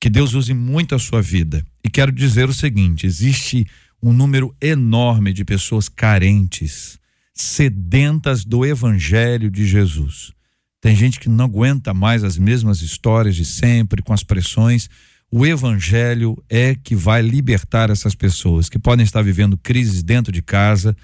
Que 0.00 0.10
Deus 0.10 0.34
use 0.34 0.52
muito 0.52 0.94
a 0.94 0.98
sua 0.98 1.22
vida. 1.22 1.64
E 1.82 1.88
quero 1.90 2.12
dizer 2.12 2.48
o 2.48 2.54
seguinte: 2.54 3.06
existe 3.06 3.66
um 4.04 4.12
número 4.12 4.54
enorme 4.60 5.32
de 5.32 5.46
pessoas 5.46 5.88
carentes, 5.88 6.98
sedentas 7.32 8.44
do 8.44 8.62
evangelho 8.66 9.50
de 9.50 9.66
Jesus. 9.66 10.30
Tem 10.78 10.94
gente 10.94 11.18
que 11.18 11.30
não 11.30 11.46
aguenta 11.46 11.94
mais 11.94 12.22
as 12.22 12.36
mesmas 12.36 12.82
histórias 12.82 13.34
de 13.34 13.46
sempre, 13.46 14.02
com 14.02 14.12
as 14.12 14.22
pressões. 14.22 14.90
O 15.30 15.46
evangelho 15.46 16.36
é 16.50 16.74
que 16.74 16.94
vai 16.94 17.22
libertar 17.22 17.88
essas 17.88 18.14
pessoas 18.14 18.68
que 18.68 18.78
podem 18.78 19.04
estar 19.04 19.22
vivendo 19.22 19.56
crises 19.56 20.02
dentro 20.02 20.30
de 20.30 20.42
casa, 20.42 20.94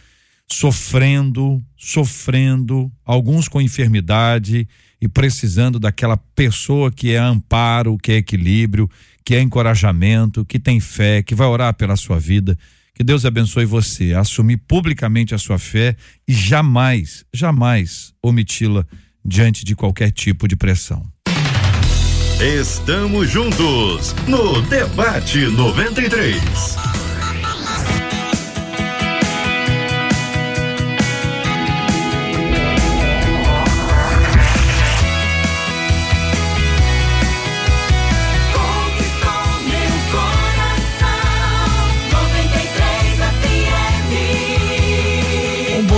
sofrendo, 0.46 1.64
sofrendo, 1.78 2.92
alguns 3.02 3.48
com 3.48 3.62
enfermidade 3.62 4.68
e 5.00 5.08
precisando 5.08 5.78
daquela 5.78 6.18
pessoa 6.18 6.92
que 6.92 7.12
é 7.12 7.18
amparo, 7.18 7.96
que 7.96 8.12
é 8.12 8.16
equilíbrio, 8.16 8.90
que 9.24 9.34
é 9.34 9.40
encorajamento, 9.40 10.44
que 10.44 10.58
tem 10.58 10.80
fé, 10.80 11.22
que 11.22 11.34
vai 11.34 11.46
orar 11.46 11.72
pela 11.72 11.96
sua 11.96 12.18
vida. 12.18 12.58
Que 13.00 13.04
Deus 13.04 13.24
abençoe 13.24 13.64
você 13.64 14.12
assumir 14.12 14.58
publicamente 14.58 15.34
a 15.34 15.38
sua 15.38 15.58
fé 15.58 15.96
e 16.28 16.34
jamais, 16.34 17.24
jamais 17.32 18.12
omiti-la 18.22 18.84
diante 19.24 19.64
de 19.64 19.74
qualquer 19.74 20.10
tipo 20.10 20.46
de 20.46 20.54
pressão. 20.54 21.10
Estamos 22.38 23.30
juntos 23.30 24.14
no 24.28 24.60
Debate 24.60 25.46
93. 25.46 27.09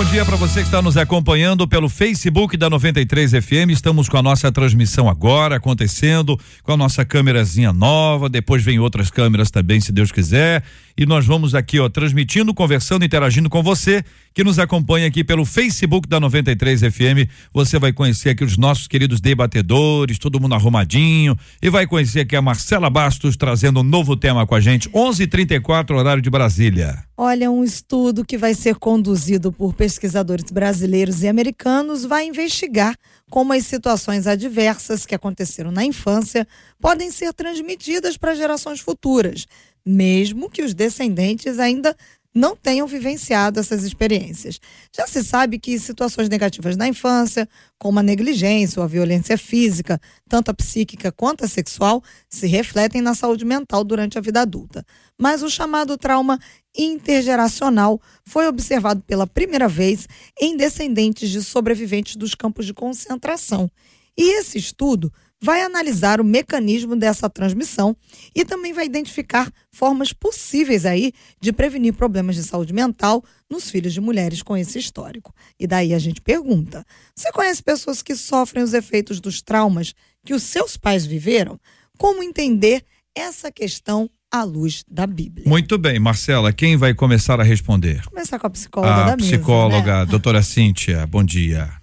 Dia 0.04 0.24
para 0.24 0.36
você 0.36 0.60
que 0.60 0.66
está 0.66 0.82
nos 0.82 0.96
acompanhando 0.96 1.68
pelo 1.68 1.88
Facebook 1.88 2.56
da 2.56 2.68
93 2.68 3.32
FM. 3.32 3.70
Estamos 3.70 4.08
com 4.08 4.16
a 4.16 4.22
nossa 4.22 4.50
transmissão 4.50 5.08
agora 5.08 5.56
acontecendo, 5.56 6.38
com 6.62 6.72
a 6.72 6.76
nossa 6.76 7.04
câmerazinha 7.04 7.72
nova. 7.72 8.28
Depois 8.28 8.62
vem 8.62 8.78
outras 8.78 9.10
câmeras 9.10 9.50
também, 9.50 9.80
se 9.80 9.92
Deus 9.92 10.10
quiser. 10.10 10.64
E 10.96 11.06
nós 11.06 11.24
vamos 11.24 11.54
aqui, 11.54 11.78
ó, 11.78 11.88
transmitindo, 11.88 12.52
conversando, 12.52 13.04
interagindo 13.04 13.48
com 13.48 13.62
você 13.62 14.04
que 14.34 14.44
nos 14.44 14.58
acompanha 14.58 15.06
aqui 15.06 15.22
pelo 15.22 15.44
Facebook 15.44 16.08
da 16.08 16.18
93 16.18 16.80
FM. 16.80 17.28
Você 17.52 17.78
vai 17.78 17.92
conhecer 17.92 18.30
aqui 18.30 18.44
os 18.44 18.56
nossos 18.56 18.86
queridos 18.86 19.20
debatedores, 19.20 20.18
todo 20.18 20.40
mundo 20.40 20.54
arrumadinho. 20.54 21.36
E 21.60 21.70
vai 21.70 21.86
conhecer 21.86 22.20
aqui 22.20 22.36
a 22.36 22.42
Marcela 22.42 22.90
Bastos 22.90 23.36
trazendo 23.36 23.80
um 23.80 23.84
novo 23.84 24.16
tema 24.16 24.46
com 24.46 24.54
a 24.54 24.60
gente. 24.60 24.88
11:34 24.90 25.96
horário 25.96 26.22
de 26.22 26.30
Brasília. 26.30 27.04
Olha, 27.16 27.50
um 27.50 27.62
estudo 27.62 28.24
que 28.24 28.36
vai 28.36 28.54
ser 28.54 28.76
conduzido 28.76 29.52
por 29.52 29.74
pesquisadores 29.92 30.50
brasileiros 30.50 31.22
e 31.22 31.28
americanos 31.28 32.04
vai 32.04 32.24
investigar 32.24 32.96
como 33.28 33.52
as 33.52 33.66
situações 33.66 34.26
adversas 34.26 35.04
que 35.04 35.14
aconteceram 35.14 35.70
na 35.70 35.84
infância 35.84 36.48
podem 36.80 37.10
ser 37.10 37.34
transmitidas 37.34 38.16
para 38.16 38.34
gerações 38.34 38.80
futuras, 38.80 39.46
mesmo 39.84 40.48
que 40.48 40.62
os 40.62 40.72
descendentes 40.72 41.58
ainda 41.58 41.94
não 42.34 42.56
tenham 42.56 42.86
vivenciado 42.86 43.60
essas 43.60 43.84
experiências. 43.84 44.58
Já 44.94 45.06
se 45.06 45.22
sabe 45.22 45.58
que 45.58 45.78
situações 45.78 46.28
negativas 46.28 46.76
na 46.76 46.88
infância, 46.88 47.48
como 47.78 47.98
a 47.98 48.02
negligência 48.02 48.80
ou 48.80 48.84
a 48.84 48.88
violência 48.88 49.36
física, 49.36 50.00
tanto 50.28 50.50
a 50.50 50.54
psíquica 50.54 51.12
quanto 51.12 51.44
a 51.44 51.48
sexual, 51.48 52.02
se 52.28 52.46
refletem 52.46 53.02
na 53.02 53.14
saúde 53.14 53.44
mental 53.44 53.84
durante 53.84 54.16
a 54.16 54.20
vida 54.20 54.40
adulta. 54.40 54.84
Mas 55.18 55.42
o 55.42 55.50
chamado 55.50 55.98
trauma 55.98 56.38
intergeracional 56.76 58.00
foi 58.24 58.46
observado 58.46 59.02
pela 59.02 59.26
primeira 59.26 59.68
vez 59.68 60.08
em 60.40 60.56
descendentes 60.56 61.28
de 61.28 61.42
sobreviventes 61.42 62.16
dos 62.16 62.34
campos 62.34 62.64
de 62.64 62.72
concentração. 62.72 63.70
E 64.16 64.38
esse 64.38 64.58
estudo 64.58 65.12
vai 65.42 65.62
analisar 65.62 66.20
o 66.20 66.24
mecanismo 66.24 66.94
dessa 66.94 67.28
transmissão 67.28 67.96
e 68.34 68.44
também 68.44 68.72
vai 68.72 68.86
identificar 68.86 69.50
formas 69.72 70.12
possíveis 70.12 70.86
aí 70.86 71.12
de 71.40 71.52
prevenir 71.52 71.94
problemas 71.94 72.36
de 72.36 72.44
saúde 72.44 72.72
mental 72.72 73.24
nos 73.50 73.68
filhos 73.68 73.92
de 73.92 74.00
mulheres 74.00 74.40
com 74.40 74.56
esse 74.56 74.78
histórico. 74.78 75.34
E 75.58 75.66
daí 75.66 75.92
a 75.92 75.98
gente 75.98 76.20
pergunta: 76.20 76.86
você 77.14 77.32
conhece 77.32 77.62
pessoas 77.62 78.00
que 78.00 78.14
sofrem 78.14 78.62
os 78.62 78.72
efeitos 78.72 79.20
dos 79.20 79.42
traumas 79.42 79.94
que 80.24 80.32
os 80.32 80.44
seus 80.44 80.76
pais 80.76 81.04
viveram? 81.04 81.58
Como 81.98 82.22
entender 82.22 82.84
essa 83.14 83.50
questão 83.50 84.08
à 84.30 84.44
luz 84.44 84.84
da 84.88 85.06
Bíblia? 85.06 85.48
Muito 85.48 85.76
bem, 85.76 85.98
Marcela, 85.98 86.52
quem 86.52 86.76
vai 86.76 86.94
começar 86.94 87.40
a 87.40 87.44
responder? 87.44 88.04
Começar 88.06 88.38
com 88.38 88.46
a 88.46 88.50
psicóloga 88.50 88.94
a 88.94 89.06
da 89.06 89.16
mesa, 89.16 89.28
psicóloga, 89.28 90.00
né? 90.00 90.06
doutora 90.06 90.42
Cíntia, 90.42 91.06
bom 91.06 91.24
dia. 91.24 91.81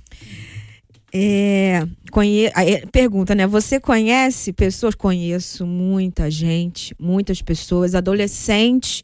É, 1.13 1.83
conhe... 2.11 2.45
é, 2.47 2.85
pergunta, 2.91 3.33
né? 3.33 3.47
Você 3.47 3.79
conhece 3.79 4.53
pessoas? 4.53 4.95
Conheço 4.95 5.65
muita 5.65 6.29
gente, 6.29 6.95
muitas 6.99 7.41
pessoas, 7.41 7.95
adolescentes 7.95 9.03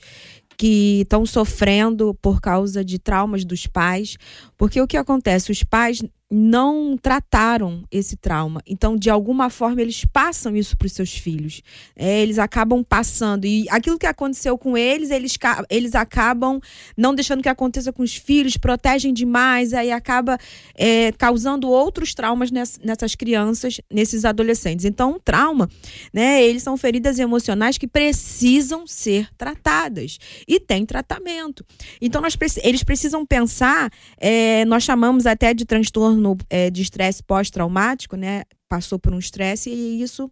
que 0.57 1.01
estão 1.01 1.25
sofrendo 1.25 2.13
por 2.21 2.39
causa 2.39 2.83
de 2.83 2.97
traumas 2.97 3.43
dos 3.43 3.67
pais, 3.67 4.15
porque 4.57 4.79
o 4.79 4.87
que 4.87 4.97
acontece? 4.97 5.51
Os 5.51 5.63
pais 5.63 6.01
não 6.29 6.97
trataram 6.97 7.83
esse 7.91 8.15
trauma. 8.15 8.59
Então, 8.65 8.97
de 8.97 9.09
alguma 9.09 9.49
forma, 9.49 9.81
eles 9.81 10.03
passam 10.05 10.55
isso 10.55 10.75
para 10.75 10.87
os 10.87 10.93
seus 10.93 11.13
filhos. 11.13 11.61
É, 11.95 12.21
eles 12.21 12.39
acabam 12.39 12.83
passando. 12.83 13.45
E 13.45 13.69
aquilo 13.69 13.99
que 13.99 14.07
aconteceu 14.07 14.57
com 14.57 14.75
eles, 14.75 15.11
eles, 15.11 15.37
eles 15.69 15.93
acabam 15.93 16.59
não 16.97 17.13
deixando 17.13 17.43
que 17.43 17.49
aconteça 17.49 17.93
com 17.93 18.01
os 18.01 18.15
filhos, 18.15 18.57
protegem 18.57 19.13
demais, 19.13 19.73
aí 19.73 19.91
acaba 19.91 20.37
é, 20.73 21.11
causando 21.11 21.69
outros 21.69 22.15
traumas 22.15 22.49
ness, 22.49 22.79
nessas 22.83 23.13
crianças, 23.13 23.79
nesses 23.91 24.25
adolescentes. 24.25 24.85
Então, 24.85 25.11
um 25.11 25.19
trauma, 25.19 25.69
né? 26.11 26.43
Eles 26.43 26.63
são 26.63 26.75
feridas 26.75 27.19
emocionais 27.19 27.77
que 27.77 27.87
precisam 27.87 28.87
ser 28.87 29.29
tratadas. 29.37 30.17
E 30.47 30.59
tem 30.59 30.85
tratamento. 30.87 31.63
Então, 32.01 32.19
nós, 32.19 32.35
eles 32.63 32.83
precisam 32.83 33.23
pensar, 33.23 33.91
é, 34.17 34.65
nós 34.65 34.83
chamamos 34.83 35.27
até 35.27 35.53
de 35.53 35.65
transtorno 35.65 36.14
é, 36.49 36.69
de 36.69 36.81
estresse 36.81 37.23
pós-traumático, 37.23 38.15
né? 38.15 38.43
Passou 38.69 38.99
por 38.99 39.13
um 39.13 39.19
estresse 39.19 39.69
e 39.69 40.01
isso 40.01 40.29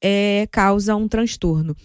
é, 0.00 0.48
causa 0.50 0.96
um 0.96 1.06
transtorno. 1.06 1.76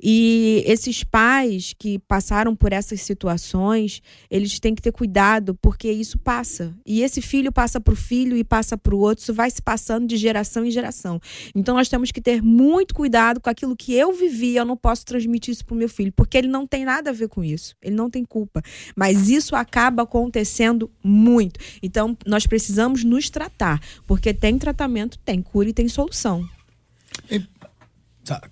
E 0.00 0.62
esses 0.66 1.02
pais 1.02 1.74
que 1.78 1.98
passaram 1.98 2.54
por 2.54 2.72
essas 2.72 3.00
situações, 3.00 4.00
eles 4.30 4.58
têm 4.60 4.74
que 4.74 4.82
ter 4.82 4.92
cuidado, 4.92 5.54
porque 5.56 5.90
isso 5.90 6.18
passa. 6.18 6.74
E 6.86 7.02
esse 7.02 7.20
filho 7.20 7.50
passa 7.50 7.80
para 7.80 7.92
o 7.92 7.96
filho 7.96 8.36
e 8.36 8.44
passa 8.44 8.76
para 8.76 8.94
o 8.94 8.98
outro, 8.98 9.22
isso 9.22 9.34
vai 9.34 9.50
se 9.50 9.60
passando 9.60 10.06
de 10.06 10.16
geração 10.16 10.64
em 10.64 10.70
geração. 10.70 11.20
Então 11.54 11.74
nós 11.74 11.88
temos 11.88 12.12
que 12.12 12.20
ter 12.20 12.42
muito 12.42 12.94
cuidado 12.94 13.40
com 13.40 13.50
aquilo 13.50 13.76
que 13.76 13.92
eu 13.94 14.12
vivi, 14.12 14.56
eu 14.56 14.64
não 14.64 14.76
posso 14.76 15.04
transmitir 15.04 15.52
isso 15.52 15.64
para 15.64 15.74
o 15.74 15.78
meu 15.78 15.88
filho, 15.88 16.12
porque 16.12 16.38
ele 16.38 16.48
não 16.48 16.66
tem 16.66 16.84
nada 16.84 17.10
a 17.10 17.12
ver 17.12 17.28
com 17.28 17.42
isso, 17.42 17.74
ele 17.82 17.96
não 17.96 18.08
tem 18.08 18.24
culpa. 18.24 18.62
Mas 18.94 19.28
isso 19.28 19.56
acaba 19.56 20.02
acontecendo 20.02 20.90
muito. 21.02 21.58
Então 21.82 22.16
nós 22.26 22.46
precisamos 22.46 23.02
nos 23.02 23.30
tratar, 23.30 23.80
porque 24.06 24.32
tem 24.32 24.58
tratamento, 24.58 25.18
tem 25.18 25.42
cura 25.42 25.68
e 25.68 25.72
tem 25.72 25.88
solução. 25.88 26.46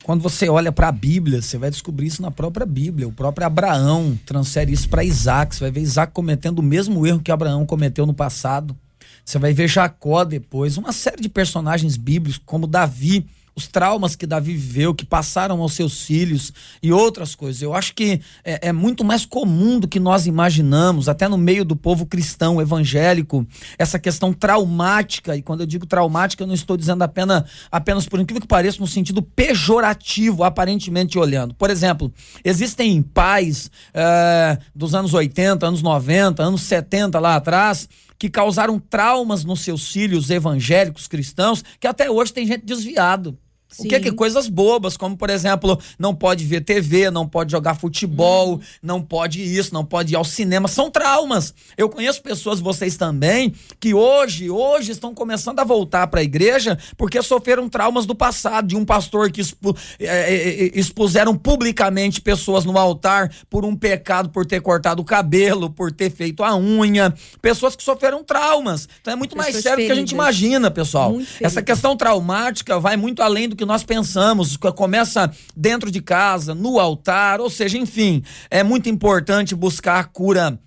Quando 0.02 0.20
você 0.20 0.48
olha 0.48 0.70
para 0.70 0.88
a 0.88 0.92
Bíblia, 0.92 1.40
você 1.40 1.56
vai 1.56 1.70
descobrir 1.70 2.06
isso 2.06 2.20
na 2.20 2.30
própria 2.30 2.66
Bíblia. 2.66 3.08
O 3.08 3.12
próprio 3.12 3.46
Abraão 3.46 4.18
transfere 4.26 4.72
isso 4.72 4.88
para 4.88 5.02
Isaac. 5.02 5.54
Você 5.54 5.60
vai 5.60 5.70
ver 5.70 5.80
Isaac 5.80 6.12
cometendo 6.12 6.58
o 6.58 6.62
mesmo 6.62 7.06
erro 7.06 7.20
que 7.20 7.32
Abraão 7.32 7.64
cometeu 7.64 8.04
no 8.04 8.12
passado. 8.12 8.76
Você 9.24 9.38
vai 9.38 9.54
ver 9.54 9.68
Jacó 9.68 10.24
depois. 10.24 10.76
Uma 10.76 10.92
série 10.92 11.22
de 11.22 11.28
personagens 11.28 11.96
bíblicos, 11.96 12.40
como 12.44 12.66
Davi 12.66 13.26
os 13.54 13.68
traumas 13.68 14.16
que 14.16 14.26
Davi 14.26 14.52
viveu, 14.52 14.94
que 14.94 15.04
passaram 15.04 15.60
aos 15.60 15.74
seus 15.74 16.02
filhos 16.02 16.52
e 16.82 16.92
outras 16.92 17.34
coisas. 17.34 17.60
Eu 17.60 17.74
acho 17.74 17.94
que 17.94 18.20
é, 18.44 18.68
é, 18.68 18.72
muito 18.72 19.04
mais 19.04 19.26
comum 19.26 19.78
do 19.78 19.86
que 19.86 20.00
nós 20.00 20.26
imaginamos, 20.26 21.08
até 21.08 21.28
no 21.28 21.36
meio 21.36 21.64
do 21.64 21.76
povo 21.76 22.06
cristão 22.06 22.60
evangélico, 22.60 23.46
essa 23.78 23.98
questão 23.98 24.32
traumática. 24.32 25.36
E 25.36 25.42
quando 25.42 25.60
eu 25.60 25.66
digo 25.66 25.86
traumática, 25.86 26.42
eu 26.42 26.46
não 26.46 26.54
estou 26.54 26.76
dizendo 26.76 27.02
apenas, 27.02 27.44
apenas 27.70 28.06
por 28.06 28.20
incrível 28.20 28.40
que 28.40 28.46
pareça, 28.46 28.78
no 28.80 28.86
sentido 28.86 29.22
pejorativo, 29.22 30.44
aparentemente 30.44 31.18
olhando. 31.18 31.54
Por 31.54 31.70
exemplo, 31.70 32.12
existem 32.44 33.02
pais 33.02 33.70
é, 33.92 34.58
dos 34.74 34.94
anos 34.94 35.12
80, 35.12 35.66
anos 35.66 35.82
90, 35.82 36.42
anos 36.42 36.62
70 36.62 37.18
lá 37.18 37.36
atrás 37.36 37.88
que 38.22 38.30
causaram 38.30 38.78
traumas 38.78 39.42
nos 39.42 39.62
seus 39.62 39.90
filhos 39.90 40.30
evangélicos 40.30 41.08
cristãos, 41.08 41.64
que 41.80 41.88
até 41.88 42.08
hoje 42.08 42.32
tem 42.32 42.46
gente 42.46 42.64
desviado. 42.64 43.36
Sim. 43.72 43.86
O 43.86 43.88
que 43.88 43.94
é 43.94 44.00
que 44.00 44.12
coisas 44.12 44.48
bobas, 44.48 44.96
como 44.96 45.16
por 45.16 45.30
exemplo, 45.30 45.78
não 45.98 46.14
pode 46.14 46.44
ver 46.44 46.60
TV, 46.60 47.10
não 47.10 47.26
pode 47.26 47.50
jogar 47.50 47.74
futebol, 47.74 48.56
hum. 48.56 48.60
não 48.82 49.02
pode 49.02 49.42
isso, 49.42 49.72
não 49.72 49.84
pode 49.84 50.12
ir 50.12 50.16
ao 50.16 50.24
cinema, 50.24 50.68
são 50.68 50.90
traumas. 50.90 51.54
Eu 51.76 51.88
conheço 51.88 52.22
pessoas, 52.22 52.60
vocês 52.60 52.96
também, 52.96 53.54
que 53.80 53.94
hoje, 53.94 54.50
hoje 54.50 54.92
estão 54.92 55.14
começando 55.14 55.58
a 55.58 55.64
voltar 55.64 56.06
para 56.08 56.20
a 56.20 56.22
igreja 56.22 56.78
porque 56.96 57.22
sofreram 57.22 57.68
traumas 57.68 58.04
do 58.04 58.14
passado, 58.14 58.68
de 58.68 58.76
um 58.76 58.84
pastor 58.84 59.30
que 59.30 59.40
expu, 59.40 59.74
é, 59.98 60.06
é, 60.06 60.64
é, 60.64 60.70
expuseram 60.78 61.36
publicamente 61.36 62.20
pessoas 62.20 62.64
no 62.64 62.76
altar 62.76 63.32
por 63.48 63.64
um 63.64 63.74
pecado, 63.74 64.28
por 64.28 64.44
ter 64.44 64.60
cortado 64.60 65.00
o 65.00 65.04
cabelo, 65.04 65.70
por 65.70 65.90
ter 65.90 66.10
feito 66.10 66.44
a 66.44 66.54
unha, 66.56 67.14
pessoas 67.40 67.74
que 67.74 67.82
sofreram 67.82 68.22
traumas. 68.22 68.88
Então 69.00 69.14
é 69.14 69.16
muito 69.16 69.34
pessoas 69.34 69.54
mais 69.54 69.62
sério 69.62 69.76
feridas. 69.76 69.84
do 69.84 69.86
que 69.86 69.92
a 69.92 70.00
gente 70.00 70.12
imagina, 70.12 70.70
pessoal. 70.70 71.18
Essa 71.40 71.62
questão 71.62 71.96
traumática 71.96 72.78
vai 72.78 72.96
muito 72.96 73.22
além 73.22 73.48
do 73.48 73.56
que 73.56 73.61
que 73.62 73.66
nós 73.66 73.84
pensamos, 73.84 74.56
começa 74.56 75.30
dentro 75.56 75.88
de 75.88 76.02
casa, 76.02 76.52
no 76.52 76.80
altar, 76.80 77.40
ou 77.40 77.48
seja, 77.48 77.78
enfim, 77.78 78.24
é 78.50 78.64
muito 78.64 78.88
importante 78.88 79.54
buscar 79.54 80.08
cura 80.08 80.58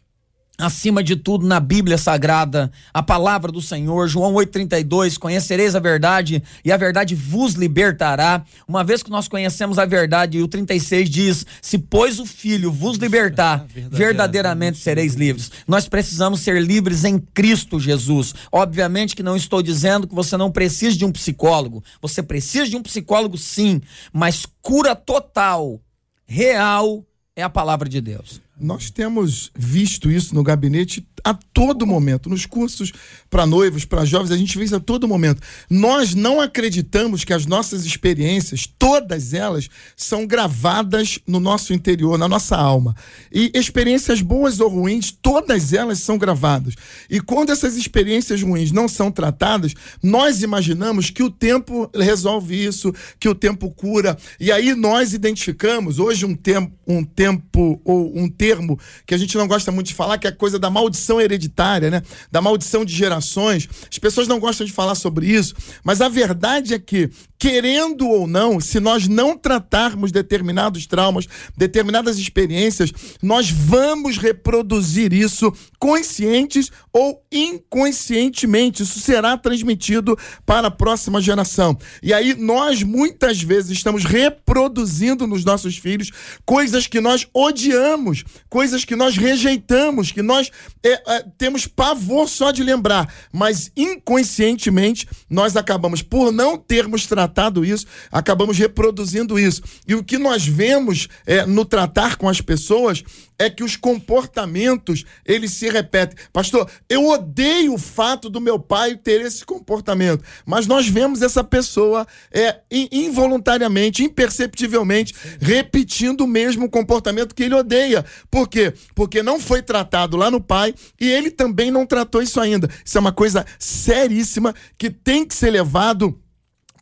acima 0.58 1.04
de 1.04 1.16
tudo 1.16 1.46
na 1.46 1.60
Bíblia 1.60 1.98
Sagrada, 1.98 2.72
a 2.94 3.04
palavra 3.04 3.52
do 3.52 3.62
Senhor, 3.62 4.08
João 4.08 4.34
8:32, 4.34 5.18
conhecereis 5.18 5.76
a 5.76 5.80
verdade 5.80 6.42
e 6.64 6.72
a 6.72 6.78
verdade 6.78 7.16
vos 7.16 7.54
libertará. 7.54 8.44
Uma 8.68 8.84
vez 8.84 9.04
que 9.04 9.10
nós 9.10 9.28
conhecemos 9.28 9.78
a 9.78 9.86
verdade, 9.86 10.38
e 10.38 10.44
o 10.44 10.48
36 10.48 11.10
diz: 11.10 11.46
"Se 11.62 11.78
pois 11.78 12.20
o 12.20 12.26
Filho 12.26 12.72
vos 12.72 12.98
libertar, 12.98 13.66
verdadeiramente 13.90 14.78
sereis 14.78 15.14
livres". 15.14 15.52
Nós 15.68 15.88
precisamos 15.88 16.42
ser 16.42 16.62
livres 16.62 17.04
em 17.04 17.20
Cristo 17.20 17.80
Jesus. 17.80 18.34
Obviamente 18.52 19.16
que 19.16 19.24
não 19.24 19.36
estou 19.36 19.62
dizendo 19.62 20.08
que 20.08 20.16
você 20.16 20.38
não 20.38 20.52
precisa 20.52 20.98
de 20.98 21.06
um 21.06 21.12
psicólogo. 21.12 21.84
Você 22.02 22.24
precisa 22.24 22.68
de 22.68 22.76
um 22.76 22.82
psicólogo 22.82 23.38
sim, 23.38 23.82
mas 24.14 24.46
cura 24.62 24.96
total, 24.96 25.80
real 26.26 27.06
é 27.36 27.44
a 27.44 27.50
palavra 27.50 27.90
de 27.90 28.00
Deus. 28.00 28.45
Nós 28.60 28.90
temos 28.90 29.52
visto 29.56 30.10
isso 30.10 30.34
no 30.34 30.44
gabinete 30.44 31.06
a 31.26 31.34
todo 31.34 31.88
momento, 31.88 32.30
nos 32.30 32.46
cursos 32.46 32.94
para 33.32 33.48
noivos, 33.48 33.84
para 33.84 34.06
jovens, 34.06 34.30
a 34.30 34.38
gente 34.38 34.56
vê 34.60 34.64
isso 34.64 34.76
a 34.76 34.80
todo 34.80 35.08
momento. 35.08 35.42
Nós 35.68 36.14
não 36.14 36.40
acreditamos 36.40 37.24
que 37.24 37.34
as 37.34 37.48
nossas 37.48 37.84
experiências, 37.84 38.68
todas 38.78 39.34
elas, 39.34 39.68
são 39.98 40.28
gravadas 40.28 41.18
no 41.26 41.40
nosso 41.40 41.74
interior, 41.74 42.20
na 42.20 42.28
nossa 42.28 42.56
alma. 42.56 42.96
E 43.34 43.52
experiências 43.56 44.22
boas 44.22 44.60
ou 44.60 44.70
ruins, 44.70 45.12
todas 45.12 45.74
elas 45.74 45.98
são 45.98 46.16
gravadas. 46.16 46.76
E 47.10 47.20
quando 47.20 47.52
essas 47.52 47.76
experiências 47.76 48.44
ruins 48.44 48.72
não 48.72 48.88
são 48.88 49.10
tratadas, 49.10 49.74
nós 50.04 50.44
imaginamos 50.44 51.10
que 51.10 51.24
o 51.24 51.32
tempo 51.32 51.90
resolve 51.96 52.64
isso, 52.64 52.94
que 53.20 53.28
o 53.28 53.34
tempo 53.34 53.72
cura. 53.72 54.16
E 54.40 54.52
aí 54.52 54.76
nós 54.76 55.12
identificamos, 55.12 55.98
hoje, 55.98 56.24
um 56.24 56.36
tempo, 56.36 56.72
um 56.86 57.04
tempo 57.04 57.82
ou 57.84 58.16
um 58.16 58.30
termo 58.30 58.80
que 59.08 59.16
a 59.16 59.18
gente 59.18 59.36
não 59.36 59.48
gosta 59.48 59.72
muito 59.72 59.88
de 59.88 59.96
falar, 59.96 60.20
que 60.20 60.28
é 60.28 60.30
a 60.30 60.36
coisa 60.36 60.60
da 60.60 60.70
maldição 60.70 61.15
hereditária, 61.20 61.90
né? 61.90 62.02
Da 62.32 62.42
maldição 62.42 62.86
de 62.86 62.94
gerações. 62.94 63.68
As 63.92 64.00
pessoas 64.00 64.28
não 64.28 64.40
gostam 64.40 64.66
de 64.66 64.74
falar 64.74 64.96
sobre 64.96 65.28
isso, 65.28 65.56
mas 65.84 66.02
a 66.02 66.10
verdade 66.10 66.74
é 66.74 66.80
que, 66.80 67.10
querendo 67.38 68.08
ou 68.08 68.28
não, 68.28 68.60
se 68.60 68.80
nós 68.80 69.08
não 69.08 69.38
tratarmos 69.38 70.12
determinados 70.12 70.88
traumas, 70.88 71.28
determinadas 71.56 72.18
experiências, 72.18 72.92
nós 73.22 73.50
vamos 73.50 74.18
reproduzir 74.18 75.14
isso 75.14 75.52
conscientes 75.80 76.72
ou 76.92 77.24
inconscientemente. 77.32 78.84
Isso 78.84 79.00
será 79.00 79.38
transmitido 79.38 80.18
para 80.46 80.68
a 80.68 80.72
próxima 80.72 81.22
geração. 81.22 81.78
E 82.02 82.14
aí 82.14 82.34
nós 82.36 82.84
muitas 82.84 83.42
vezes 83.42 83.72
estamos 83.72 84.04
reproduzindo 84.04 85.28
nos 85.28 85.44
nossos 85.44 85.78
filhos 85.78 86.12
coisas 86.46 86.88
que 86.88 87.02
nós 87.02 87.28
odiamos, 87.34 88.24
coisas 88.50 88.86
que 88.86 88.96
nós 88.96 89.18
rejeitamos, 89.18 90.12
que 90.12 90.22
nós 90.22 90.50
é, 90.84 91.02
é, 91.08 91.24
temos 91.38 91.68
pavor 91.68 92.28
só 92.28 92.52
de 92.52 92.64
lembrar, 92.64 93.14
mas 93.32 93.72
inconscientemente 93.76 95.08
nós 95.30 95.56
acabamos, 95.56 96.02
por 96.02 96.32
não 96.32 96.58
termos 96.58 97.06
tratado 97.06 97.64
isso, 97.64 97.86
acabamos 98.12 98.58
reproduzindo 98.58 99.38
isso. 99.38 99.62
E 99.88 99.96
o 99.96 100.04
que 100.04 100.18
nós 100.18 100.46
vemos 100.46 101.08
é, 101.26 101.46
no 101.46 101.66
tratar 101.66 102.18
com 102.18 102.28
as 102.30 102.42
pessoas 102.42 103.04
é 103.38 103.50
que 103.50 103.64
os 103.64 103.76
comportamentos 103.76 105.04
eles 105.26 105.52
se 105.52 105.70
repetem. 105.70 106.18
Pastor, 106.32 106.70
eu 106.90 107.06
odeio 107.08 107.74
o 107.74 107.78
fato 107.78 108.30
do 108.30 108.42
meu 108.42 108.60
pai 108.60 108.96
ter 108.96 109.22
esse 109.22 109.46
comportamento, 109.46 110.24
mas 110.46 110.68
nós 110.68 110.88
vemos 110.88 111.22
essa 111.22 111.44
pessoa 111.44 112.08
é 112.32 112.60
involuntariamente, 112.72 114.04
imperceptivelmente 114.04 115.14
repetindo 115.40 116.22
o 116.22 116.28
mesmo 116.28 116.70
comportamento 116.70 117.36
que 117.36 117.44
ele 117.44 117.56
odeia. 117.56 118.06
Por 118.30 118.48
quê? 118.48 118.74
Porque 118.94 119.22
não 119.22 119.40
foi 119.40 119.62
tratado 119.62 120.18
lá 120.18 120.32
no 120.32 120.42
pai 120.42 120.74
e 121.00 121.10
ele 121.10 121.32
também 121.32 121.72
não 121.72 121.86
tratou 121.86 122.22
isso 122.22 122.40
ainda. 122.40 122.70
Isso 122.84 122.98
é 122.98 123.02
uma 123.02 123.12
coisa 123.12 123.46
seríssima 123.60 124.54
que 124.78 124.90
tem 124.90 125.26
que 125.26 125.36
ser 125.36 125.52
levado 125.52 126.20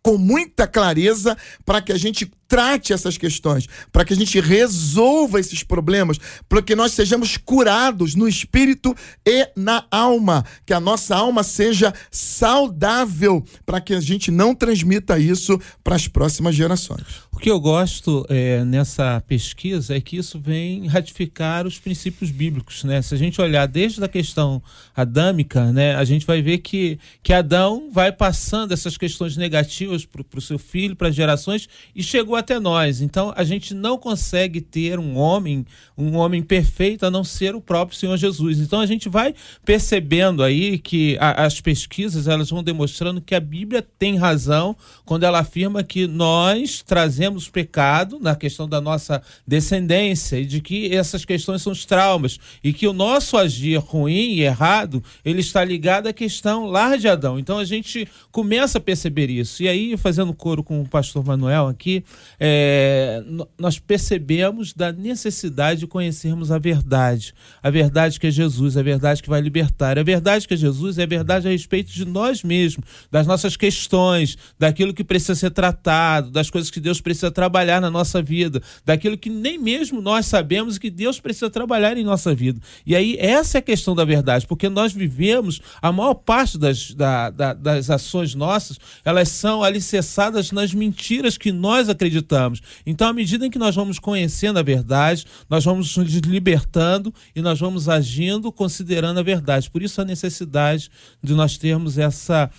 com 0.04 0.18
muita 0.18 0.68
clareza 0.68 1.36
para 1.66 1.82
que 1.82 1.94
a 1.94 1.98
gente 1.98 2.30
trate 2.48 2.94
essas 2.94 3.18
questões, 3.18 3.68
para 3.92 4.06
que 4.06 4.14
a 4.14 4.16
gente 4.16 4.40
resolva 4.40 5.40
esses 5.40 5.64
problemas, 5.64 6.20
para 6.48 6.62
que 6.62 6.76
nós 6.76 6.92
sejamos 6.92 7.36
curados 7.36 8.14
no 8.14 8.28
espírito 8.28 8.94
e 9.26 9.50
na 9.56 9.86
alma, 9.90 10.46
que 10.66 10.74
a 10.74 10.80
nossa 10.80 11.16
alma 11.16 11.42
seja 11.42 11.92
saudável, 12.12 13.44
para 13.66 13.82
que 13.82 13.94
a 13.94 14.02
gente 14.02 14.30
não 14.30 14.54
transmita 14.54 15.18
isso 15.18 15.60
para 15.84 15.96
as 15.96 16.08
próximas 16.08 16.54
gerações. 16.54 17.24
Que 17.44 17.52
eu 17.52 17.60
gosto 17.60 18.26
é, 18.30 18.64
nessa 18.64 19.22
pesquisa 19.28 19.98
é 19.98 20.00
que 20.00 20.16
isso 20.16 20.40
vem 20.40 20.88
ratificar 20.88 21.68
os 21.68 21.78
princípios 21.78 22.32
bíblicos, 22.32 22.86
né? 22.86 23.02
Se 23.02 23.14
a 23.14 23.18
gente 23.18 23.42
olhar 23.42 23.68
desde 23.68 24.02
a 24.02 24.08
questão 24.08 24.64
adâmica, 24.96 25.70
né, 25.74 25.94
a 25.94 26.06
gente 26.06 26.26
vai 26.26 26.42
ver 26.42 26.60
que, 26.60 26.98
que 27.22 27.34
Adão 27.34 27.90
vai 27.92 28.14
passando 28.14 28.72
essas 28.72 28.96
questões 28.96 29.36
negativas 29.36 30.06
para 30.06 30.24
o 30.38 30.42
seu 30.42 30.58
filho, 30.58 30.96
para 30.96 31.12
gerações, 31.12 31.68
e 31.94 32.02
chegou 32.02 32.38
até 32.38 32.62
nós. 32.62 33.02
Então 33.02 33.34
a 33.36 33.44
gente 33.44 33.74
não 33.74 33.98
consegue 33.98 34.62
ter 34.62 34.98
um 34.98 35.18
homem, 35.18 35.66
um 35.98 36.16
homem 36.16 36.42
perfeito 36.42 37.06
a 37.06 37.12
não 37.12 37.26
ser 37.26 37.56
o 37.56 37.60
próprio 37.60 38.00
Senhor 38.00 38.16
Jesus. 38.16 38.60
Então 38.60 38.80
a 38.80 38.86
gente 38.86 39.10
vai 39.10 39.36
percebendo 39.66 40.44
aí 40.44 40.78
que 40.78 41.18
a, 41.20 41.44
as 41.44 41.60
pesquisas 41.60 42.26
elas 42.26 42.50
vão 42.50 42.64
demonstrando 42.64 43.20
que 43.20 43.36
a 43.36 43.40
Bíblia 43.42 43.86
tem 44.00 44.16
razão 44.16 44.78
quando 45.04 45.24
ela 45.24 45.40
afirma 45.40 45.84
que 45.84 46.08
nós 46.08 46.82
trazemos 46.82 47.33
pecado 47.50 48.20
na 48.20 48.36
questão 48.36 48.68
da 48.68 48.80
nossa 48.80 49.22
descendência 49.48 50.40
e 50.40 50.46
de 50.46 50.62
que 50.62 50.94
essas 50.94 51.26
questões 51.26 51.62
são 51.62 51.72
os 51.72 51.86
traumas 51.86 52.40
e 52.64 52.74
que 52.74 52.88
o 52.88 52.94
nosso 52.94 53.38
agir 53.38 53.78
ruim 53.78 54.34
e 54.34 54.42
errado 54.42 55.04
ele 55.24 55.40
está 55.40 55.64
ligado 55.64 56.08
à 56.08 56.14
questão 56.14 56.66
lá 56.66 56.96
de 56.96 57.08
Adão. 57.08 57.40
Então 57.40 57.58
a 57.58 57.66
gente 57.66 58.08
começa 58.32 58.78
a 58.78 58.82
perceber 58.82 59.30
isso. 59.30 59.64
E 59.64 59.68
aí, 59.68 59.98
fazendo 59.98 60.34
coro 60.34 60.64
com 60.64 60.82
o 60.82 60.88
pastor 60.88 61.26
Manuel 61.26 61.68
aqui, 61.68 62.04
é, 62.40 63.24
nós 63.58 63.80
percebemos 63.80 64.74
da 64.74 64.92
necessidade 64.92 65.82
de 65.82 65.88
conhecermos 65.88 66.52
a 66.52 66.58
verdade. 66.58 67.34
A 67.62 67.70
verdade 67.70 68.20
que 68.20 68.28
é 68.28 68.32
Jesus, 68.32 68.78
a 68.78 68.84
verdade 68.84 69.22
que 69.22 69.30
vai 69.30 69.42
libertar. 69.42 69.98
A 69.98 70.04
verdade 70.04 70.48
que 70.48 70.54
é 70.54 70.58
Jesus 70.58 70.98
é 70.98 71.04
a 71.04 71.08
verdade 71.08 71.48
a 71.48 71.52
respeito 71.52 71.92
de 71.92 72.06
nós 72.06 72.44
mesmos, 72.44 72.86
das 73.12 73.26
nossas 73.26 73.56
questões, 73.56 74.38
daquilo 74.58 74.94
que 74.94 75.04
precisa 75.04 75.36
ser 75.36 75.52
tratado, 75.52 76.32
das 76.32 76.50
coisas 76.50 76.70
que 76.70 76.80
Deus 76.80 77.00
precisa 77.00 77.13
trabalhar 77.32 77.82
na 77.82 77.90
nossa 77.90 78.22
vida, 78.22 78.62
daquilo 78.86 79.18
que 79.18 79.30
nem 79.30 79.58
mesmo 79.58 80.02
nós 80.02 80.26
sabemos 80.26 80.78
que 80.78 80.90
Deus 80.90 81.20
precisa 81.20 81.50
trabalhar 81.50 81.98
em 81.98 82.04
nossa 82.04 82.34
vida. 82.34 82.60
E 82.86 82.96
aí, 82.96 83.18
essa 83.20 83.58
é 83.58 83.60
a 83.60 83.62
questão 83.62 83.96
da 83.96 84.06
verdade, 84.06 84.48
porque 84.48 84.70
nós 84.70 84.94
vivemos, 84.94 85.62
a 85.82 85.92
maior 85.92 86.14
parte 86.14 86.58
das, 86.58 86.94
da, 86.94 87.30
da, 87.30 87.54
das 87.54 87.90
ações 87.90 88.36
nossas, 88.36 88.80
elas 89.04 89.30
são 89.30 89.64
alicerçadas 89.64 90.52
nas 90.52 90.74
mentiras 90.74 91.38
que 91.38 91.52
nós 91.52 91.90
acreditamos. 91.90 92.62
Então, 92.86 93.08
à 93.08 93.14
medida 93.14 93.46
em 93.46 93.50
que 93.50 93.60
nós 93.60 93.76
vamos 93.76 94.00
conhecendo 94.00 94.60
a 94.60 94.64
verdade, 94.64 95.26
nós 95.50 95.64
vamos 95.64 95.96
nos 95.98 96.14
libertando 96.14 97.14
e 97.36 97.42
nós 97.42 97.60
vamos 97.60 97.90
agindo 97.90 98.52
considerando 98.52 99.20
a 99.20 99.24
verdade. 99.24 99.70
Por 99.70 99.82
isso, 99.82 100.02
a 100.02 100.06
necessidade 100.06 100.90
de 101.22 101.34
nós 101.34 101.58
termos 101.58 101.98
essa 101.98 102.50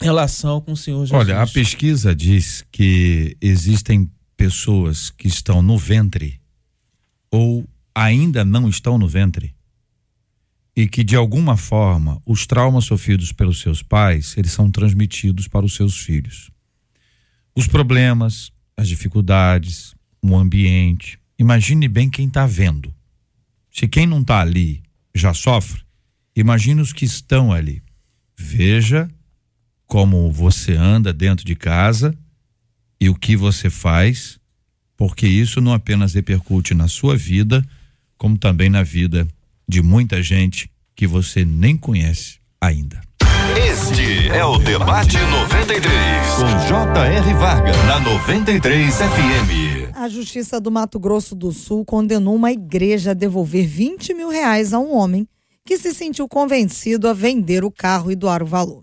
relação 0.00 0.60
com 0.60 0.72
o 0.72 0.76
Senhor 0.76 1.06
Jesus. 1.06 1.20
Olha, 1.20 1.42
a 1.42 1.46
pesquisa 1.46 2.14
diz 2.14 2.64
que 2.70 3.36
existem 3.40 4.10
pessoas 4.36 5.10
que 5.10 5.28
estão 5.28 5.62
no 5.62 5.78
ventre 5.78 6.40
ou 7.30 7.66
ainda 7.94 8.44
não 8.44 8.68
estão 8.68 8.98
no 8.98 9.08
ventre 9.08 9.54
e 10.76 10.86
que 10.86 11.02
de 11.02 11.16
alguma 11.16 11.56
forma 11.56 12.20
os 12.26 12.46
traumas 12.46 12.84
sofridos 12.84 13.32
pelos 13.32 13.60
seus 13.60 13.82
pais, 13.82 14.36
eles 14.36 14.52
são 14.52 14.70
transmitidos 14.70 15.48
para 15.48 15.64
os 15.64 15.74
seus 15.74 15.96
filhos. 15.96 16.50
Os 17.54 17.66
problemas, 17.66 18.52
as 18.76 18.86
dificuldades, 18.86 19.94
o 20.20 20.36
ambiente. 20.36 21.18
Imagine 21.38 21.88
bem 21.88 22.10
quem 22.10 22.28
está 22.28 22.46
vendo. 22.46 22.94
Se 23.72 23.88
quem 23.88 24.06
não 24.06 24.20
está 24.20 24.40
ali 24.40 24.82
já 25.14 25.32
sofre, 25.32 25.80
imagine 26.34 26.82
os 26.82 26.92
que 26.92 27.06
estão 27.06 27.50
ali. 27.50 27.82
Veja 28.36 29.08
como 29.86 30.30
você 30.30 30.72
anda 30.72 31.12
dentro 31.12 31.44
de 31.44 31.54
casa 31.54 32.14
e 33.00 33.08
o 33.08 33.14
que 33.14 33.36
você 33.36 33.70
faz, 33.70 34.38
porque 34.96 35.26
isso 35.26 35.60
não 35.60 35.72
apenas 35.72 36.14
repercute 36.14 36.74
na 36.74 36.88
sua 36.88 37.16
vida, 37.16 37.64
como 38.16 38.38
também 38.38 38.70
na 38.70 38.82
vida 38.82 39.26
de 39.68 39.82
muita 39.82 40.22
gente 40.22 40.70
que 40.94 41.06
você 41.06 41.44
nem 41.44 41.76
conhece 41.76 42.38
ainda. 42.60 43.00
Este 43.56 44.28
é 44.28 44.44
o 44.44 44.58
Debate 44.58 45.16
93, 45.18 45.82
com 46.34 46.68
J.R. 46.68 47.34
Varga, 47.34 47.72
na 47.84 48.00
93 48.00 48.94
FM. 48.94 49.94
A 49.94 50.08
Justiça 50.08 50.60
do 50.60 50.70
Mato 50.70 50.98
Grosso 50.98 51.34
do 51.34 51.52
Sul 51.52 51.84
condenou 51.84 52.34
uma 52.34 52.52
igreja 52.52 53.12
a 53.12 53.14
devolver 53.14 53.66
20 53.66 54.14
mil 54.14 54.28
reais 54.28 54.72
a 54.72 54.78
um 54.78 54.94
homem 54.94 55.26
que 55.64 55.78
se 55.78 55.94
sentiu 55.94 56.28
convencido 56.28 57.08
a 57.08 57.12
vender 57.12 57.64
o 57.64 57.70
carro 57.70 58.10
e 58.10 58.16
doar 58.16 58.42
o 58.42 58.46
valor. 58.46 58.82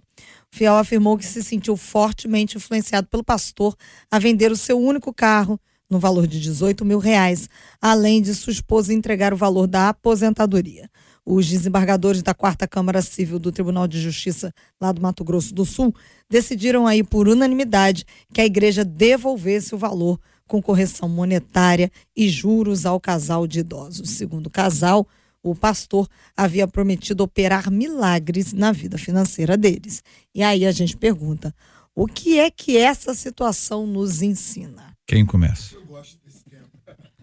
Fiel 0.53 0.75
afirmou 0.75 1.17
que 1.17 1.25
se 1.25 1.41
sentiu 1.41 1.75
fortemente 1.75 2.57
influenciado 2.57 3.07
pelo 3.07 3.23
pastor 3.23 3.75
a 4.11 4.19
vender 4.19 4.51
o 4.51 4.55
seu 4.55 4.79
único 4.79 5.11
carro 5.11 5.59
no 5.89 5.97
valor 5.97 6.27
de 6.27 6.39
18 6.39 6.85
mil 6.85 6.99
reais, 6.99 7.49
além 7.81 8.21
de 8.21 8.35
sua 8.35 8.53
esposa 8.53 8.93
entregar 8.93 9.33
o 9.33 9.37
valor 9.37 9.65
da 9.65 9.89
aposentadoria. 9.89 10.87
Os 11.25 11.49
desembargadores 11.49 12.21
da 12.21 12.35
Quarta 12.35 12.67
Câmara 12.67 13.01
Civil 13.01 13.39
do 13.39 13.51
Tribunal 13.51 13.87
de 13.87 13.99
Justiça 13.99 14.53
lá 14.79 14.91
do 14.91 15.01
Mato 15.01 15.23
Grosso 15.23 15.55
do 15.55 15.65
Sul 15.65 15.91
decidiram 16.29 16.85
aí 16.85 17.03
por 17.03 17.27
unanimidade 17.27 18.05
que 18.31 18.39
a 18.39 18.45
igreja 18.45 18.85
devolvesse 18.85 19.73
o 19.73 19.77
valor 19.79 20.19
com 20.45 20.61
correção 20.61 21.09
monetária 21.09 21.91
e 22.15 22.29
juros 22.29 22.85
ao 22.85 22.99
casal 22.99 23.47
de 23.47 23.61
idosos. 23.61 24.11
Segundo 24.11 24.47
o 24.47 24.51
casal, 24.51 25.07
o 25.43 25.53
pastor 25.53 26.07
havia 26.35 26.67
prometido 26.67 27.23
operar 27.23 27.69
milagres 27.69 28.53
na 28.53 28.71
vida 28.71 28.97
financeira 28.97 29.57
deles. 29.57 30.01
E 30.33 30.41
aí 30.41 30.65
a 30.65 30.71
gente 30.71 30.95
pergunta: 30.97 31.53
o 31.93 32.07
que 32.07 32.39
é 32.39 32.49
que 32.49 32.77
essa 32.77 33.13
situação 33.13 33.85
nos 33.85 34.21
ensina? 34.21 34.95
Quem 35.05 35.25
começa? 35.25 35.75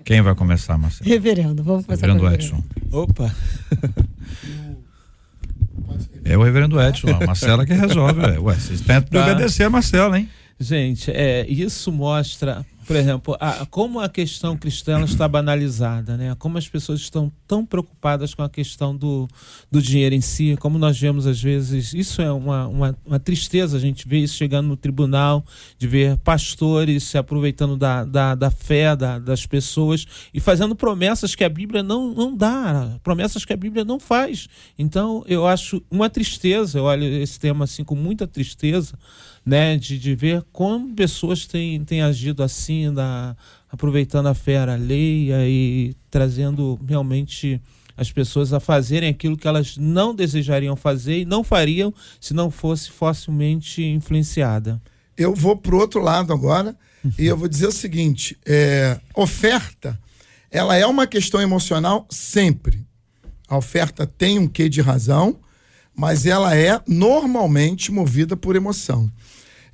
Quem 0.04 0.20
vai 0.22 0.34
começar, 0.34 0.78
Marcelo? 0.78 1.08
Reverendo, 1.08 1.62
vamos 1.62 1.84
começar 1.86 2.06
Reverendo 2.06 2.24
com 2.26 2.30
o 2.30 2.34
Edson. 2.34 2.64
Opa. 2.90 3.34
É 6.24 6.36
o 6.36 6.42
reverendo 6.42 6.80
Edson, 6.80 7.08
a 7.08 7.26
Marcela 7.26 7.66
que 7.66 7.72
resolve. 7.72 8.20
Ué, 8.38 8.54
vocês 8.54 8.80
tentam 8.80 9.20
Tá. 9.20 9.30
obedecer 9.32 9.64
a 9.64 9.70
Marcela, 9.70 10.18
hein? 10.18 10.28
Gente, 10.58 11.10
é, 11.10 11.46
isso 11.48 11.90
mostra, 11.90 12.64
por 12.90 12.96
exemplo, 12.96 13.36
a- 13.38 13.64
como 13.70 14.00
a 14.00 14.08
questão 14.08 14.56
cristã 14.56 15.04
está 15.04 15.28
banalizada, 15.28 16.16
né? 16.16 16.34
Como 16.40 16.58
as 16.58 16.66
pessoas 16.68 16.98
estão 16.98 17.30
tão 17.46 17.64
preocupadas 17.64 18.34
com 18.34 18.42
a 18.42 18.50
questão 18.50 18.96
do, 18.96 19.28
do 19.70 19.80
dinheiro 19.80 20.12
em 20.12 20.20
si, 20.20 20.56
como 20.58 20.76
nós 20.76 20.98
vemos 20.98 21.24
às 21.24 21.40
vezes, 21.40 21.94
isso 21.94 22.20
é 22.20 22.32
uma, 22.32 22.66
uma, 22.66 22.98
uma 23.06 23.20
tristeza, 23.20 23.76
a 23.76 23.80
gente 23.80 24.08
vê 24.08 24.18
isso 24.18 24.34
chegando 24.34 24.66
no 24.66 24.76
tribunal, 24.76 25.44
de 25.78 25.86
ver 25.86 26.16
pastores 26.16 27.04
se 27.04 27.16
aproveitando 27.16 27.76
da, 27.76 28.04
da, 28.04 28.34
da 28.34 28.50
fé 28.50 28.96
da- 28.96 29.20
das 29.20 29.46
pessoas 29.46 30.04
e 30.34 30.40
fazendo 30.40 30.74
promessas 30.74 31.36
que 31.36 31.44
a 31.44 31.48
Bíblia 31.48 31.84
não, 31.84 32.12
não 32.12 32.36
dá, 32.36 32.98
promessas 33.04 33.44
que 33.44 33.52
a 33.52 33.56
Bíblia 33.56 33.84
não 33.84 34.00
faz. 34.00 34.48
Então, 34.76 35.22
eu 35.28 35.46
acho 35.46 35.80
uma 35.88 36.10
tristeza, 36.10 36.78
eu 36.80 36.82
olho 36.86 37.04
esse 37.04 37.38
tema 37.38 37.66
assim 37.66 37.84
com 37.84 37.94
muita 37.94 38.26
tristeza, 38.26 38.98
né, 39.44 39.76
de, 39.76 39.98
de 39.98 40.14
ver 40.14 40.44
como 40.52 40.94
pessoas 40.94 41.46
têm, 41.46 41.82
têm 41.84 42.02
agido 42.02 42.42
assim, 42.42 42.92
da, 42.92 43.36
aproveitando 43.70 44.26
a 44.26 44.34
fé 44.34 44.58
alheia 44.58 45.46
e 45.46 45.94
trazendo 46.10 46.78
realmente 46.86 47.60
as 47.96 48.10
pessoas 48.10 48.52
a 48.52 48.60
fazerem 48.60 49.10
aquilo 49.10 49.36
que 49.36 49.46
elas 49.46 49.76
não 49.76 50.14
desejariam 50.14 50.74
fazer 50.74 51.20
e 51.20 51.24
não 51.24 51.44
fariam 51.44 51.92
se 52.18 52.32
não 52.32 52.50
fosse 52.50 52.90
facilmente 52.90 53.82
influenciada. 53.82 54.80
Eu 55.16 55.34
vou 55.34 55.56
pro 55.56 55.78
outro 55.78 56.00
lado 56.00 56.32
agora 56.32 56.74
e 57.18 57.26
eu 57.26 57.36
vou 57.36 57.46
dizer 57.46 57.66
o 57.66 57.72
seguinte: 57.72 58.38
é, 58.46 58.98
oferta, 59.14 60.00
ela 60.50 60.76
é 60.76 60.86
uma 60.86 61.06
questão 61.06 61.40
emocional 61.40 62.06
sempre. 62.08 62.84
A 63.46 63.56
oferta 63.56 64.06
tem 64.06 64.38
um 64.38 64.48
quê 64.48 64.68
de 64.68 64.80
razão, 64.80 65.38
mas 65.94 66.24
ela 66.24 66.56
é 66.56 66.80
normalmente 66.86 67.92
movida 67.92 68.36
por 68.36 68.56
emoção. 68.56 69.10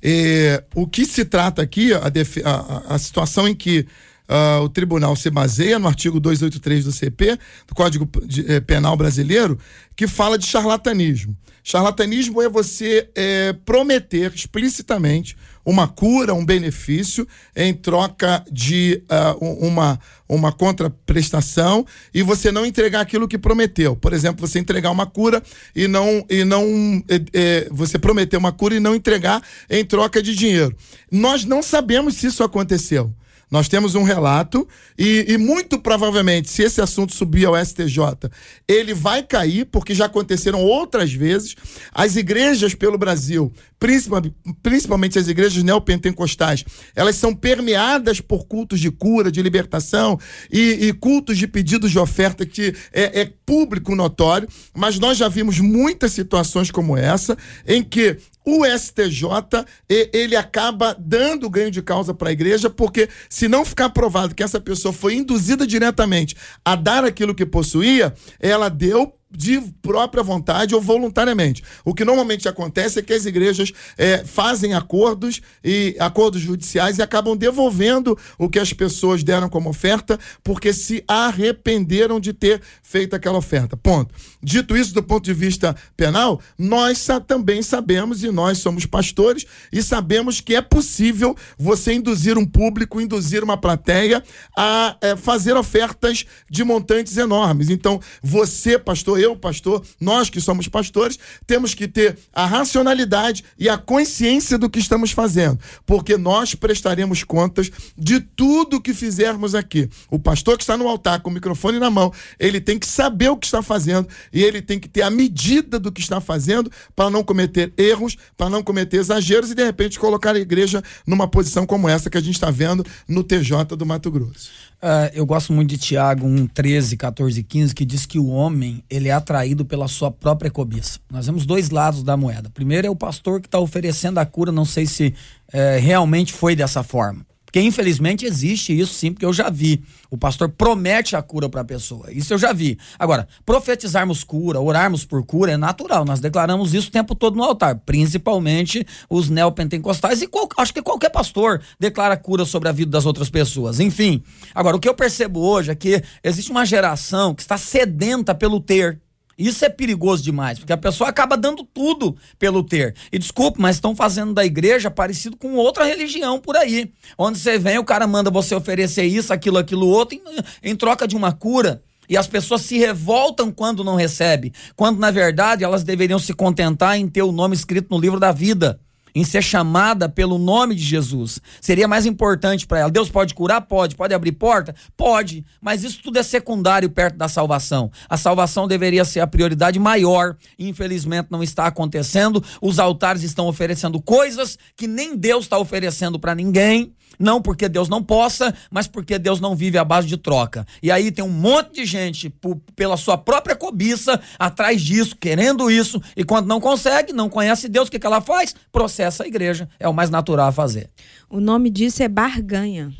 É, 0.01 0.63
o 0.75 0.85
que 0.87 1.05
se 1.05 1.25
trata 1.25 1.61
aqui, 1.61 1.93
a- 1.93 2.01
a- 2.45 2.95
a 2.95 2.97
situação 2.97 3.47
em 3.47 3.55
que 3.55 3.85
ah, 4.27 4.59
o 4.61 4.69
tribunal 4.69 5.15
se 5.15 5.29
baseia 5.29 5.79
no 5.79 5.87
artigo 5.87 6.19
283 6.19 6.85
do 6.85 6.91
CP, 6.91 7.37
do 7.67 7.73
Código 7.75 8.09
eh, 8.47 8.59
Penal 8.59 8.95
Brasileiro, 8.97 9.57
que 9.95 10.07
fala 10.07 10.37
de 10.37 10.45
charlatanismo. 10.45 11.35
Charlatanismo 11.63 12.41
é 12.41 12.47
você 12.47 13.09
eh, 13.15 13.53
prometer 13.65 14.31
explicitamente 14.33 15.35
uma 15.65 15.85
cura, 15.87 16.33
um 16.33 16.45
benefício, 16.45 17.27
em 17.53 17.73
troca 17.73 18.41
de 18.49 19.03
um- 19.41 19.67
uma, 19.67 19.99
uma 20.29 20.49
contraprestação 20.53 21.85
e 22.13 22.21
você 22.23 22.51
não 22.53 22.65
entregar 22.65 23.01
aquilo 23.01 23.27
que 23.27 23.37
prometeu. 23.37 23.93
Por 23.95 24.13
exemplo, 24.13 24.47
você 24.47 24.59
entregar 24.59 24.91
uma 24.91 25.05
cura 25.05 25.43
e 25.75 25.87
não. 25.87 26.25
E 26.29 26.45
não 26.45 27.03
eh, 27.33 27.67
você 27.69 27.99
prometeu 27.99 28.39
uma 28.39 28.51
cura 28.53 28.75
e 28.75 28.79
não 28.79 28.95
entregar 28.95 29.41
em 29.69 29.83
troca 29.83 30.21
de 30.23 30.35
dinheiro. 30.35 30.73
Nós 31.11 31.43
não 31.43 31.61
sabemos 31.61 32.15
se 32.15 32.27
isso 32.27 32.43
aconteceu. 32.43 33.13
Nós 33.49 33.69
temos 33.69 33.95
um 33.95 34.03
relato 34.03 34.67
e, 34.97 35.25
e 35.29 35.37
muito 35.37 35.79
provavelmente, 35.79 36.49
se 36.49 36.63
esse 36.63 36.81
assunto 36.81 37.15
subir 37.15 37.45
ao 37.45 37.55
STJ, 37.55 38.29
ele 38.67 38.93
vai 38.93 39.23
cair, 39.23 39.65
porque 39.65 39.95
já 39.95 40.05
aconteceram 40.05 40.61
outras 40.61 41.13
vezes. 41.13 41.55
As 41.93 42.17
igrejas 42.17 42.75
pelo 42.75 42.97
Brasil, 42.97 43.51
principal- 43.79 44.21
principalmente 44.61 45.17
as 45.17 45.27
igrejas 45.29 45.63
neopentecostais, 45.63 46.65
elas 46.95 47.15
são 47.15 47.33
permeadas 47.33 48.19
por 48.19 48.45
cultos 48.47 48.79
de 48.79 48.91
cura, 48.91 49.31
de 49.31 49.41
libertação 49.41 50.19
e, 50.51 50.87
e 50.87 50.93
cultos 50.93 51.37
de 51.37 51.47
pedidos 51.47 51.91
de 51.91 51.99
oferta 51.99 52.45
que 52.45 52.75
é, 52.91 53.21
é 53.21 53.31
público 53.45 53.95
notório, 53.95 54.47
mas 54.75 54.99
nós 54.99 55.17
já 55.17 55.29
vimos 55.29 55.59
muitas 55.59 56.11
situações 56.11 56.69
como 56.69 56.97
essa, 56.97 57.37
em 57.65 57.81
que 57.81 58.17
o 58.47 58.65
STJ 58.65 59.65
ele 59.89 60.37
acaba 60.37 60.95
dando 60.97 61.49
ganho 61.49 61.69
de 61.69 61.81
causa 61.81 62.13
para 62.13 62.29
a 62.29 62.31
igreja, 62.31 62.69
porque 62.69 63.09
se 63.29 63.49
não 63.49 63.65
ficar 63.65 63.89
provado 63.89 64.33
que 64.33 64.41
essa 64.41 64.61
pessoa 64.61 64.93
foi 64.93 65.15
induzida 65.15 65.67
diretamente 65.67 66.33
a 66.63 66.73
dar 66.73 67.03
aquilo 67.03 67.35
que 67.35 67.45
possuía, 67.45 68.13
ela 68.39 68.69
deu 68.69 69.13
de 69.29 69.59
própria 69.81 70.23
vontade 70.23 70.73
ou 70.73 70.81
voluntariamente. 70.81 71.63
O 71.83 71.93
que 71.93 72.05
normalmente 72.05 72.47
acontece 72.47 72.99
é 72.99 73.01
que 73.01 73.13
as 73.13 73.25
igrejas 73.25 73.71
eh, 73.97 74.23
fazem 74.25 74.73
acordos 74.73 75.41
e 75.63 75.95
acordos 75.99 76.41
judiciais 76.41 76.97
e 76.97 77.01
acabam 77.01 77.35
devolvendo 77.35 78.17
o 78.37 78.49
que 78.49 78.59
as 78.59 78.71
pessoas 78.71 79.23
deram 79.23 79.49
como 79.49 79.69
oferta 79.69 80.17
porque 80.43 80.71
se 80.71 81.03
arrependeram 81.07 82.19
de 82.19 82.31
ter 82.31 82.61
feito 82.81 83.15
aquela 83.15 83.37
oferta. 83.37 83.75
Ponto. 83.75 84.13
Dito 84.41 84.77
isso, 84.77 84.93
do 84.93 85.03
ponto 85.03 85.25
de 85.25 85.33
vista 85.33 85.75
penal, 85.95 86.41
nós 86.57 87.05
também 87.27 87.61
sabemos 87.61 88.23
e 88.23 88.31
nós 88.31 88.59
somos 88.59 88.85
pastores 88.85 89.45
e 89.71 89.81
sabemos 89.81 90.39
que 90.39 90.55
é 90.55 90.61
possível 90.61 91.35
você 91.57 91.93
induzir 91.93 92.37
um 92.37 92.45
público, 92.45 93.01
induzir 93.01 93.43
uma 93.43 93.57
plateia 93.57 94.23
a 94.55 94.95
eh, 95.01 95.15
fazer 95.15 95.55
ofertas 95.55 96.25
de 96.49 96.63
montantes 96.63 97.17
enormes. 97.17 97.69
Então, 97.69 97.99
você, 98.21 98.77
pastor, 98.77 99.19
eu, 99.19 99.26
pastor, 99.35 99.83
nós 99.99 100.29
que 100.29 100.39
somos 100.39 100.67
pastores, 100.67 101.17
temos 101.45 101.73
que 101.73 101.87
ter 101.87 102.17
a 102.33 102.45
racionalidade 102.45 103.43
e 103.57 103.67
a 103.67 103.77
consciência 103.77 104.57
do 104.57 104.69
que 104.69 104.79
estamos 104.79 105.11
fazendo, 105.11 105.59
porque 105.85 106.17
nós 106.17 106.55
prestaremos 106.55 107.23
contas 107.23 107.71
de 107.97 108.19
tudo 108.19 108.81
que 108.81 108.93
fizermos 108.93 109.55
aqui. 109.55 109.89
O 110.09 110.19
pastor 110.19 110.57
que 110.57 110.63
está 110.63 110.77
no 110.77 110.87
altar 110.87 111.21
com 111.21 111.29
o 111.29 111.33
microfone 111.33 111.79
na 111.79 111.89
mão, 111.89 112.13
ele 112.39 112.61
tem 112.61 112.77
que 112.77 112.87
saber 112.87 113.29
o 113.29 113.37
que 113.37 113.45
está 113.45 113.61
fazendo 113.61 114.07
e 114.31 114.43
ele 114.43 114.61
tem 114.61 114.79
que 114.79 114.87
ter 114.87 115.01
a 115.01 115.09
medida 115.09 115.79
do 115.79 115.91
que 115.91 116.01
está 116.01 116.21
fazendo 116.21 116.71
para 116.95 117.09
não 117.09 117.23
cometer 117.23 117.73
erros, 117.77 118.17
para 118.35 118.49
não 118.49 118.63
cometer 118.63 118.97
exageros 118.97 119.51
e 119.51 119.55
de 119.55 119.63
repente 119.63 119.99
colocar 119.99 120.35
a 120.35 120.39
igreja 120.39 120.83
numa 121.05 121.27
posição 121.27 121.65
como 121.65 121.89
essa 121.89 122.09
que 122.09 122.17
a 122.17 122.21
gente 122.21 122.35
está 122.35 122.51
vendo 122.51 122.85
no 123.07 123.23
TJ 123.23 123.75
do 123.75 123.85
Mato 123.85 124.11
Grosso. 124.11 124.66
Ah, 124.81 125.09
eu 125.13 125.25
gosto 125.25 125.51
muito 125.51 125.69
de 125.69 125.77
Tiago 125.77 126.27
1, 126.27 126.47
13, 126.47 126.97
14 126.97 127.39
e 127.39 127.43
15, 127.43 127.73
que 127.73 127.83
diz 127.83 128.05
que 128.05 128.19
o 128.19 128.27
homem 128.27 128.83
ele 128.89 129.09
é 129.09 129.11
atraído 129.11 129.65
pela 129.65 129.87
sua 129.87 130.11
própria 130.11 130.51
cobiça. 130.51 130.99
Nós 131.11 131.25
vemos 131.25 131.45
dois 131.45 131.69
lados 131.71 132.03
da 132.03 132.15
moeda. 132.15 132.49
Primeiro 132.49 132.85
é 132.85 132.89
o 132.89 132.95
pastor 132.95 133.41
que 133.41 133.47
está 133.47 133.59
oferecendo 133.59 134.19
a 134.19 134.25
cura, 134.25 134.51
não 134.51 134.65
sei 134.65 134.85
se 134.85 135.15
eh, 135.51 135.79
realmente 135.79 136.31
foi 136.31 136.55
dessa 136.55 136.83
forma. 136.83 137.25
Porque 137.47 137.61
infelizmente 137.61 138.25
existe 138.25 138.77
isso 138.77 138.93
sim, 138.93 139.13
porque 139.13 139.25
eu 139.25 139.31
já 139.31 139.49
vi. 139.49 139.81
O 140.11 140.17
pastor 140.17 140.49
promete 140.49 141.15
a 141.15 141.21
cura 141.21 141.47
para 141.47 141.61
a 141.61 141.63
pessoa. 141.65 142.11
Isso 142.11 142.33
eu 142.33 142.37
já 142.37 142.51
vi. 142.51 142.77
Agora, 142.99 143.25
profetizarmos 143.45 144.21
cura, 144.21 144.59
orarmos 144.59 145.05
por 145.05 145.25
cura 145.25 145.53
é 145.53 145.57
natural. 145.57 146.03
Nós 146.03 146.19
declaramos 146.19 146.73
isso 146.73 146.89
o 146.89 146.91
tempo 146.91 147.15
todo 147.15 147.37
no 147.37 147.43
altar, 147.43 147.75
principalmente 147.85 148.85
os 149.09 149.29
neopentecostais 149.29 150.21
e 150.21 150.27
qual- 150.27 150.49
acho 150.57 150.73
que 150.73 150.81
qualquer 150.81 151.09
pastor 151.09 151.61
declara 151.79 152.17
cura 152.17 152.43
sobre 152.43 152.67
a 152.67 152.73
vida 152.73 152.91
das 152.91 153.05
outras 153.05 153.29
pessoas. 153.29 153.79
Enfim, 153.79 154.21
agora 154.53 154.75
o 154.75 154.79
que 154.79 154.89
eu 154.89 154.93
percebo 154.93 155.39
hoje 155.39 155.71
é 155.71 155.75
que 155.75 156.03
existe 156.21 156.51
uma 156.51 156.65
geração 156.65 157.33
que 157.33 157.41
está 157.41 157.57
sedenta 157.57 158.35
pelo 158.35 158.59
ter. 158.59 158.99
Isso 159.37 159.63
é 159.63 159.69
perigoso 159.69 160.23
demais, 160.23 160.57
porque 160.57 160.73
a 160.73 160.77
pessoa 160.77 161.09
acaba 161.09 161.37
dando 161.37 161.63
tudo 161.63 162.17
pelo 162.39 162.63
ter. 162.63 162.95
E 163.11 163.19
desculpe, 163.19 163.61
mas 163.61 163.75
estão 163.75 163.95
fazendo 163.95 164.33
da 164.33 164.43
igreja 164.43 164.89
parecido 164.89 165.37
com 165.37 165.53
outra 165.55 165.85
religião 165.85 166.39
por 166.39 166.55
aí. 166.55 166.91
Onde 167.17 167.37
você 167.37 167.59
vem, 167.59 167.77
o 167.77 167.83
cara 167.83 168.07
manda 168.07 168.31
você 168.31 168.55
oferecer 168.55 169.03
isso, 169.03 169.31
aquilo, 169.31 169.59
aquilo, 169.59 169.87
outro, 169.87 170.17
em, 170.17 170.71
em 170.71 170.75
troca 170.75 171.07
de 171.07 171.15
uma 171.15 171.31
cura. 171.31 171.83
E 172.09 172.17
as 172.17 172.25
pessoas 172.25 172.61
se 172.61 172.77
revoltam 172.77 173.51
quando 173.51 173.83
não 173.83 173.95
recebem. 173.95 174.51
Quando, 174.75 174.97
na 174.97 175.11
verdade, 175.11 175.63
elas 175.63 175.83
deveriam 175.83 176.17
se 176.17 176.33
contentar 176.33 176.97
em 176.97 177.07
ter 177.07 177.21
o 177.21 177.31
nome 177.31 177.53
escrito 177.53 177.87
no 177.91 177.99
livro 177.99 178.19
da 178.19 178.31
vida 178.31 178.79
em 179.17 179.23
ser 179.23 179.41
chamada 179.41 180.07
pelo 180.07 180.37
nome 180.37 180.75
de 180.75 180.83
Jesus. 180.83 181.41
Seria 181.59 181.87
mais 181.87 182.05
importante 182.05 182.67
para 182.67 182.81
ela. 182.81 182.91
Deus 182.91 183.09
pode 183.09 183.33
curar? 183.33 183.61
Pode. 183.61 183.95
Pode 183.95 184.13
abrir 184.13 184.33
porta? 184.33 184.75
Pode. 184.95 185.43
Mas 185.59 185.83
isso 185.83 186.01
tudo 186.03 186.19
é 186.19 186.23
secundário 186.23 186.87
perto 186.87 187.17
da 187.17 187.27
salvação. 187.27 187.91
A 188.07 188.15
salvação 188.15 188.67
deveria 188.67 189.03
ser 189.03 189.21
a 189.21 189.27
prioridade 189.27 189.79
maior. 189.79 190.37
Infelizmente 190.59 191.29
não 191.31 191.41
está 191.41 191.65
acontecendo. 191.65 192.43
Os 192.61 192.77
altares 192.77 193.23
estão 193.23 193.47
oferecendo 193.47 193.99
coisas 193.99 194.55
que 194.75 194.85
nem 194.85 195.17
Deus 195.17 195.45
está 195.45 195.57
oferecendo 195.57 196.19
para 196.19 196.35
ninguém. 196.35 196.93
Não 197.19 197.41
porque 197.41 197.67
Deus 197.67 197.89
não 197.89 198.03
possa, 198.03 198.53
mas 198.69 198.85
porque 198.87 199.17
Deus 199.17 199.39
não 199.39 199.55
vive 199.55 199.77
à 199.77 199.83
base 199.83 200.07
de 200.07 200.17
troca. 200.17 200.65
E 200.83 200.91
aí 200.91 201.11
tem 201.11 201.25
um 201.25 201.29
monte 201.29 201.73
de 201.75 201.85
gente, 201.85 202.29
por- 202.29 202.59
pela 202.75 202.95
sua 202.95 203.17
própria 203.17 203.55
cobiça, 203.55 204.19
atrás 204.37 204.81
disso, 204.81 205.15
querendo 205.15 205.71
isso, 205.71 205.99
e 206.15 206.23
quando 206.23 206.45
não 206.47 206.61
consegue, 206.61 207.13
não 207.13 207.27
conhece 207.29 207.67
Deus, 207.67 207.87
o 207.87 207.91
que, 207.91 207.97
que 207.99 208.05
ela 208.05 208.21
faz? 208.21 208.55
Processa 208.71 209.23
a 209.23 209.27
igreja. 209.27 209.67
É 209.79 209.89
o 209.89 209.93
mais 209.93 210.09
natural 210.09 210.47
a 210.47 210.51
fazer. 210.51 210.89
O 211.29 211.39
nome 211.39 211.69
disso 211.69 212.03
é 212.03 212.07
barganha. 212.07 212.91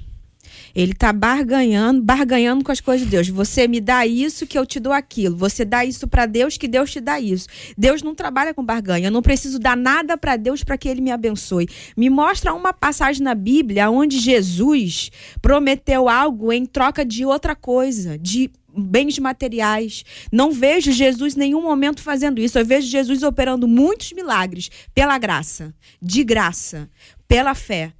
Ele 0.77 0.91
está 0.91 1.11
barganhando, 1.11 2.03
barganhando 2.03 2.63
com 2.63 2.71
as 2.71 2.79
coisas 2.79 3.03
de 3.03 3.09
Deus. 3.09 3.27
Você 3.29 3.67
me 3.67 3.81
dá 3.81 4.05
isso 4.05 4.45
que 4.45 4.55
eu 4.55 4.63
te 4.63 4.79
dou 4.79 4.93
aquilo. 4.93 5.35
Você 5.35 5.65
dá 5.65 5.83
isso 5.83 6.07
para 6.07 6.27
Deus 6.27 6.55
que 6.55 6.67
Deus 6.67 6.91
te 6.91 7.01
dá 7.01 7.19
isso. 7.19 7.47
Deus 7.75 8.03
não 8.03 8.13
trabalha 8.13 8.53
com 8.53 8.63
barganha. 8.63 9.07
Eu 9.07 9.11
não 9.11 9.23
preciso 9.23 9.57
dar 9.57 9.75
nada 9.75 10.15
para 10.15 10.37
Deus 10.37 10.63
para 10.63 10.77
que 10.77 10.87
ele 10.87 11.01
me 11.01 11.09
abençoe. 11.09 11.67
Me 11.97 12.11
mostra 12.11 12.53
uma 12.53 12.73
passagem 12.73 13.23
na 13.23 13.33
Bíblia 13.33 13.89
onde 13.89 14.19
Jesus 14.19 15.09
prometeu 15.41 16.07
algo 16.07 16.53
em 16.53 16.63
troca 16.63 17.03
de 17.03 17.25
outra 17.25 17.55
coisa, 17.55 18.15
de 18.15 18.51
bens 18.77 19.17
materiais. 19.17 20.03
Não 20.31 20.51
vejo 20.51 20.91
Jesus 20.91 21.35
em 21.35 21.39
nenhum 21.39 21.63
momento 21.63 22.03
fazendo 22.03 22.39
isso. 22.39 22.59
Eu 22.59 22.65
vejo 22.65 22.87
Jesus 22.87 23.23
operando 23.23 23.67
muitos 23.67 24.13
milagres 24.13 24.69
pela 24.93 25.17
graça, 25.17 25.73
de 25.99 26.23
graça, 26.23 26.87
pela 27.27 27.55
fé, 27.55 27.91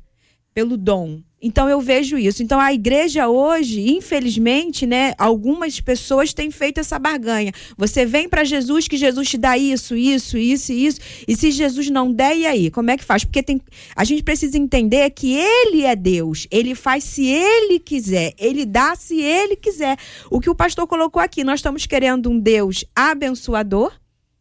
pelo 0.54 0.78
dom. 0.78 1.24
Então 1.42 1.70
eu 1.70 1.80
vejo 1.80 2.18
isso. 2.18 2.42
Então 2.42 2.60
a 2.60 2.74
igreja 2.74 3.28
hoje, 3.28 3.92
infelizmente, 3.92 4.88
né, 4.88 5.14
algumas 5.18 5.80
pessoas 5.80 6.34
têm 6.34 6.50
feito 6.50 6.80
essa 6.80 6.98
barganha. 6.98 7.52
Você 7.78 8.06
vem 8.06 8.28
para 8.28 8.44
Jesus 8.44 8.88
que 8.88 8.98
Jesus 8.98 9.30
te 9.30 9.38
dá 9.38 9.58
isso, 9.58 9.96
isso, 9.96 10.38
isso 10.38 10.74
isso. 10.74 11.00
E 11.28 11.36
se 11.36 11.52
Jesus 11.52 11.90
não 11.90 12.12
der, 12.12 12.36
e 12.36 12.46
aí? 12.46 12.72
Como 12.72 12.90
é 12.90 12.98
que 12.98 13.06
faz? 13.06 13.24
Porque 13.24 13.44
tem 13.44 13.62
a 13.96 14.04
gente 14.04 14.24
precisa 14.24 14.58
entender 14.58 15.10
que 15.12 15.34
ele 15.36 15.84
é 15.84 15.96
Deus. 15.96 16.48
Ele 16.50 16.74
faz 16.74 17.04
se 17.04 17.26
ele 17.26 17.80
quiser, 17.80 18.34
ele 18.38 18.66
dá 18.66 18.96
se 18.96 19.22
ele 19.22 19.56
quiser. 19.56 19.98
O 20.32 20.40
que 20.40 20.50
o 20.50 20.56
pastor 20.56 20.88
colocou 20.88 21.22
aqui, 21.22 21.44
nós 21.44 21.60
estamos 21.60 21.86
querendo 21.86 22.30
um 22.30 22.40
Deus 22.40 22.84
abençoador, 22.96 23.92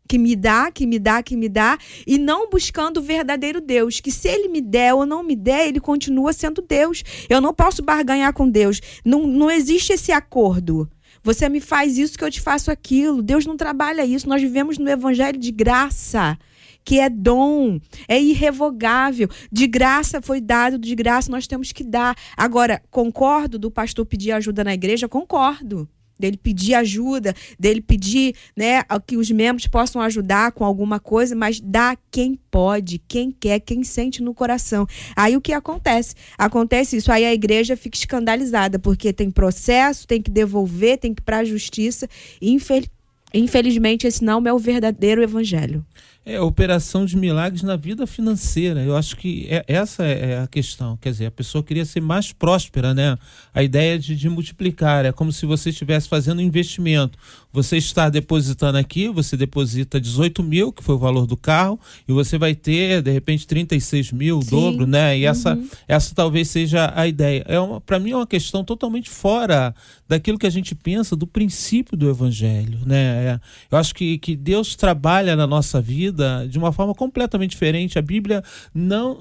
que 0.07 0.19
me 0.19 0.37
dá, 0.37 0.71
que 0.71 0.87
me 0.87 0.99
dá, 0.99 1.23
que 1.23 1.37
me 1.37 1.49
dá, 1.49 1.79
e 2.07 2.19
não 2.19 2.49
buscando 2.49 2.99
o 2.99 3.03
verdadeiro 3.03 3.61
Deus, 3.61 4.01
que 4.01 4.11
se 4.11 4.29
ele 4.29 4.49
me 4.49 4.61
der 4.61 4.95
ou 4.95 5.05
não 5.05 5.23
me 5.23 5.37
der, 5.37 5.69
ele 5.69 5.81
continua 5.81 6.33
sendo 6.33 6.63
Deus. 6.63 7.03
Eu 7.29 7.41
não 7.41 7.53
posso 7.53 7.83
barganhar 7.83 8.33
com 8.33 8.49
Deus. 8.49 8.81
Não, 9.05 9.27
não 9.27 9.51
existe 9.51 9.93
esse 9.93 10.13
acordo. 10.13 10.89
Você 11.23 11.49
me 11.49 11.61
faz 11.61 11.99
isso 11.99 12.17
que 12.17 12.23
eu 12.23 12.31
te 12.31 12.41
faço 12.41 12.71
aquilo. 12.71 13.23
Deus 13.23 13.45
não 13.45 13.57
trabalha 13.57 14.05
isso. 14.05 14.29
Nós 14.29 14.41
vivemos 14.41 14.79
no 14.79 14.89
evangelho 14.89 15.39
de 15.39 15.51
graça 15.51 16.39
que 16.85 17.01
é 17.01 17.11
dom, 17.11 17.81
é 18.07 18.23
irrevogável. 18.23 19.29
De 19.51 19.67
graça 19.67 20.23
foi 20.23 20.41
dado, 20.41 20.79
de 20.79 20.95
graça 20.95 21.33
nós 21.33 21.49
temos 21.49 21.73
que 21.73 21.83
dar. 21.83 22.17
Agora, 22.37 22.81
concordo 22.93 23.59
do 23.59 23.73
pastor 23.73 24.07
pedir 24.07 24.31
ajuda 24.31 24.63
na 24.63 24.73
igreja? 24.73 25.09
Concordo 25.09 25.89
dele 26.19 26.37
pedir 26.37 26.75
ajuda, 26.75 27.35
dele 27.59 27.81
pedir, 27.81 28.35
né, 28.57 28.83
que 29.07 29.17
os 29.17 29.31
membros 29.31 29.67
possam 29.67 30.01
ajudar 30.03 30.53
com 30.53 30.65
alguma 30.65 30.99
coisa, 30.99 31.35
mas 31.35 31.61
dá 31.61 31.97
quem 32.11 32.39
pode, 32.51 32.99
quem 33.07 33.31
quer, 33.31 33.61
quem 33.61 33.85
sente 33.85 34.23
no 34.23 34.35
coração. 34.35 34.87
Aí 35.15 35.37
o 35.37 35.41
que 35.41 35.53
acontece? 35.53 36.15
Acontece 36.37 36.97
isso, 36.97 37.13
aí 37.13 37.25
a 37.25 37.33
igreja 37.33 37.77
fica 37.77 37.97
escandalizada, 37.97 38.79
porque 38.79 39.13
tem 39.13 39.31
processo, 39.31 40.07
tem 40.07 40.23
que 40.23 40.31
devolver, 40.31 40.99
tem 40.99 41.15
que 41.15 41.21
ir 41.21 41.25
para 41.25 41.39
a 41.39 41.45
justiça. 41.45 42.09
Infel 42.41 42.83
infelizmente 43.35 44.07
esse 44.07 44.25
não 44.25 44.43
é 44.47 44.53
o 44.53 44.59
verdadeiro 44.59 45.23
evangelho. 45.23 45.85
É, 46.29 46.41
operação 46.41 47.07
de 47.07 47.17
milagres 47.17 47.63
na 47.63 47.77
vida 47.77 48.05
financeira. 48.05 48.83
Eu 48.83 48.97
acho 48.97 49.17
que 49.17 49.47
é, 49.49 49.65
essa 49.69 50.03
é 50.03 50.41
a 50.41 50.49
questão. 50.49 50.97
Quer 50.97 51.13
dizer, 51.13 51.27
a 51.27 51.31
pessoa 51.31 51.63
queria 51.63 51.85
ser 51.85 52.01
mais 52.01 52.33
próspera, 52.33 52.93
né? 52.93 53.17
A 53.55 53.63
ideia 53.63 53.97
de, 53.97 54.17
de 54.17 54.29
multiplicar. 54.29 55.05
É 55.05 55.13
como 55.13 55.31
se 55.31 55.47
você 55.47 55.71
estivesse 55.71 56.09
fazendo 56.09 56.41
um 56.41 56.43
investimento. 56.43 57.17
Você 57.53 57.77
está 57.77 58.09
depositando 58.09 58.77
aqui, 58.77 59.09
você 59.09 59.37
deposita 59.37 60.01
18 60.01 60.43
mil, 60.43 60.73
que 60.73 60.83
foi 60.83 60.97
o 60.97 60.99
valor 60.99 61.29
do 61.29 61.37
carro, 61.37 61.79
e 62.09 62.13
você 62.13 62.37
vai 62.37 62.57
ter, 62.57 63.03
de 63.03 63.13
repente, 63.13 63.47
36 63.47 64.11
mil, 64.11 64.41
o 64.41 64.45
dobro, 64.45 64.85
né? 64.85 65.17
E 65.17 65.23
uhum. 65.23 65.31
essa, 65.31 65.59
essa 65.87 66.13
talvez 66.13 66.51
seja 66.51 66.93
a 66.97 67.07
ideia. 67.07 67.45
É 67.47 67.57
Para 67.87 68.01
mim 68.01 68.11
é 68.11 68.17
uma 68.17 68.27
questão 68.27 68.65
totalmente 68.65 69.09
fora 69.09 69.73
daquilo 70.09 70.39
que 70.39 70.47
a 70.47 70.51
gente 70.51 70.75
pensa 70.75 71.17
do 71.17 71.27
princípio 71.27 71.97
do 71.97 72.09
evangelho, 72.09 72.81
né? 72.87 72.97
É, 73.27 73.41
eu 73.71 73.79
acho 73.79 73.95
que, 73.95 74.19
que 74.19 74.37
Deus 74.37 74.77
trabalha 74.77 75.35
na 75.35 75.47
nossa 75.47 75.81
vida 75.81 76.47
de 76.49 76.59
uma 76.59 76.73
forma 76.73 76.95
completamente 76.95 77.51
diferente. 77.51 77.99
A 77.99 78.03
Bíblia 78.03 78.43
não. 78.75 79.21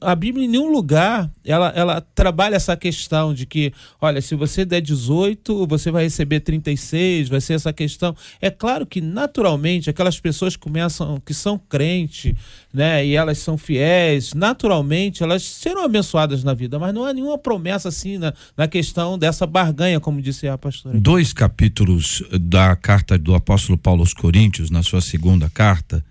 A 0.00 0.14
Bíblia 0.14 0.44
em 0.44 0.48
nenhum 0.48 0.70
lugar 0.70 1.30
ela, 1.44 1.72
ela 1.74 2.00
trabalha 2.14 2.56
essa 2.56 2.76
questão 2.76 3.32
de 3.32 3.46
que, 3.46 3.72
olha, 4.00 4.20
se 4.20 4.34
você 4.34 4.64
der 4.64 4.80
18, 4.80 5.66
você 5.66 5.90
vai 5.90 6.04
receber 6.04 6.40
36, 6.40 7.28
vai 7.28 7.40
ser 7.40 7.54
essa 7.54 7.72
questão. 7.72 8.14
É 8.40 8.50
claro 8.50 8.86
que 8.86 9.00
naturalmente 9.00 9.90
aquelas 9.90 10.20
pessoas 10.20 10.56
começam, 10.56 11.20
que 11.20 11.34
são 11.34 11.58
crentes, 11.58 12.34
né, 12.74 13.06
e 13.06 13.14
elas 13.14 13.38
são 13.38 13.56
fiéis, 13.56 14.34
naturalmente 14.34 15.22
elas 15.22 15.44
serão 15.44 15.84
abençoadas 15.84 16.42
na 16.42 16.52
vida, 16.52 16.76
mas 16.76 16.92
não 16.92 17.04
há 17.04 17.14
nenhuma 17.14 17.38
promessa 17.38 17.88
assim 17.88 18.18
na, 18.18 18.34
na 18.56 18.66
questão 18.66 19.16
dessa 19.16 19.46
barganha, 19.46 20.00
como 20.00 20.20
disse 20.20 20.48
a 20.48 20.58
pastora. 20.58 20.98
Dois 20.98 21.32
capítulos 21.32 22.24
da 22.40 22.74
carta 22.74 23.16
do 23.16 23.32
apóstolo 23.32 23.78
Paulo 23.78 24.00
aos 24.00 24.12
Coríntios, 24.12 24.70
na 24.70 24.82
sua 24.82 25.00
segunda 25.00 25.48
carta, 25.48 26.04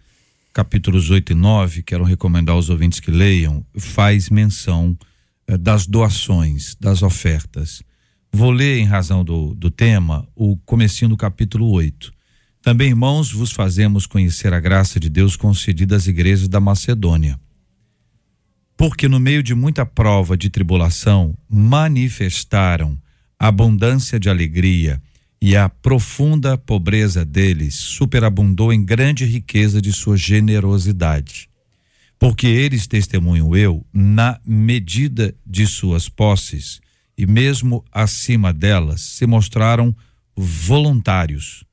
capítulos 0.54 1.10
8 1.10 1.34
e 1.34 1.36
9, 1.36 1.84
quero 1.84 2.06
recomendar 2.06 2.56
aos 2.56 2.70
ouvintes 2.70 3.02
que 3.02 3.12
leiam, 3.12 3.66
faz 3.78 4.30
menção 4.30 4.98
eh, 5.46 5.58
das 5.58 5.86
doações, 5.86 6.78
das 6.80 7.02
ofertas. 7.02 7.84
Vou 8.32 8.52
ler, 8.52 8.80
em 8.80 8.86
razão 8.86 9.22
do, 9.26 9.54
do 9.54 9.70
tema, 9.70 10.26
o 10.34 10.56
comecinho 10.58 11.10
do 11.10 11.18
capítulo 11.18 11.70
8. 11.72 12.13
Também, 12.64 12.88
irmãos, 12.88 13.30
vos 13.30 13.52
fazemos 13.52 14.08
conhecer 14.08 14.54
a 14.54 14.60
graça 14.60 14.98
de 14.98 15.10
Deus 15.10 15.36
concedida 15.36 15.98
às 15.98 16.08
igrejas 16.08 16.48
da 16.48 16.62
Macedônia. 16.62 17.38
Porque 18.78 19.10
no 19.10 19.20
meio 19.20 19.44
de 19.44 19.54
muita 19.54 19.86
prova 19.86 20.38
de 20.38 20.50
tribulação, 20.50 21.38
manifestaram 21.50 22.98
abundância 23.38 24.18
de 24.18 24.30
alegria 24.30 25.02
e 25.42 25.58
a 25.58 25.68
profunda 25.68 26.58
pobreza 26.58 27.26
deles 27.26 27.76
superabundou 27.76 28.72
em 28.72 28.82
grande 28.82 29.26
riqueza 29.26 29.82
de 29.82 29.92
sua 29.92 30.16
generosidade. 30.16 31.50
Porque 32.18 32.48
eles, 32.48 32.88
testemunho 32.88 33.58
eu, 33.58 33.86
na 33.92 34.40
medida 34.46 35.36
de 35.46 35.68
suas 35.68 36.08
posses, 36.08 36.80
e 37.18 37.26
mesmo 37.26 37.84
acima 37.92 38.54
delas 38.54 39.02
se 39.02 39.28
mostraram 39.28 39.94
voluntários, 40.34 41.66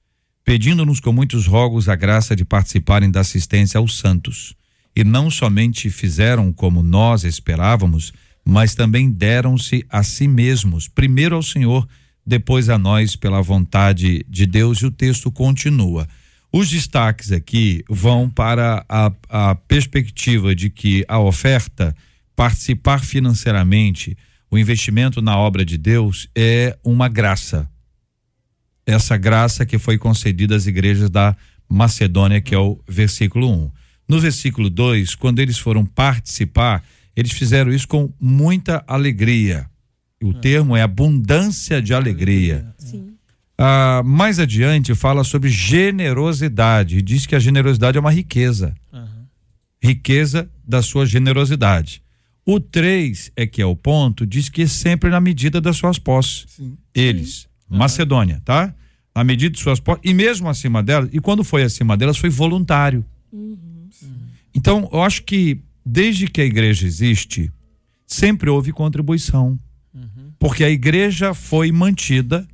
pedindo-nos 0.51 0.99
com 0.99 1.13
muitos 1.13 1.47
rogos 1.47 1.89
a 1.89 1.95
graça 1.95 2.35
de 2.35 2.45
participarem 2.45 3.09
da 3.09 3.21
assistência 3.21 3.79
aos 3.79 3.97
santos. 3.97 4.53
E 4.97 5.05
não 5.05 5.31
somente 5.31 5.89
fizeram 5.91 6.53
como 6.53 6.83
nós 6.83 7.23
esperávamos, 7.23 8.13
mas 8.45 8.75
também 8.75 9.13
deram-se 9.13 9.87
a 9.89 10.03
si 10.03 10.27
mesmos, 10.27 10.89
primeiro 10.89 11.37
ao 11.37 11.43
Senhor, 11.45 11.89
depois 12.27 12.69
a 12.69 12.77
nós 12.77 13.15
pela 13.15 13.41
vontade 13.41 14.27
de 14.29 14.45
Deus. 14.45 14.79
E 14.79 14.87
o 14.87 14.91
texto 14.91 15.31
continua. 15.31 16.09
Os 16.53 16.69
destaques 16.69 17.31
aqui 17.31 17.85
vão 17.89 18.29
para 18.29 18.85
a, 18.89 19.13
a 19.29 19.55
perspectiva 19.55 20.53
de 20.53 20.69
que 20.69 21.05
a 21.07 21.21
oferta, 21.21 21.95
participar 22.35 23.05
financeiramente, 23.05 24.19
o 24.51 24.59
investimento 24.59 25.23
na 25.23 25.39
obra 25.39 25.65
de 25.65 25.79
Deus 25.79 26.29
é 26.35 26.77
uma 26.83 27.09
graça. 27.09 27.71
Essa 28.91 29.17
graça 29.17 29.65
que 29.65 29.79
foi 29.79 29.99
concedida 29.99 30.57
às 30.57 30.67
igrejas 30.67 31.09
da 31.11 31.37
Macedônia, 31.69 32.41
que 32.41 32.55
é 32.55 32.59
o 32.59 32.79
versículo 32.89 33.49
1. 33.49 33.53
Um. 33.53 33.71
No 34.09 34.19
versículo 34.19 34.69
2, 34.69 35.15
quando 35.15 35.39
eles 35.39 35.59
foram 35.59 35.87
participar, 35.87 36.83
eles 37.15 37.33
fizeram 37.33 37.73
isso 37.73 37.87
com 37.87 38.13
muita 38.21 38.83
alegria. 38.87 39.71
O 40.23 40.31
ah. 40.31 40.35
termo 40.35 40.77
é 40.77 40.83
abundância 40.83 41.81
de 41.81 41.95
alegria. 41.95 42.75
Sim. 42.77 43.15
Ah, 43.57 44.03
mais 44.05 44.39
adiante 44.39 44.95
fala 44.95 45.23
sobre 45.23 45.49
generosidade 45.49 46.99
e 46.99 47.03
diz 47.03 47.27
que 47.27 47.37
a 47.37 47.39
generosidade 47.39 47.99
é 47.99 48.01
uma 48.01 48.11
riqueza. 48.11 48.75
Uhum. 48.93 49.27
Riqueza 49.83 50.51
da 50.67 50.83
sua 50.83 51.07
generosidade. 51.07 52.03
O 52.45 52.59
3 52.59 53.31
é 53.37 53.47
que 53.47 53.63
é 53.63 53.67
o 53.67 53.77
ponto, 53.77 54.27
diz 54.27 54.49
que 54.49 54.63
é 54.63 54.67
sempre 54.67 55.11
na 55.11 55.21
medida 55.21 55.61
das 55.61 55.77
suas 55.77 55.99
posses. 55.99 56.47
Sim. 56.49 56.77
Eles, 56.95 57.41
Sim. 57.69 57.77
Macedônia, 57.77 58.41
tá? 58.45 58.75
Na 59.21 59.25
medida 59.25 59.55
de 59.55 59.61
suas 59.61 59.79
posses, 59.79 60.01
e 60.03 60.15
mesmo 60.15 60.49
acima 60.49 60.83
delas, 60.83 61.11
e 61.13 61.21
quando 61.21 61.45
foi 61.45 61.63
acima 61.63 61.95
delas, 61.95 62.17
foi 62.17 62.31
voluntário. 62.31 63.05
Uhum. 63.31 63.87
Então, 64.55 64.89
eu 64.91 65.03
acho 65.03 65.25
que 65.25 65.61
desde 65.85 66.27
que 66.27 66.41
a 66.41 66.45
igreja 66.45 66.87
existe, 66.87 67.53
sempre 68.07 68.49
houve 68.49 68.73
contribuição. 68.73 69.59
Uhum. 69.93 70.33
Porque 70.39 70.65
a 70.65 70.71
igreja 70.71 71.35
foi 71.35 71.71
mantida 71.71 72.49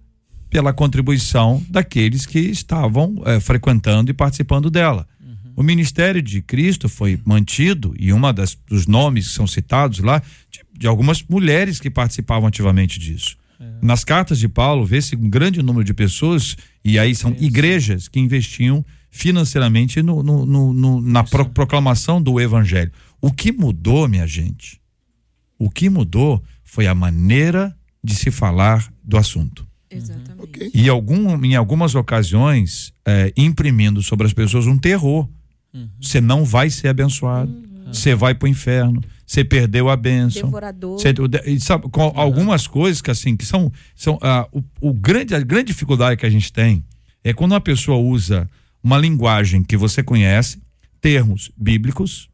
pela 0.51 0.73
contribuição 0.73 1.64
daqueles 1.69 2.27
que 2.27 2.41
estavam 2.41 3.23
é, 3.25 3.39
frequentando 3.39 4.11
e 4.11 4.14
participando 4.14 4.69
dela. 4.69 5.07
O 5.55 5.62
ministério 5.62 6.21
de 6.21 6.43
Cristo 6.43 6.89
foi 6.89 7.19
mantido 7.25 7.95
e 7.97 8.12
uma 8.12 8.33
das 8.33 8.59
dos 8.69 8.89
nomes 8.89 9.29
que 9.29 9.35
são 9.35 9.47
citados 9.47 10.01
lá 10.01 10.21
de, 10.51 10.61
de 10.77 10.89
algumas 10.89 11.23
mulheres 11.23 11.79
que 11.79 11.89
participavam 11.89 12.49
ativamente 12.49 12.99
disso. 12.99 13.39
Nas 13.83 14.05
cartas 14.05 14.39
de 14.39 14.49
Paulo 14.49 14.85
vê-se 14.85 15.16
um 15.16 15.29
grande 15.29 15.62
número 15.62 15.85
de 15.85 15.95
pessoas 15.95 16.57
e 16.85 16.99
aí 16.99 17.14
são 17.14 17.35
igrejas 17.39 18.09
que 18.09 18.18
investiam 18.18 18.85
financeiramente 19.11 20.03
no, 20.03 20.22
no, 20.22 20.47
no, 20.47 20.72
no 20.72 21.01
na 21.01 21.24
pro, 21.24 21.49
proclamação 21.49 22.20
do 22.20 22.41
evangelho. 22.41 22.93
O 23.20 23.33
que 23.33 23.53
mudou, 23.53 24.09
minha 24.09 24.27
gente? 24.27 24.81
O 25.59 25.70
que 25.70 25.89
mudou 25.89 26.43
foi 26.62 26.87
a 26.87 26.95
maneira 26.95 27.74
de 28.03 28.14
se 28.14 28.31
falar 28.31 28.93
do 29.03 29.16
assunto. 29.16 29.66
Exatamente. 29.91 30.43
Ok. 30.43 30.70
E 30.74 30.89
algum, 30.89 31.43
em 31.45 31.55
algumas 31.55 31.95
ocasiões, 31.95 32.93
é, 33.07 33.33
imprimindo 33.37 34.03
sobre 34.03 34.27
as 34.27 34.33
pessoas 34.33 34.66
um 34.66 34.79
terror. 34.79 35.29
Você 36.01 36.22
não 36.22 36.43
vai 36.43 36.70
ser 36.70 36.89
abençoado, 36.89 37.53
você 37.93 38.14
vai 38.14 38.35
para 38.35 38.47
o 38.47 38.49
inferno, 38.49 39.03
você 39.27 39.45
perdeu 39.45 39.89
a 39.91 39.97
bênção. 39.97 40.43
Devorador. 40.43 40.99
Cê- 41.01 41.14
o 41.18 41.27
de- 41.27 41.61
sabe, 41.61 41.89
com 41.91 42.12
algumas 42.14 42.66
coisas 42.66 43.03
que 43.03 43.11
assim 43.11 43.37
que 43.37 43.45
são 43.45 43.72
são 43.95 44.18
ah, 44.22 44.47
o, 44.53 44.62
o 44.81 44.93
grande 44.95 45.35
a 45.35 45.41
grande 45.41 45.66
dificuldade 45.72 46.16
que 46.18 46.27
a 46.27 46.31
gente 46.31 46.53
tem 46.53 46.85
é 47.24 47.33
quando 47.33 47.53
uma 47.53 47.61
pessoa 47.61 47.99
usa 47.99 48.49
uma 48.83 48.97
linguagem 48.97 49.64
que 49.64 49.77
você 49.77 50.03
conhece 50.03 50.62
termos 51.01 51.51
bíblicos 51.57 52.29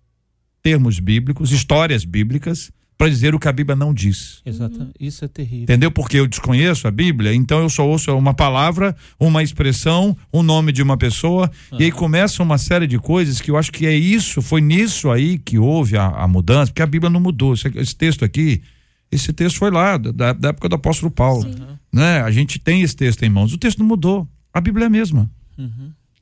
termos 0.62 0.98
bíblicos 1.00 1.50
histórias 1.50 2.04
bíblicas 2.04 2.70
para 3.02 3.10
dizer 3.10 3.34
o 3.34 3.38
que 3.40 3.48
a 3.48 3.52
Bíblia 3.52 3.74
não 3.74 3.92
diz. 3.92 4.40
Exatamente. 4.46 4.92
Isso 5.00 5.24
é 5.24 5.28
terrível. 5.28 5.64
entendeu? 5.64 5.90
Porque 5.90 6.20
eu 6.20 6.28
desconheço 6.28 6.86
a 6.86 6.90
Bíblia 6.92 7.34
então 7.34 7.60
eu 7.60 7.68
só 7.68 7.84
ouço 7.84 8.16
uma 8.16 8.32
palavra 8.32 8.94
uma 9.18 9.42
expressão 9.42 10.16
um 10.32 10.40
nome 10.40 10.70
de 10.70 10.80
uma 10.80 10.96
pessoa 10.96 11.50
e 11.76 11.82
aí 11.82 11.90
começa 11.90 12.40
uma 12.44 12.58
série 12.58 12.86
de 12.86 13.00
coisas 13.00 13.40
que 13.40 13.50
eu 13.50 13.56
acho 13.56 13.72
que 13.72 13.86
é 13.86 13.92
isso 13.92 14.40
foi 14.40 14.60
nisso 14.60 15.10
aí 15.10 15.36
que 15.36 15.58
houve 15.58 15.96
a, 15.96 16.06
a 16.06 16.28
mudança 16.28 16.70
porque 16.70 16.80
a 16.80 16.86
Bíblia 16.86 17.10
não 17.10 17.18
mudou. 17.18 17.54
Esse, 17.54 17.66
esse 17.74 17.96
texto 17.96 18.24
aqui 18.24 18.62
esse 19.10 19.32
texto 19.32 19.58
foi 19.58 19.72
lá 19.72 19.98
da, 19.98 20.32
da 20.32 20.50
época 20.50 20.68
do 20.68 20.76
apóstolo 20.76 21.10
Paulo 21.10 21.44
né? 21.92 22.20
A 22.22 22.30
gente 22.30 22.60
tem 22.60 22.82
esse 22.82 22.94
texto 22.94 23.24
em 23.24 23.28
mãos. 23.28 23.52
O 23.52 23.58
texto 23.58 23.80
não 23.80 23.86
mudou. 23.86 24.28
A 24.54 24.60
Bíblia 24.60 24.84
é 24.84 24.86
a 24.86 24.90
mesma. 24.90 25.28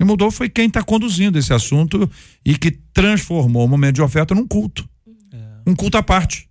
E 0.00 0.04
mudou 0.04 0.30
foi 0.30 0.48
quem 0.48 0.66
está 0.66 0.82
conduzindo 0.82 1.38
esse 1.38 1.52
assunto 1.52 2.10
e 2.42 2.56
que 2.56 2.70
transformou 2.70 3.66
o 3.66 3.68
momento 3.68 3.96
de 3.96 4.02
oferta 4.02 4.34
num 4.34 4.48
culto. 4.48 4.88
Um 5.66 5.74
culto 5.74 5.98
à 5.98 6.02
parte 6.02 6.49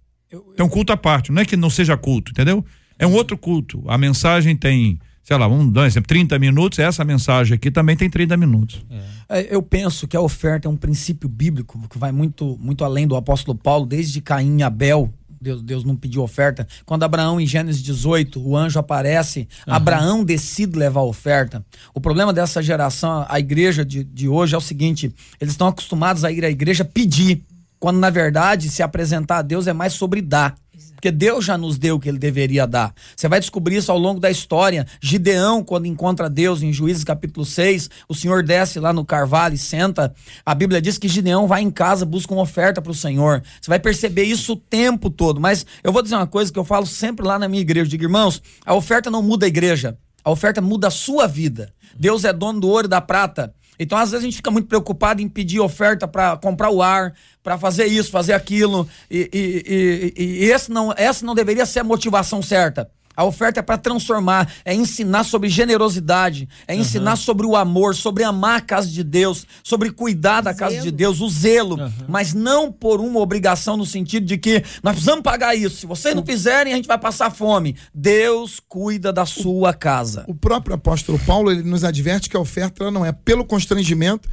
é 0.57 0.63
um 0.63 0.69
culto 0.69 0.93
à 0.93 0.97
parte, 0.97 1.31
não 1.31 1.41
é 1.41 1.45
que 1.45 1.57
não 1.57 1.69
seja 1.69 1.97
culto, 1.97 2.31
entendeu? 2.31 2.63
É 2.97 3.07
um 3.07 3.13
outro 3.13 3.37
culto. 3.37 3.83
A 3.87 3.97
mensagem 3.97 4.55
tem, 4.55 4.99
sei 5.23 5.37
lá, 5.37 5.47
vamos 5.47 5.73
dar 5.73 5.81
um 5.81 5.85
exemplo, 5.85 6.07
30 6.07 6.37
minutos, 6.37 6.79
essa 6.79 7.03
mensagem 7.03 7.55
aqui 7.55 7.71
também 7.71 7.95
tem 7.95 8.09
30 8.09 8.35
minutos. 8.37 8.85
É, 9.29 9.47
Eu 9.55 9.61
penso 9.61 10.07
que 10.07 10.17
a 10.17 10.21
oferta 10.21 10.67
é 10.67 10.71
um 10.71 10.75
princípio 10.75 11.29
bíblico 11.29 11.81
que 11.89 11.97
vai 11.97 12.11
muito, 12.11 12.57
muito 12.59 12.83
além 12.83 13.07
do 13.07 13.15
apóstolo 13.15 13.57
Paulo, 13.57 13.85
desde 13.85 14.21
Caim 14.21 14.59
e 14.59 14.63
Abel. 14.63 15.11
Deus, 15.41 15.61
Deus 15.61 15.83
não 15.85 15.95
pediu 15.95 16.21
oferta. 16.21 16.67
Quando 16.85 17.03
Abraão, 17.03 17.39
em 17.39 17.47
Gênesis 17.47 17.81
18, 17.81 18.41
o 18.45 18.57
anjo 18.57 18.77
aparece, 18.77 19.47
Abraão 19.65 20.21
decide 20.23 20.77
levar 20.77 20.99
a 20.99 21.05
oferta. 21.05 21.65
O 21.93 22.01
problema 22.01 22.33
dessa 22.33 22.61
geração, 22.61 23.25
a 23.27 23.39
igreja 23.39 23.85
de, 23.85 24.03
de 24.03 24.27
hoje, 24.27 24.53
é 24.53 24.57
o 24.57 24.61
seguinte: 24.61 25.13
eles 25.39 25.53
estão 25.53 25.67
acostumados 25.67 26.25
a 26.25 26.31
ir 26.31 26.43
à 26.43 26.49
igreja 26.49 26.83
pedir, 26.83 27.41
quando 27.79 27.99
na 27.99 28.09
verdade 28.09 28.69
se 28.69 28.83
apresentar 28.83 29.37
a 29.37 29.41
Deus 29.41 29.67
é 29.67 29.73
mais 29.73 29.93
sobre 29.93 30.21
dar. 30.21 30.55
Porque 30.99 31.11
Deus 31.11 31.45
já 31.45 31.57
nos 31.57 31.77
deu 31.77 31.95
o 31.95 31.99
que 31.99 32.09
ele 32.09 32.17
deveria 32.17 32.67
dar. 32.67 32.93
Você 33.15 33.29
vai 33.29 33.39
descobrir 33.39 33.77
isso 33.77 33.89
ao 33.89 33.97
longo 33.97 34.19
da 34.19 34.29
história. 34.29 34.85
Gideão, 35.01 35.63
quando 35.63 35.85
encontra 35.85 36.29
Deus 36.29 36.61
em 36.61 36.73
Juízes 36.73 37.05
capítulo 37.05 37.45
6, 37.45 37.89
o 38.09 38.13
Senhor 38.13 38.43
desce 38.43 38.81
lá 38.81 38.91
no 38.91 39.05
carvalho 39.05 39.55
e 39.55 39.57
senta. 39.57 40.13
A 40.45 40.53
Bíblia 40.53 40.81
diz 40.81 40.97
que 40.97 41.07
Gideão 41.07 41.47
vai 41.47 41.61
em 41.61 41.71
casa, 41.71 42.05
busca 42.05 42.33
uma 42.33 42.41
oferta 42.41 42.81
para 42.81 42.91
o 42.91 42.95
Senhor. 42.95 43.41
Você 43.61 43.69
vai 43.69 43.79
perceber 43.79 44.23
isso 44.23 44.51
o 44.53 44.57
tempo 44.57 45.09
todo. 45.09 45.39
Mas 45.39 45.65
eu 45.81 45.93
vou 45.93 46.01
dizer 46.01 46.15
uma 46.15 46.27
coisa 46.27 46.51
que 46.51 46.59
eu 46.59 46.65
falo 46.65 46.85
sempre 46.85 47.25
lá 47.25 47.39
na 47.39 47.47
minha 47.47 47.61
igreja. 47.61 47.85
Eu 47.85 47.89
digo, 47.91 48.03
irmãos, 48.03 48.41
a 48.65 48.73
oferta 48.73 49.09
não 49.09 49.23
muda 49.23 49.45
a 49.45 49.47
igreja. 49.47 49.97
A 50.21 50.29
oferta 50.29 50.59
muda 50.59 50.89
a 50.89 50.91
sua 50.91 51.27
vida. 51.27 51.71
Deus 51.97 52.25
é 52.25 52.33
dono 52.33 52.59
do 52.59 52.67
ouro 52.67 52.87
e 52.87 52.89
da 52.89 52.99
prata. 52.99 53.53
Então, 53.79 53.97
às 53.97 54.11
vezes, 54.11 54.25
a 54.25 54.27
gente 54.27 54.35
fica 54.35 54.51
muito 54.51 54.67
preocupado 54.67 55.21
em 55.21 55.29
pedir 55.29 55.61
oferta 55.61 56.05
para 56.05 56.35
comprar 56.35 56.69
o 56.69 56.81
ar, 56.81 57.13
para 57.41 57.57
fazer 57.57 57.85
isso, 57.85 58.11
fazer 58.11 58.33
aquilo. 58.33 58.87
E, 59.09 59.29
e, 59.33 60.13
e, 60.17 60.43
e 60.43 60.51
esse 60.51 60.69
não, 60.69 60.93
essa 60.97 61.25
não 61.25 61.33
deveria 61.33 61.65
ser 61.65 61.79
a 61.79 61.83
motivação 61.83 62.41
certa. 62.41 62.91
A 63.19 63.25
oferta 63.25 63.59
é 63.59 63.61
para 63.61 63.77
transformar, 63.77 64.49
é 64.63 64.73
ensinar 64.73 65.25
sobre 65.25 65.49
generosidade, 65.49 66.47
é 66.65 66.73
ensinar 66.73 67.17
sobre 67.17 67.45
o 67.45 67.53
amor, 67.53 67.93
sobre 67.93 68.23
amar 68.23 68.59
a 68.59 68.61
casa 68.61 68.87
de 68.87 69.03
Deus, 69.03 69.45
sobre 69.61 69.91
cuidar 69.91 70.39
da 70.39 70.53
casa 70.53 70.79
de 70.79 70.89
Deus, 70.89 71.19
o 71.19 71.29
zelo, 71.29 71.77
mas 72.07 72.33
não 72.33 72.71
por 72.71 73.01
uma 73.01 73.19
obrigação 73.19 73.75
no 73.75 73.85
sentido 73.85 74.25
de 74.25 74.37
que 74.37 74.63
nós 74.81 74.93
precisamos 74.93 75.21
pagar 75.21 75.53
isso. 75.53 75.75
Se 75.75 75.85
vocês 75.85 76.15
não 76.15 76.25
fizerem, 76.25 76.71
a 76.71 76.77
gente 76.77 76.87
vai 76.87 76.97
passar 76.97 77.29
fome. 77.29 77.75
Deus 77.93 78.61
cuida 78.65 79.11
da 79.11 79.25
sua 79.25 79.73
casa. 79.73 80.23
O 80.25 80.33
próprio 80.33 80.75
apóstolo 80.75 81.19
Paulo 81.19 81.51
ele 81.51 81.63
nos 81.63 81.83
adverte 81.83 82.29
que 82.29 82.37
a 82.37 82.39
oferta 82.39 82.83
ela 82.83 82.91
não 82.91 83.05
é 83.05 83.11
pelo 83.11 83.43
constrangimento 83.43 84.29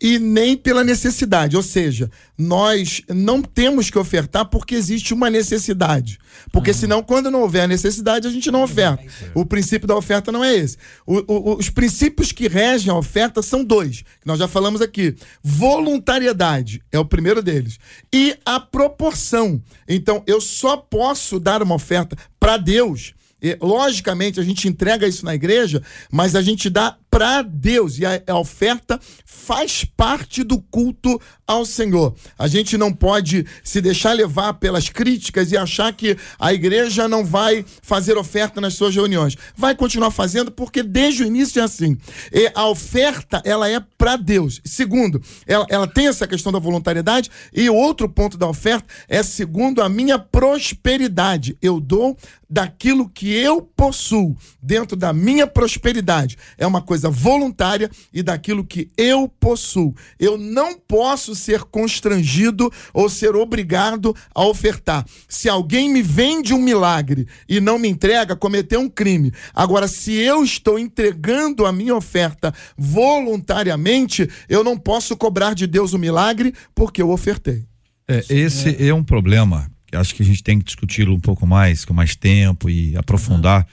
e 0.00 0.18
nem 0.18 0.56
pela 0.56 0.82
necessidade. 0.82 1.56
Ou 1.56 1.62
seja, 1.62 2.10
nós 2.38 3.02
não 3.08 3.42
temos 3.42 3.90
que 3.90 3.98
ofertar 3.98 4.46
porque 4.46 4.74
existe 4.74 5.12
uma 5.12 5.28
necessidade. 5.28 6.18
Porque 6.52 6.72
senão, 6.72 7.02
quando 7.02 7.30
não 7.30 7.42
houver 7.42 7.68
necessidade, 7.68 8.26
a 8.26 8.30
gente 8.30 8.50
não 8.50 8.62
oferta. 8.62 9.04
O 9.34 9.44
princípio 9.44 9.86
da 9.86 9.96
oferta 9.96 10.32
não 10.32 10.42
é 10.42 10.54
esse. 10.56 10.76
O- 11.06 11.24
o- 11.26 11.56
os 11.58 11.68
princípios 11.68 12.32
que 12.32 12.48
regem 12.48 12.90
a 12.90 12.96
oferta 12.96 13.42
são 13.42 13.62
dois, 13.62 13.98
que 14.02 14.26
nós 14.26 14.38
já 14.38 14.48
falamos 14.48 14.80
aqui. 14.80 15.14
Voluntariedade 15.42 16.82
é 16.92 16.98
o 16.98 17.04
primeiro 17.04 17.42
deles. 17.42 17.78
E 18.12 18.36
a 18.44 18.60
proporção. 18.60 19.60
Então, 19.88 20.22
eu 20.26 20.40
só 20.40 20.76
posso 20.76 21.38
dar 21.40 21.62
uma 21.62 21.74
oferta 21.74 22.16
para 22.38 22.56
Deus 22.56 23.12
e, 23.42 23.56
logicamente, 23.60 24.38
a 24.38 24.42
gente 24.42 24.68
entrega 24.68 25.06
isso 25.08 25.24
na 25.24 25.34
igreja, 25.34 25.82
mas 26.12 26.34
a 26.36 26.42
gente 26.42 26.68
dá 26.70 26.96
para 27.10 27.42
Deus. 27.42 27.98
E 27.98 28.06
a, 28.06 28.22
a 28.26 28.38
oferta 28.38 29.00
faz 29.24 29.84
parte 29.84 30.44
do 30.44 30.60
culto 30.60 31.20
ao 31.46 31.66
Senhor. 31.66 32.14
A 32.38 32.46
gente 32.46 32.78
não 32.78 32.92
pode 32.92 33.44
se 33.64 33.80
deixar 33.80 34.12
levar 34.12 34.54
pelas 34.54 34.88
críticas 34.88 35.50
e 35.50 35.56
achar 35.56 35.92
que 35.92 36.16
a 36.38 36.52
igreja 36.52 37.08
não 37.08 37.24
vai 37.24 37.64
fazer 37.82 38.16
oferta 38.16 38.60
nas 38.60 38.74
suas 38.74 38.94
reuniões. 38.94 39.36
Vai 39.56 39.74
continuar 39.74 40.12
fazendo 40.12 40.52
porque 40.52 40.82
desde 40.82 41.24
o 41.24 41.26
início 41.26 41.60
é 41.60 41.64
assim. 41.64 41.98
E 42.32 42.52
a 42.54 42.68
oferta, 42.68 43.42
ela 43.44 43.68
é 43.68 43.80
para 43.98 44.16
Deus. 44.16 44.60
Segundo, 44.64 45.20
ela, 45.46 45.66
ela 45.68 45.86
tem 45.88 46.06
essa 46.06 46.28
questão 46.28 46.52
da 46.52 46.60
voluntariedade. 46.60 47.30
E 47.52 47.68
outro 47.68 48.08
ponto 48.08 48.38
da 48.38 48.48
oferta 48.48 48.86
é 49.08 49.22
segundo 49.22 49.82
a 49.82 49.88
minha 49.88 50.18
prosperidade. 50.18 51.56
Eu 51.60 51.80
dou 51.80 52.16
daquilo 52.48 53.08
que 53.08 53.32
eu 53.32 53.62
possuo 53.62 54.36
dentro 54.62 54.96
da 54.96 55.12
minha 55.12 55.46
prosperidade. 55.46 56.36
É 56.58 56.66
uma 56.66 56.82
coisa 56.82 56.99
voluntária 57.08 57.90
e 58.12 58.22
daquilo 58.22 58.64
que 58.64 58.90
eu 58.96 59.28
possuo. 59.28 59.94
Eu 60.18 60.36
não 60.36 60.78
posso 60.78 61.34
ser 61.34 61.62
constrangido 61.62 62.70
ou 62.92 63.08
ser 63.08 63.34
obrigado 63.34 64.14
a 64.34 64.44
ofertar. 64.44 65.06
Se 65.28 65.48
alguém 65.48 65.88
me 65.88 66.02
vende 66.02 66.52
um 66.52 66.60
milagre 66.60 67.26
e 67.48 67.60
não 67.60 67.78
me 67.78 67.88
entrega, 67.88 68.36
cometeu 68.36 68.80
um 68.80 68.88
crime. 68.88 69.32
Agora, 69.54 69.88
se 69.88 70.12
eu 70.12 70.42
estou 70.42 70.78
entregando 70.78 71.64
a 71.64 71.72
minha 71.72 71.94
oferta 71.94 72.52
voluntariamente, 72.76 74.28
eu 74.48 74.64
não 74.64 74.76
posso 74.76 75.16
cobrar 75.16 75.54
de 75.54 75.66
Deus 75.66 75.92
o 75.92 75.98
milagre 75.98 76.52
porque 76.74 77.00
eu 77.00 77.10
ofertei. 77.10 77.64
É, 78.08 78.24
esse 78.28 78.88
é. 78.88 78.92
um 78.92 79.04
problema 79.04 79.70
que 79.86 79.96
acho 79.96 80.14
que 80.14 80.22
a 80.22 80.26
gente 80.26 80.42
tem 80.42 80.58
que 80.58 80.64
discuti-lo 80.64 81.14
um 81.14 81.20
pouco 81.20 81.46
mais, 81.46 81.84
com 81.84 81.94
mais 81.94 82.14
tempo 82.14 82.68
e 82.68 82.96
aprofundar. 82.96 83.66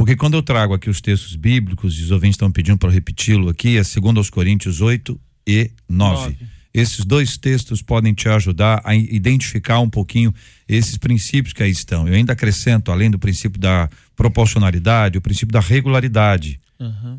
Porque 0.00 0.16
quando 0.16 0.32
eu 0.32 0.42
trago 0.42 0.72
aqui 0.72 0.88
os 0.88 0.98
textos 0.98 1.36
bíblicos, 1.36 2.00
e 2.00 2.04
os 2.04 2.10
ouvintes 2.10 2.36
estão 2.36 2.50
pedindo 2.50 2.78
para 2.78 2.88
repeti-lo 2.88 3.50
aqui, 3.50 3.76
é 3.76 3.84
segundo 3.84 4.16
aos 4.16 4.30
Coríntios 4.30 4.80
8 4.80 5.20
e 5.46 5.70
9. 5.86 6.22
Nove. 6.22 6.38
Esses 6.72 7.04
dois 7.04 7.36
textos 7.36 7.82
podem 7.82 8.14
te 8.14 8.26
ajudar 8.26 8.80
a 8.82 8.94
identificar 8.94 9.78
um 9.78 9.90
pouquinho 9.90 10.34
esses 10.66 10.96
princípios 10.96 11.52
que 11.52 11.62
aí 11.62 11.70
estão. 11.70 12.08
Eu 12.08 12.14
ainda 12.14 12.32
acrescento, 12.32 12.90
além 12.90 13.10
do 13.10 13.18
princípio 13.18 13.60
da 13.60 13.90
proporcionalidade, 14.16 15.18
o 15.18 15.20
princípio 15.20 15.52
da 15.52 15.60
regularidade. 15.60 16.58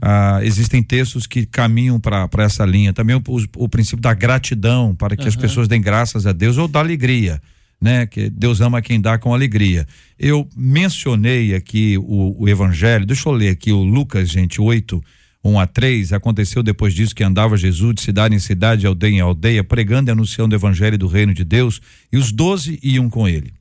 Ah, 0.01 0.39
existem 0.41 0.81
textos 0.81 1.27
que 1.27 1.45
caminham 1.45 1.99
para 1.99 2.27
essa 2.39 2.65
linha. 2.65 2.91
Também 2.91 3.15
o, 3.15 3.21
o, 3.57 3.69
princípio 3.69 4.01
da 4.01 4.15
gratidão, 4.15 4.95
para 4.95 5.15
que 5.15 5.27
as 5.27 5.35
pessoas 5.35 5.67
deem 5.67 5.83
graças 5.83 6.25
a 6.25 6.31
Deus, 6.31 6.57
ou 6.57 6.67
da 6.67 6.79
alegria, 6.79 7.39
né? 7.81 8.05
Que 8.05 8.29
Deus 8.29 8.61
ama 8.61 8.81
quem 8.81 9.01
dá 9.01 9.17
com 9.17 9.33
alegria. 9.33 9.87
Eu 10.19 10.47
mencionei 10.55 11.55
aqui 11.55 11.97
o, 11.97 12.43
o 12.43 12.47
evangelho, 12.47 13.05
deixa 13.05 13.27
eu 13.27 13.33
ler 13.33 13.49
aqui 13.49 13.71
o 13.71 13.81
Lucas, 13.81 14.29
gente, 14.29 14.61
8, 14.61 15.03
1 15.43 15.59
a 15.59 15.65
3. 15.65 16.13
Aconteceu 16.13 16.61
depois 16.61 16.93
disso 16.93 17.15
que 17.15 17.23
andava 17.23 17.57
Jesus 17.57 17.95
de 17.95 18.01
cidade 18.01 18.35
em 18.35 18.39
cidade, 18.39 18.85
aldeia 18.85 19.15
em 19.15 19.19
aldeia, 19.19 19.63
pregando 19.63 20.09
e 20.09 20.11
anunciando 20.11 20.53
o 20.53 20.57
evangelho 20.57 20.97
do 20.97 21.07
reino 21.07 21.33
de 21.33 21.43
Deus, 21.43 21.81
e 22.13 22.17
os 22.17 22.31
doze 22.31 22.79
iam 22.83 23.09
com 23.09 23.27
ele. 23.27 23.53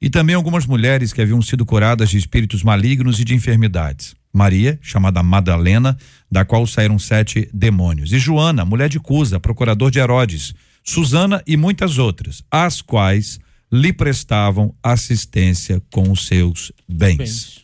E 0.00 0.10
também 0.10 0.34
algumas 0.34 0.66
mulheres 0.66 1.12
que 1.12 1.22
haviam 1.22 1.40
sido 1.40 1.64
curadas 1.64 2.10
de 2.10 2.18
espíritos 2.18 2.64
malignos 2.64 3.20
e 3.20 3.24
de 3.24 3.36
enfermidades. 3.36 4.16
Maria, 4.32 4.76
chamada 4.82 5.22
Madalena, 5.22 5.96
da 6.28 6.44
qual 6.44 6.66
saíram 6.66 6.98
sete 6.98 7.48
demônios. 7.54 8.12
E 8.12 8.18
Joana, 8.18 8.64
mulher 8.64 8.88
de 8.88 8.98
Cusa, 8.98 9.38
procurador 9.38 9.92
de 9.92 10.00
Herodes. 10.00 10.54
Susana 10.82 11.40
e 11.46 11.56
muitas 11.56 11.98
outras, 11.98 12.42
as 12.50 12.82
quais 12.82 13.38
lhe 13.72 13.92
prestavam 13.92 14.74
assistência 14.82 15.82
com 15.90 16.10
os 16.12 16.26
seus 16.26 16.70
bens. 16.88 17.16
Bens. 17.16 17.62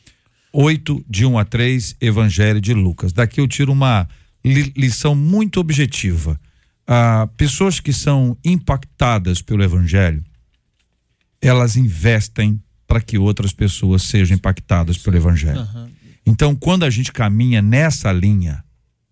8, 0.52 1.04
de 1.08 1.26
1 1.26 1.38
a 1.38 1.44
3, 1.44 1.96
Evangelho 2.00 2.60
de 2.60 2.72
Lucas. 2.72 3.12
Daqui 3.12 3.40
eu 3.40 3.46
tiro 3.46 3.70
uma 3.72 4.08
li- 4.44 4.72
lição 4.74 5.14
muito 5.14 5.60
objetiva. 5.60 6.40
Ah, 6.86 7.28
pessoas 7.36 7.78
que 7.80 7.92
são 7.92 8.36
impactadas 8.42 9.42
pelo 9.42 9.62
Evangelho, 9.62 10.24
elas 11.40 11.76
investem 11.76 12.60
para 12.86 13.00
que 13.00 13.18
outras 13.18 13.52
pessoas 13.52 14.02
sejam 14.04 14.34
impactadas 14.36 14.96
pelo 14.96 15.16
evangelho. 15.16 15.60
Aham. 15.60 15.90
Então, 16.26 16.54
quando 16.56 16.84
a 16.84 16.90
gente 16.90 17.12
caminha 17.12 17.60
nessa 17.60 18.10
linha, 18.10 18.64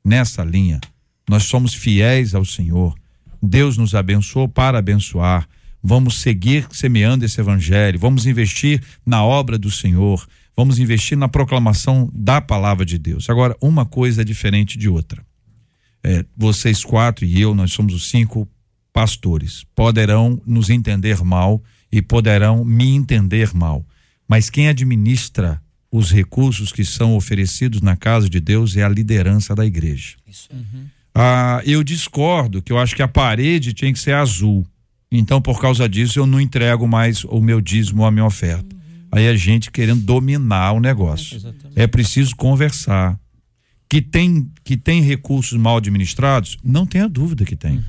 nessa 0.05 0.42
linha, 0.42 0.80
nós 1.28 1.44
somos 1.44 1.74
fiéis 1.74 2.34
ao 2.34 2.44
Senhor. 2.44 2.94
Deus 3.42 3.76
nos 3.76 3.94
abençoou 3.94 4.49
para 4.49 4.78
abençoar. 4.78 5.47
Vamos 5.83 6.20
seguir 6.20 6.66
semeando 6.70 7.24
esse 7.24 7.41
evangelho, 7.41 7.99
vamos 7.99 8.27
investir 8.27 8.83
na 9.05 9.24
obra 9.24 9.59
do 9.59 9.70
Senhor, 9.70 10.27
vamos 10.57 10.79
investir 10.79 11.16
na 11.16 11.29
proclamação 11.29 12.11
da 12.12 12.41
palavra 12.41 12.85
de 12.85 12.99
Deus. 12.99 13.31
Agora, 13.31 13.57
uma 13.61 13.85
coisa 13.85 14.22
é 14.22 14.24
diferente 14.24 14.79
de 14.79 14.89
outra. 14.89 15.24
É, 16.03 16.24
vocês 16.37 16.85
quatro 16.85 17.24
e 17.24 17.41
eu, 17.41 17.55
nós 17.55 17.72
somos 17.72 17.95
os 17.95 18.09
cinco 18.09 18.49
pastores, 18.93 19.64
poderão 19.74 20.41
nos 20.47 20.70
entender 20.70 21.22
mal 21.22 21.62
e 21.93 22.01
poderão 22.01 22.64
me 22.64 22.95
entender 22.95 23.55
mal. 23.55 23.85
Mas 24.29 24.51
quem 24.51 24.68
administra 24.68 25.61
os 25.91 26.11
recursos 26.11 26.72
que 26.72 26.85
são 26.85 27.14
oferecidos 27.16 27.81
na 27.81 27.97
casa 27.97 28.29
de 28.29 28.41
Deus 28.41 28.77
é 28.77 28.83
a 28.83 28.89
liderança 28.89 29.55
da 29.55 29.64
igreja. 29.64 30.16
Ah, 31.14 31.62
eu 31.64 31.83
discordo 31.83 32.61
que 32.61 32.72
eu 32.72 32.79
acho 32.79 32.95
que 32.95 33.03
a 33.03 33.09
parede 33.09 33.72
tinha 33.72 33.93
que 33.93 33.99
ser 33.99 34.14
azul. 34.14 34.66
Então, 35.19 35.41
por 35.41 35.61
causa 35.61 35.89
disso, 35.89 36.19
eu 36.19 36.27
não 36.27 36.41
entrego 36.41 36.87
mais 36.87 37.25
o 37.25 37.41
meu 37.41 37.61
dízimo 37.61 38.03
ou 38.03 38.07
a 38.09 38.11
minha 38.11 38.25
oferta. 38.25 38.77
Aí 39.11 39.29
a 39.29 39.37
gente 39.37 39.71
querendo 39.71 40.03
dominar 40.03 40.73
o 40.73 40.81
negócio. 40.81 41.41
É 41.75 41.87
preciso 41.87 42.35
conversar. 42.37 43.19
Que 43.89 44.03
tem, 44.03 44.51
que 44.64 44.77
tem 44.77 45.01
recursos 45.01 45.57
mal 45.59 45.77
administrados? 45.77 46.59
Não 46.62 46.85
tenha 46.85 47.09
dúvida 47.09 47.45
que 47.45 47.55
tem. 47.55 47.83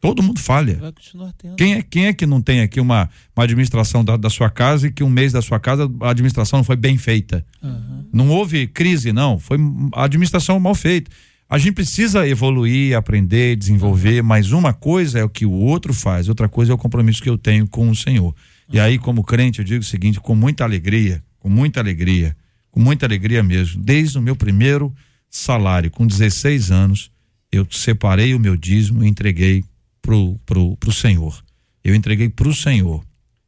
Todo 0.00 0.22
mundo 0.22 0.40
falha. 0.40 0.76
Vai 0.76 0.92
continuar 0.92 1.32
tendo. 1.34 1.56
Quem 1.56 1.74
é, 1.74 1.82
quem 1.82 2.06
é 2.06 2.12
que 2.14 2.24
não 2.24 2.40
tem 2.40 2.62
aqui 2.62 2.80
uma, 2.80 3.08
uma 3.36 3.44
administração 3.44 4.02
da, 4.02 4.16
da 4.16 4.30
sua 4.30 4.48
casa 4.48 4.86
e 4.86 4.90
que 4.90 5.04
um 5.04 5.10
mês 5.10 5.30
da 5.30 5.42
sua 5.42 5.60
casa 5.60 5.90
a 6.00 6.10
administração 6.10 6.60
não 6.60 6.64
foi 6.64 6.76
bem 6.76 6.96
feita? 6.96 7.44
Aham. 7.62 8.06
Não 8.10 8.30
houve 8.30 8.66
crise, 8.66 9.12
não. 9.12 9.38
Foi 9.38 9.58
a 9.92 10.04
administração 10.04 10.58
mal 10.58 10.74
feita. 10.74 11.10
A 11.50 11.58
gente 11.58 11.72
precisa 11.72 12.28
evoluir, 12.28 12.96
aprender, 12.96 13.56
desenvolver, 13.56 14.22
mas 14.22 14.52
uma 14.52 14.72
coisa 14.72 15.18
é 15.18 15.24
o 15.24 15.28
que 15.28 15.44
o 15.44 15.50
outro 15.50 15.92
faz, 15.92 16.28
outra 16.28 16.48
coisa 16.48 16.70
é 16.70 16.74
o 16.74 16.78
compromisso 16.78 17.20
que 17.20 17.28
eu 17.28 17.36
tenho 17.36 17.66
com 17.66 17.90
o 17.90 17.96
Senhor. 17.96 18.32
E 18.72 18.78
aí, 18.78 19.00
como 19.00 19.24
crente, 19.24 19.58
eu 19.58 19.64
digo 19.64 19.80
o 19.80 19.84
seguinte, 19.84 20.20
com 20.20 20.36
muita 20.36 20.62
alegria, 20.62 21.24
com 21.40 21.48
muita 21.48 21.80
alegria, 21.80 22.36
com 22.70 22.78
muita 22.78 23.04
alegria 23.04 23.42
mesmo, 23.42 23.82
desde 23.82 24.16
o 24.16 24.22
meu 24.22 24.36
primeiro 24.36 24.94
salário, 25.28 25.90
com 25.90 26.06
16 26.06 26.70
anos, 26.70 27.10
eu 27.50 27.66
separei 27.68 28.32
o 28.32 28.38
meu 28.38 28.56
dízimo 28.56 29.02
e 29.02 29.08
entreguei 29.08 29.64
pro, 30.00 30.38
pro, 30.46 30.76
pro 30.76 30.92
Senhor. 30.92 31.42
Eu 31.82 31.96
entreguei 31.96 32.28
pro 32.28 32.54
Senhor. 32.54 33.04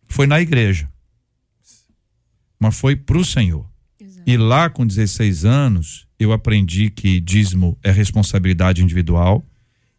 Foi 0.08 0.26
na 0.26 0.40
igreja. 0.40 0.88
Mas 2.58 2.76
foi 2.76 2.96
pro 2.96 3.24
Senhor. 3.24 3.64
E 4.26 4.36
lá 4.36 4.68
com 4.68 4.84
16 4.84 5.44
anos, 5.44 6.08
eu 6.22 6.32
aprendi 6.32 6.90
que 6.90 7.20
dízimo 7.20 7.78
é 7.82 7.90
responsabilidade 7.90 8.82
individual, 8.82 9.44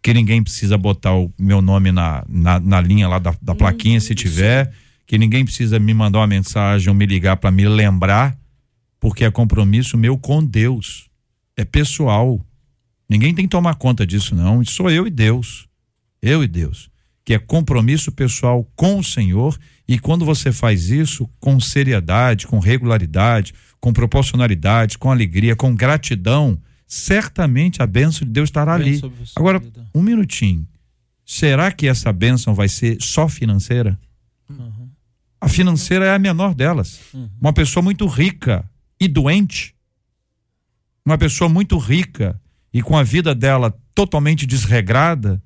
que 0.01 0.13
ninguém 0.13 0.43
precisa 0.43 0.77
botar 0.77 1.15
o 1.15 1.31
meu 1.39 1.61
nome 1.61 1.91
na, 1.91 2.23
na, 2.27 2.59
na 2.59 2.81
linha 2.81 3.07
lá 3.07 3.19
da, 3.19 3.35
da 3.41 3.55
plaquinha 3.55 3.99
se 3.99 4.13
tiver, 4.13 4.73
que 5.05 5.17
ninguém 5.17 5.45
precisa 5.45 5.79
me 5.79 5.93
mandar 5.93 6.19
uma 6.19 6.27
mensagem 6.27 6.89
ou 6.89 6.95
me 6.95 7.05
ligar 7.05 7.37
para 7.37 7.51
me 7.51 7.67
lembrar, 7.67 8.37
porque 8.99 9.23
é 9.23 9.31
compromisso 9.31 9.97
meu 9.97 10.17
com 10.17 10.43
Deus. 10.43 11.09
É 11.55 11.63
pessoal. 11.63 12.39
Ninguém 13.07 13.33
tem 13.33 13.45
que 13.45 13.51
tomar 13.51 13.75
conta 13.75 14.07
disso, 14.07 14.35
não. 14.35 14.63
Sou 14.65 14.89
eu 14.89 15.05
e 15.05 15.09
Deus. 15.09 15.67
Eu 16.21 16.43
e 16.43 16.47
Deus. 16.47 16.89
Que 17.23 17.33
é 17.33 17.39
compromisso 17.39 18.11
pessoal 18.11 18.67
com 18.75 18.97
o 18.97 19.03
Senhor. 19.03 19.57
E 19.87 19.99
quando 19.99 20.25
você 20.25 20.51
faz 20.51 20.89
isso 20.89 21.29
com 21.39 21.59
seriedade, 21.59 22.47
com 22.47 22.59
regularidade, 22.59 23.53
com 23.83 23.91
proporcionalidade, 23.91 24.97
com 24.97 25.11
alegria, 25.11 25.57
com 25.57 25.75
gratidão, 25.75 26.57
certamente 26.87 27.81
a 27.81 27.85
bênção 27.85 28.25
de 28.25 28.31
Deus 28.31 28.47
estará 28.47 28.75
ali. 28.75 29.01
Agora, 29.35 29.59
vida. 29.59 29.85
um 29.93 30.01
minutinho. 30.01 30.65
Será 31.25 31.69
que 31.69 31.85
essa 31.85 32.13
bênção 32.13 32.55
vai 32.55 32.69
ser 32.69 32.95
só 33.01 33.27
financeira? 33.27 33.99
A 35.41 35.49
financeira 35.49 36.05
é 36.05 36.15
a 36.15 36.17
menor 36.17 36.55
delas. 36.55 36.97
Uma 37.41 37.51
pessoa 37.51 37.83
muito 37.83 38.07
rica 38.07 38.63
e 38.97 39.09
doente, 39.09 39.75
uma 41.05 41.17
pessoa 41.17 41.49
muito 41.49 41.77
rica 41.77 42.39
e 42.73 42.81
com 42.81 42.97
a 42.97 43.03
vida 43.03 43.35
dela 43.35 43.77
totalmente 43.93 44.45
desregrada. 44.45 45.43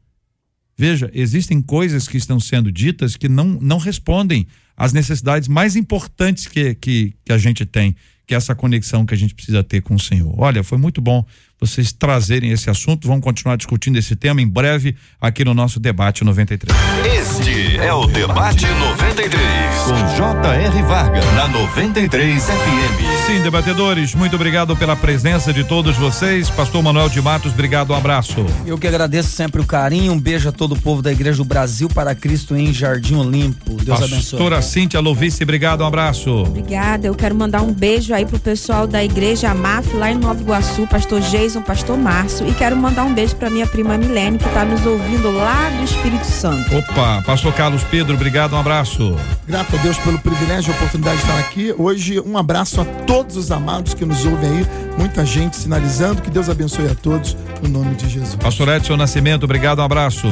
Veja, 0.77 1.09
existem 1.11 1.59
coisas 1.59 2.07
que 2.07 2.17
estão 2.17 2.39
sendo 2.39 2.71
ditas 2.71 3.15
que 3.15 3.27
não, 3.27 3.57
não 3.59 3.79
respondem 3.79 4.45
às 4.75 4.93
necessidades 4.93 5.47
mais 5.47 5.75
importantes 5.75 6.45
que, 6.45 6.75
que, 6.75 7.15
que 7.25 7.33
a 7.33 7.37
gente 7.39 7.65
tem, 7.65 7.95
que 8.27 8.33
é 8.33 8.37
essa 8.37 8.53
conexão 8.53 9.05
que 9.05 9.13
a 9.13 9.17
gente 9.17 9.33
precisa 9.33 9.63
ter 9.63 9.81
com 9.81 9.95
o 9.95 9.99
Senhor. 9.99 10.35
Olha, 10.37 10.61
foi 10.61 10.77
muito 10.77 10.99
bom 10.99 11.25
vocês 11.59 11.91
trazerem 11.91 12.51
esse 12.51 12.69
assunto. 12.69 13.07
Vamos 13.07 13.23
continuar 13.23 13.55
discutindo 13.55 13.97
esse 13.97 14.15
tema 14.15 14.41
em 14.41 14.47
breve 14.47 14.95
aqui 15.19 15.43
no 15.43 15.53
nosso 15.53 15.79
debate 15.79 16.23
93. 16.23 16.77
Este 17.05 17.77
é 17.77 17.93
o 17.93 18.05
Debate 18.07 18.65
93, 18.65 19.41
com 19.85 20.15
J.R. 20.15 20.81
Varga, 20.83 21.21
na 21.33 21.47
93 21.47 22.43
FM. 22.43 23.27
Sim, 23.27 23.41
debatedores, 23.41 24.13
muito 24.15 24.35
obrigado 24.35 24.75
pela 24.75 24.95
presença 24.95 25.51
de 25.53 25.63
todos 25.63 25.95
vocês. 25.97 26.49
Pastor 26.49 26.81
Manuel 26.83 27.09
de 27.09 27.21
Matos, 27.21 27.53
obrigado, 27.53 27.91
um 27.91 27.95
abraço. 27.95 28.45
Eu 28.65 28.77
que 28.77 28.87
agradeço 28.87 29.29
sempre 29.29 29.61
o 29.61 29.65
carinho. 29.65 30.13
Um 30.13 30.19
beijo 30.19 30.49
a 30.49 30.51
todo 30.51 30.73
o 30.73 30.81
povo 30.81 31.01
da 31.01 31.11
Igreja 31.11 31.37
do 31.37 31.45
Brasil 31.45 31.87
para 31.89 32.13
Cristo 32.15 32.55
em 32.55 32.73
Jardim 32.73 33.15
Olimpo. 33.15 33.75
Deus 33.83 34.01
abençoe. 34.01 34.39
Pastora 34.39 34.61
Cíntia 34.61 34.99
Lovice, 34.99 35.43
obrigado, 35.43 35.81
um 35.81 35.87
abraço. 35.87 36.29
Obrigada. 36.29 37.07
Eu 37.07 37.15
quero 37.15 37.35
mandar 37.35 37.61
um 37.61 37.73
beijo 37.73 38.13
aí 38.13 38.25
pro 38.25 38.39
pessoal 38.39 38.87
da 38.87 39.03
Igreja 39.03 39.51
Amaf 39.51 39.93
lá 39.93 40.11
em 40.11 40.15
Nova 40.15 40.41
Iguaçu, 40.41 40.87
pastor 40.87 41.21
Jason, 41.47 41.61
pastor 41.61 41.97
Márcio. 41.97 42.47
E 42.47 42.53
quero 42.53 42.75
mandar 42.75 43.05
um 43.05 43.13
beijo 43.13 43.35
pra 43.37 43.49
minha 43.49 43.65
prima 43.65 43.97
Milene, 43.97 44.37
que 44.37 44.49
tá 44.49 44.65
nos 44.65 44.85
ouvindo 44.85 45.31
lá 45.31 45.69
do 45.69 45.83
Espírito 45.83 46.25
Santo. 46.25 46.75
Opa, 46.75 47.21
pastor 47.25 47.53
Carlos 47.53 47.83
Pedro, 47.85 48.15
obrigado, 48.15 48.53
um 48.53 48.59
abraço. 48.59 49.15
Grato 49.47 49.75
a 49.75 49.79
Deus 49.79 49.97
pelo 49.99 50.19
privilégio 50.19 50.71
e 50.71 50.75
oportunidade 50.75 51.17
de 51.17 51.23
estar 51.23 51.39
aqui. 51.39 51.73
Hoje, 51.77 52.19
um 52.19 52.37
abraço 52.37 52.81
a 52.81 52.85
todos 52.85 53.37
os 53.37 53.49
amados 53.49 53.93
que 53.93 54.03
nos 54.03 54.25
ouvem 54.25 54.49
aí. 54.49 54.67
Muita 54.97 55.25
gente 55.25 55.55
sinalizando. 55.55 56.21
Que 56.21 56.29
Deus 56.29 56.49
abençoe 56.49 56.87
a 56.87 56.95
todos, 56.95 57.37
no 57.61 57.69
nome 57.69 57.95
de 57.95 58.09
Jesus. 58.09 58.35
Pastor 58.35 58.67
Edson 58.67 58.97
Nascimento, 58.97 59.43
obrigado, 59.43 59.79
um 59.79 59.83
abraço. 59.83 60.27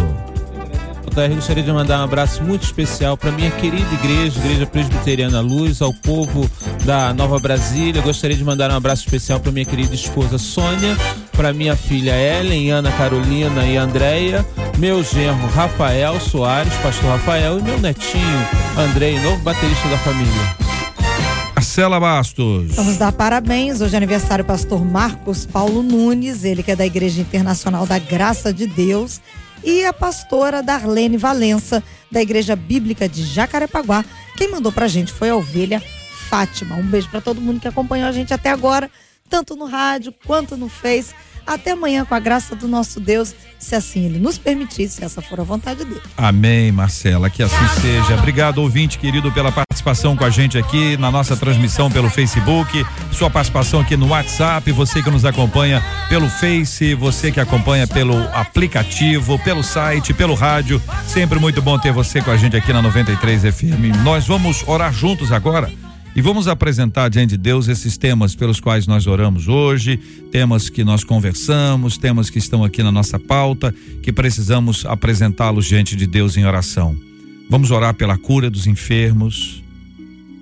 JR, 1.12 1.36
gostaria 1.36 1.64
de 1.64 1.72
mandar 1.72 1.99
um 1.99 2.03
abraço 2.03 2.43
muito 2.43 2.64
especial 2.64 3.16
para 3.18 3.32
minha 3.32 3.51
querida 3.51 3.93
igreja, 3.93 4.39
Igreja 4.39 4.66
Presbiteriana 4.66 5.41
Luz, 5.41 5.82
ao 5.82 5.93
povo 5.93 6.49
da 6.84 7.14
Nova 7.14 7.39
Brasília. 7.39 8.01
Gostaria 8.01 8.36
de 8.36 8.43
mandar 8.43 8.72
um 8.72 8.76
abraço 8.76 9.03
especial 9.03 9.39
para 9.39 9.51
minha 9.51 9.66
querida 9.66 9.93
esposa 9.93 10.38
Sônia, 10.38 10.97
para 11.32 11.53
minha 11.53 11.76
filha 11.76 12.12
Ellen, 12.12 12.72
Ana 12.72 12.91
Carolina 12.91 13.66
e 13.66 13.78
Andréia, 13.78 14.45
meu 14.78 15.03
genro 15.03 15.47
Rafael 15.53 16.20
Soares, 16.20 16.74
pastor 16.84 17.12
Rafael, 17.12 17.60
e 17.60 17.62
meu 17.62 17.80
netinho 17.80 18.47
Andrei, 18.78 19.20
novo 19.20 19.41
baterista 19.43 19.88
da 19.89 19.97
família. 19.99 20.66
Marcela 21.76 21.99
Bastos. 21.99 22.76
Vamos 22.76 22.95
dar 22.95 23.12
parabéns. 23.12 23.82
Hoje 23.82 23.95
é 23.95 23.97
aniversário 23.97 24.45
do 24.45 24.47
pastor 24.47 24.86
Marcos 24.86 25.45
Paulo 25.45 25.84
Nunes, 25.84 26.45
ele 26.45 26.64
que 26.64 26.72
é 26.72 26.76
da 26.76 26.86
Igreja 26.86 27.20
Internacional 27.20 27.86
da 27.86 27.99
Graça 27.99 28.53
de 28.53 28.66
Deus, 28.66 29.20
e 29.66 29.84
a 29.84 29.91
pastora 29.91 30.61
Darlene 30.61 31.18
Valença, 31.18 31.84
da 32.11 32.22
Igreja 32.22 32.55
Bíblica 32.55 33.09
de 33.09 33.24
Jacarepaguá. 33.24 34.05
Quem 34.38 34.51
mandou 34.51 34.72
pra 34.72 34.88
gente 34.88 35.11
foi 35.11 35.30
a 35.30 35.36
ovelha 35.36 35.82
Fátima. 36.30 36.76
Um 36.76 36.86
beijo 36.86 37.09
pra 37.09 37.22
todo 37.22 37.41
mundo 37.41 37.59
que 37.59 37.68
acompanhou 37.68 38.07
a 38.07 38.11
gente 38.11 38.34
até 38.34 38.49
agora, 38.49 38.89
tanto 39.30 39.56
no 39.56 39.66
rádio 39.66 40.14
quanto 40.26 40.56
no 40.56 40.70
Face. 40.70 41.14
Até 41.46 41.72
amanhã, 41.72 42.04
com 42.04 42.16
a 42.16 42.20
graça 42.20 42.56
do 42.56 42.68
nosso 42.68 43.00
Deus, 43.00 43.36
se 43.60 43.76
assim 43.76 44.06
ele 44.06 44.18
nos 44.18 44.36
permitir, 44.36 44.90
se 44.90 45.04
essa 45.04 45.22
for 45.22 45.40
a 45.40 45.44
vontade 45.44 45.86
dele. 45.86 46.02
Amém, 46.18 46.72
Marcela, 46.72 47.30
que 47.30 47.44
assim 47.44 47.82
seja. 47.82 48.16
Obrigado, 48.16 48.58
ouvinte 48.58 48.98
querido, 48.98 49.32
pela 49.32 49.52
participação 49.52 50.16
com 50.16 50.24
a 50.24 50.30
gente 50.32 50.58
aqui 50.58 50.98
na 50.98 51.12
nossa 51.12 51.38
transmissão 51.38 51.92
pelo 51.92 52.10
Facebook, 52.10 52.84
sua 53.12 53.30
participação 53.30 53.82
aqui 53.82 53.96
no 53.96 54.08
WhatsApp, 54.08 54.72
você 54.72 55.04
que 55.04 55.12
nos 55.12 55.24
acompanha 55.24 55.84
pelo 56.10 56.28
Face, 56.28 56.96
você 56.96 57.32
que 57.32 57.40
acompanha 57.40 57.86
pelo 57.86 58.18
aplicativo, 58.34 59.38
pelo 59.38 59.62
site, 59.62 60.16
pelo 60.16 60.34
rádio. 60.34 60.82
Sempre 61.08 61.38
muito 61.38 61.62
bom 61.62 61.78
ter 61.78 61.92
você 61.92 62.24
com 62.24 62.32
a 62.32 62.38
gente 62.38 62.58
aqui 62.58 62.74
na 62.74 62.82
93 62.82 63.44
FM. 63.54 64.02
Nós 64.04 64.26
vamos 64.26 64.64
orar 64.68 64.92
juntos 64.92 65.32
agora. 65.32 65.72
E 66.16 66.22
vamos 66.22 66.47
apresentar 66.47 67.09
diante 67.09 67.32
de 67.32 67.38
Deus 67.38 67.68
esses 67.68 67.97
temas 67.97 68.34
pelos 68.34 68.61
quais 68.61 68.88
nós 68.88 69.05
oramos 69.05 69.49
hoje, 69.49 69.97
temas 70.32 70.70
que 70.70 70.82
nós 70.82 71.03
conversamos, 71.03 71.97
temas 71.97 72.30
que 72.30 72.39
estão 72.39 72.63
aqui 72.63 72.82
na 72.82 72.91
nossa 72.91 73.20
pauta, 73.20 73.76
que 74.01 74.13
precisamos 74.13 74.86
apresentá-los 74.86 75.66
diante 75.66 75.93
de 75.93 76.07
Deus 76.07 76.38
em 76.38 76.45
oração. 76.45 76.95
Vamos 77.49 77.70
orar 77.70 77.93
pela 77.93 78.18
cura 78.18 78.49
dos 78.49 78.66
enfermos, 78.66 79.61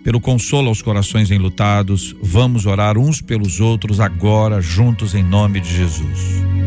pelo 0.04 0.22
consolo 0.22 0.68
aos 0.68 0.82
corações 0.82 1.32
enlutados. 1.32 2.16
Vamos 2.22 2.68
orar 2.68 2.96
uns 2.96 3.20
pelos 3.20 3.60
outros 3.60 4.00
agora, 4.00 4.62
juntos 4.62 5.16
em 5.16 5.24
nome 5.24 5.60
de 5.60 5.76
Jesus. 5.76 6.63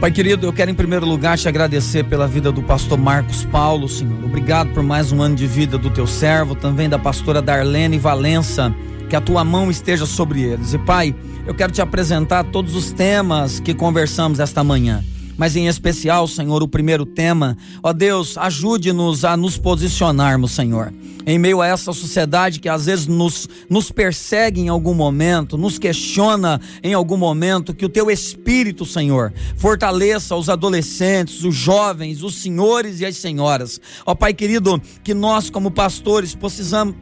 Pai 0.00 0.10
querido, 0.10 0.46
eu 0.46 0.52
quero 0.52 0.70
em 0.70 0.74
primeiro 0.74 1.04
lugar 1.04 1.36
te 1.36 1.46
agradecer 1.46 2.04
pela 2.04 2.26
vida 2.26 2.50
do 2.50 2.62
pastor 2.62 2.96
Marcos 2.96 3.44
Paulo, 3.44 3.86
Senhor. 3.86 4.24
Obrigado 4.24 4.72
por 4.72 4.82
mais 4.82 5.12
um 5.12 5.20
ano 5.20 5.36
de 5.36 5.46
vida 5.46 5.76
do 5.76 5.90
teu 5.90 6.06
servo, 6.06 6.54
também 6.54 6.88
da 6.88 6.98
pastora 6.98 7.42
Darlene 7.42 7.98
Valença. 7.98 8.74
Que 9.10 9.16
a 9.16 9.20
tua 9.20 9.44
mão 9.44 9.70
esteja 9.70 10.06
sobre 10.06 10.40
eles. 10.40 10.72
E 10.72 10.78
Pai, 10.78 11.14
eu 11.46 11.54
quero 11.54 11.70
te 11.70 11.82
apresentar 11.82 12.44
todos 12.44 12.74
os 12.74 12.92
temas 12.92 13.60
que 13.60 13.74
conversamos 13.74 14.40
esta 14.40 14.64
manhã 14.64 15.04
mas 15.40 15.56
em 15.56 15.68
especial, 15.68 16.28
Senhor, 16.28 16.62
o 16.62 16.68
primeiro 16.68 17.06
tema. 17.06 17.56
Ó 17.82 17.94
Deus, 17.94 18.36
ajude-nos 18.36 19.24
a 19.24 19.38
nos 19.38 19.56
posicionarmos, 19.56 20.50
Senhor. 20.50 20.92
Em 21.24 21.38
meio 21.38 21.62
a 21.62 21.66
essa 21.66 21.94
sociedade 21.94 22.60
que 22.60 22.68
às 22.68 22.84
vezes 22.84 23.06
nos, 23.06 23.48
nos 23.66 23.90
persegue 23.90 24.60
em 24.60 24.68
algum 24.68 24.92
momento, 24.92 25.56
nos 25.56 25.78
questiona 25.78 26.60
em 26.82 26.92
algum 26.92 27.16
momento, 27.16 27.72
que 27.72 27.86
o 27.86 27.88
teu 27.88 28.10
espírito, 28.10 28.84
Senhor, 28.84 29.32
fortaleça 29.56 30.36
os 30.36 30.50
adolescentes, 30.50 31.42
os 31.42 31.54
jovens, 31.54 32.22
os 32.22 32.34
senhores 32.34 33.00
e 33.00 33.06
as 33.06 33.16
senhoras. 33.16 33.80
Ó 34.04 34.14
Pai 34.14 34.34
querido, 34.34 34.78
que 35.02 35.14
nós, 35.14 35.48
como 35.48 35.70
pastores, 35.70 36.34
precisamos 36.34 36.94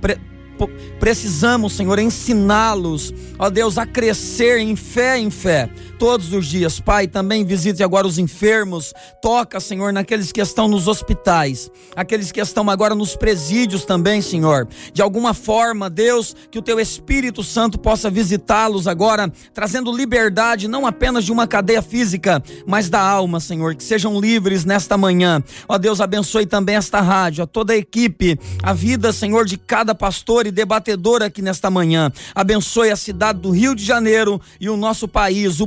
precisamos, 0.99 1.75
Senhor, 1.75 1.99
ensiná-los, 1.99 3.15
ó 3.39 3.49
Deus, 3.49 3.79
a 3.79 3.87
crescer 3.87 4.59
em 4.59 4.75
fé 4.75 5.19
em 5.19 5.31
fé, 5.31 5.71
todos 5.99 6.33
os 6.33 6.47
dias. 6.47 6.79
Pai, 6.79 7.09
também 7.09 7.45
visite 7.45 7.83
agora 7.83 8.07
os 8.07 8.19
enfermos, 8.19 8.95
toca, 9.21 9.59
Senhor, 9.59 9.93
naqueles 9.93 10.31
que 10.31 10.41
estão 10.41 10.69
nos 10.69 10.87
hospitais, 10.87 11.71
aqueles 11.97 12.31
que 12.31 12.41
estão 12.41 12.71
agora 12.71 12.95
nos 12.95 13.17
presídios 13.17 13.85
também, 13.85 14.23
Senhor. 14.23 14.69
De 14.93 15.03
alguma 15.03 15.35
forma, 15.35 15.91
Deus, 15.91 16.35
que 16.51 16.59
o 16.59 16.63
teu 16.63 16.79
Espírito 16.79 17.43
Santo 17.43 17.79
possa 17.79 18.09
visitá-los 18.09 18.87
agora, 18.87 19.31
trazendo 19.53 19.95
liberdade 19.95 20.69
não 20.69 20.87
apenas 20.87 21.25
de 21.25 21.33
uma 21.33 21.47
cadeia 21.47 21.83
física, 21.83 22.43
mas 22.67 22.89
da 22.89 23.01
alma, 23.01 23.41
Senhor, 23.41 23.75
que 23.75 23.83
sejam 23.83 24.21
livres 24.21 24.65
nesta 24.65 24.97
manhã. 24.97 25.43
Ó 25.69 25.77
Deus, 25.79 26.01
abençoe 26.01 26.47
também 26.47 26.77
esta 26.77 27.01
rádio, 27.01 27.43
a 27.43 27.47
toda 27.47 27.73
a 27.73 27.77
equipe, 27.77 28.39
a 28.63 28.73
vida, 28.73 29.13
Senhor, 29.13 29.45
de 29.45 29.57
cada 29.57 29.95
pastor 29.95 30.47
e 30.47 30.53
debatedor 30.53 31.23
aqui 31.23 31.43
nesta 31.43 31.69
manhã. 31.69 32.13
Abençoe 32.35 32.91
a 32.91 32.97
cidade 32.97 33.41
do 33.41 33.51
Rio 33.51 33.75
de 33.75 33.85
Janeiro 33.85 34.41
e 34.61 34.69
o 34.69 34.77
nosso 34.77 35.09
país, 35.09 35.61
o 35.61 35.67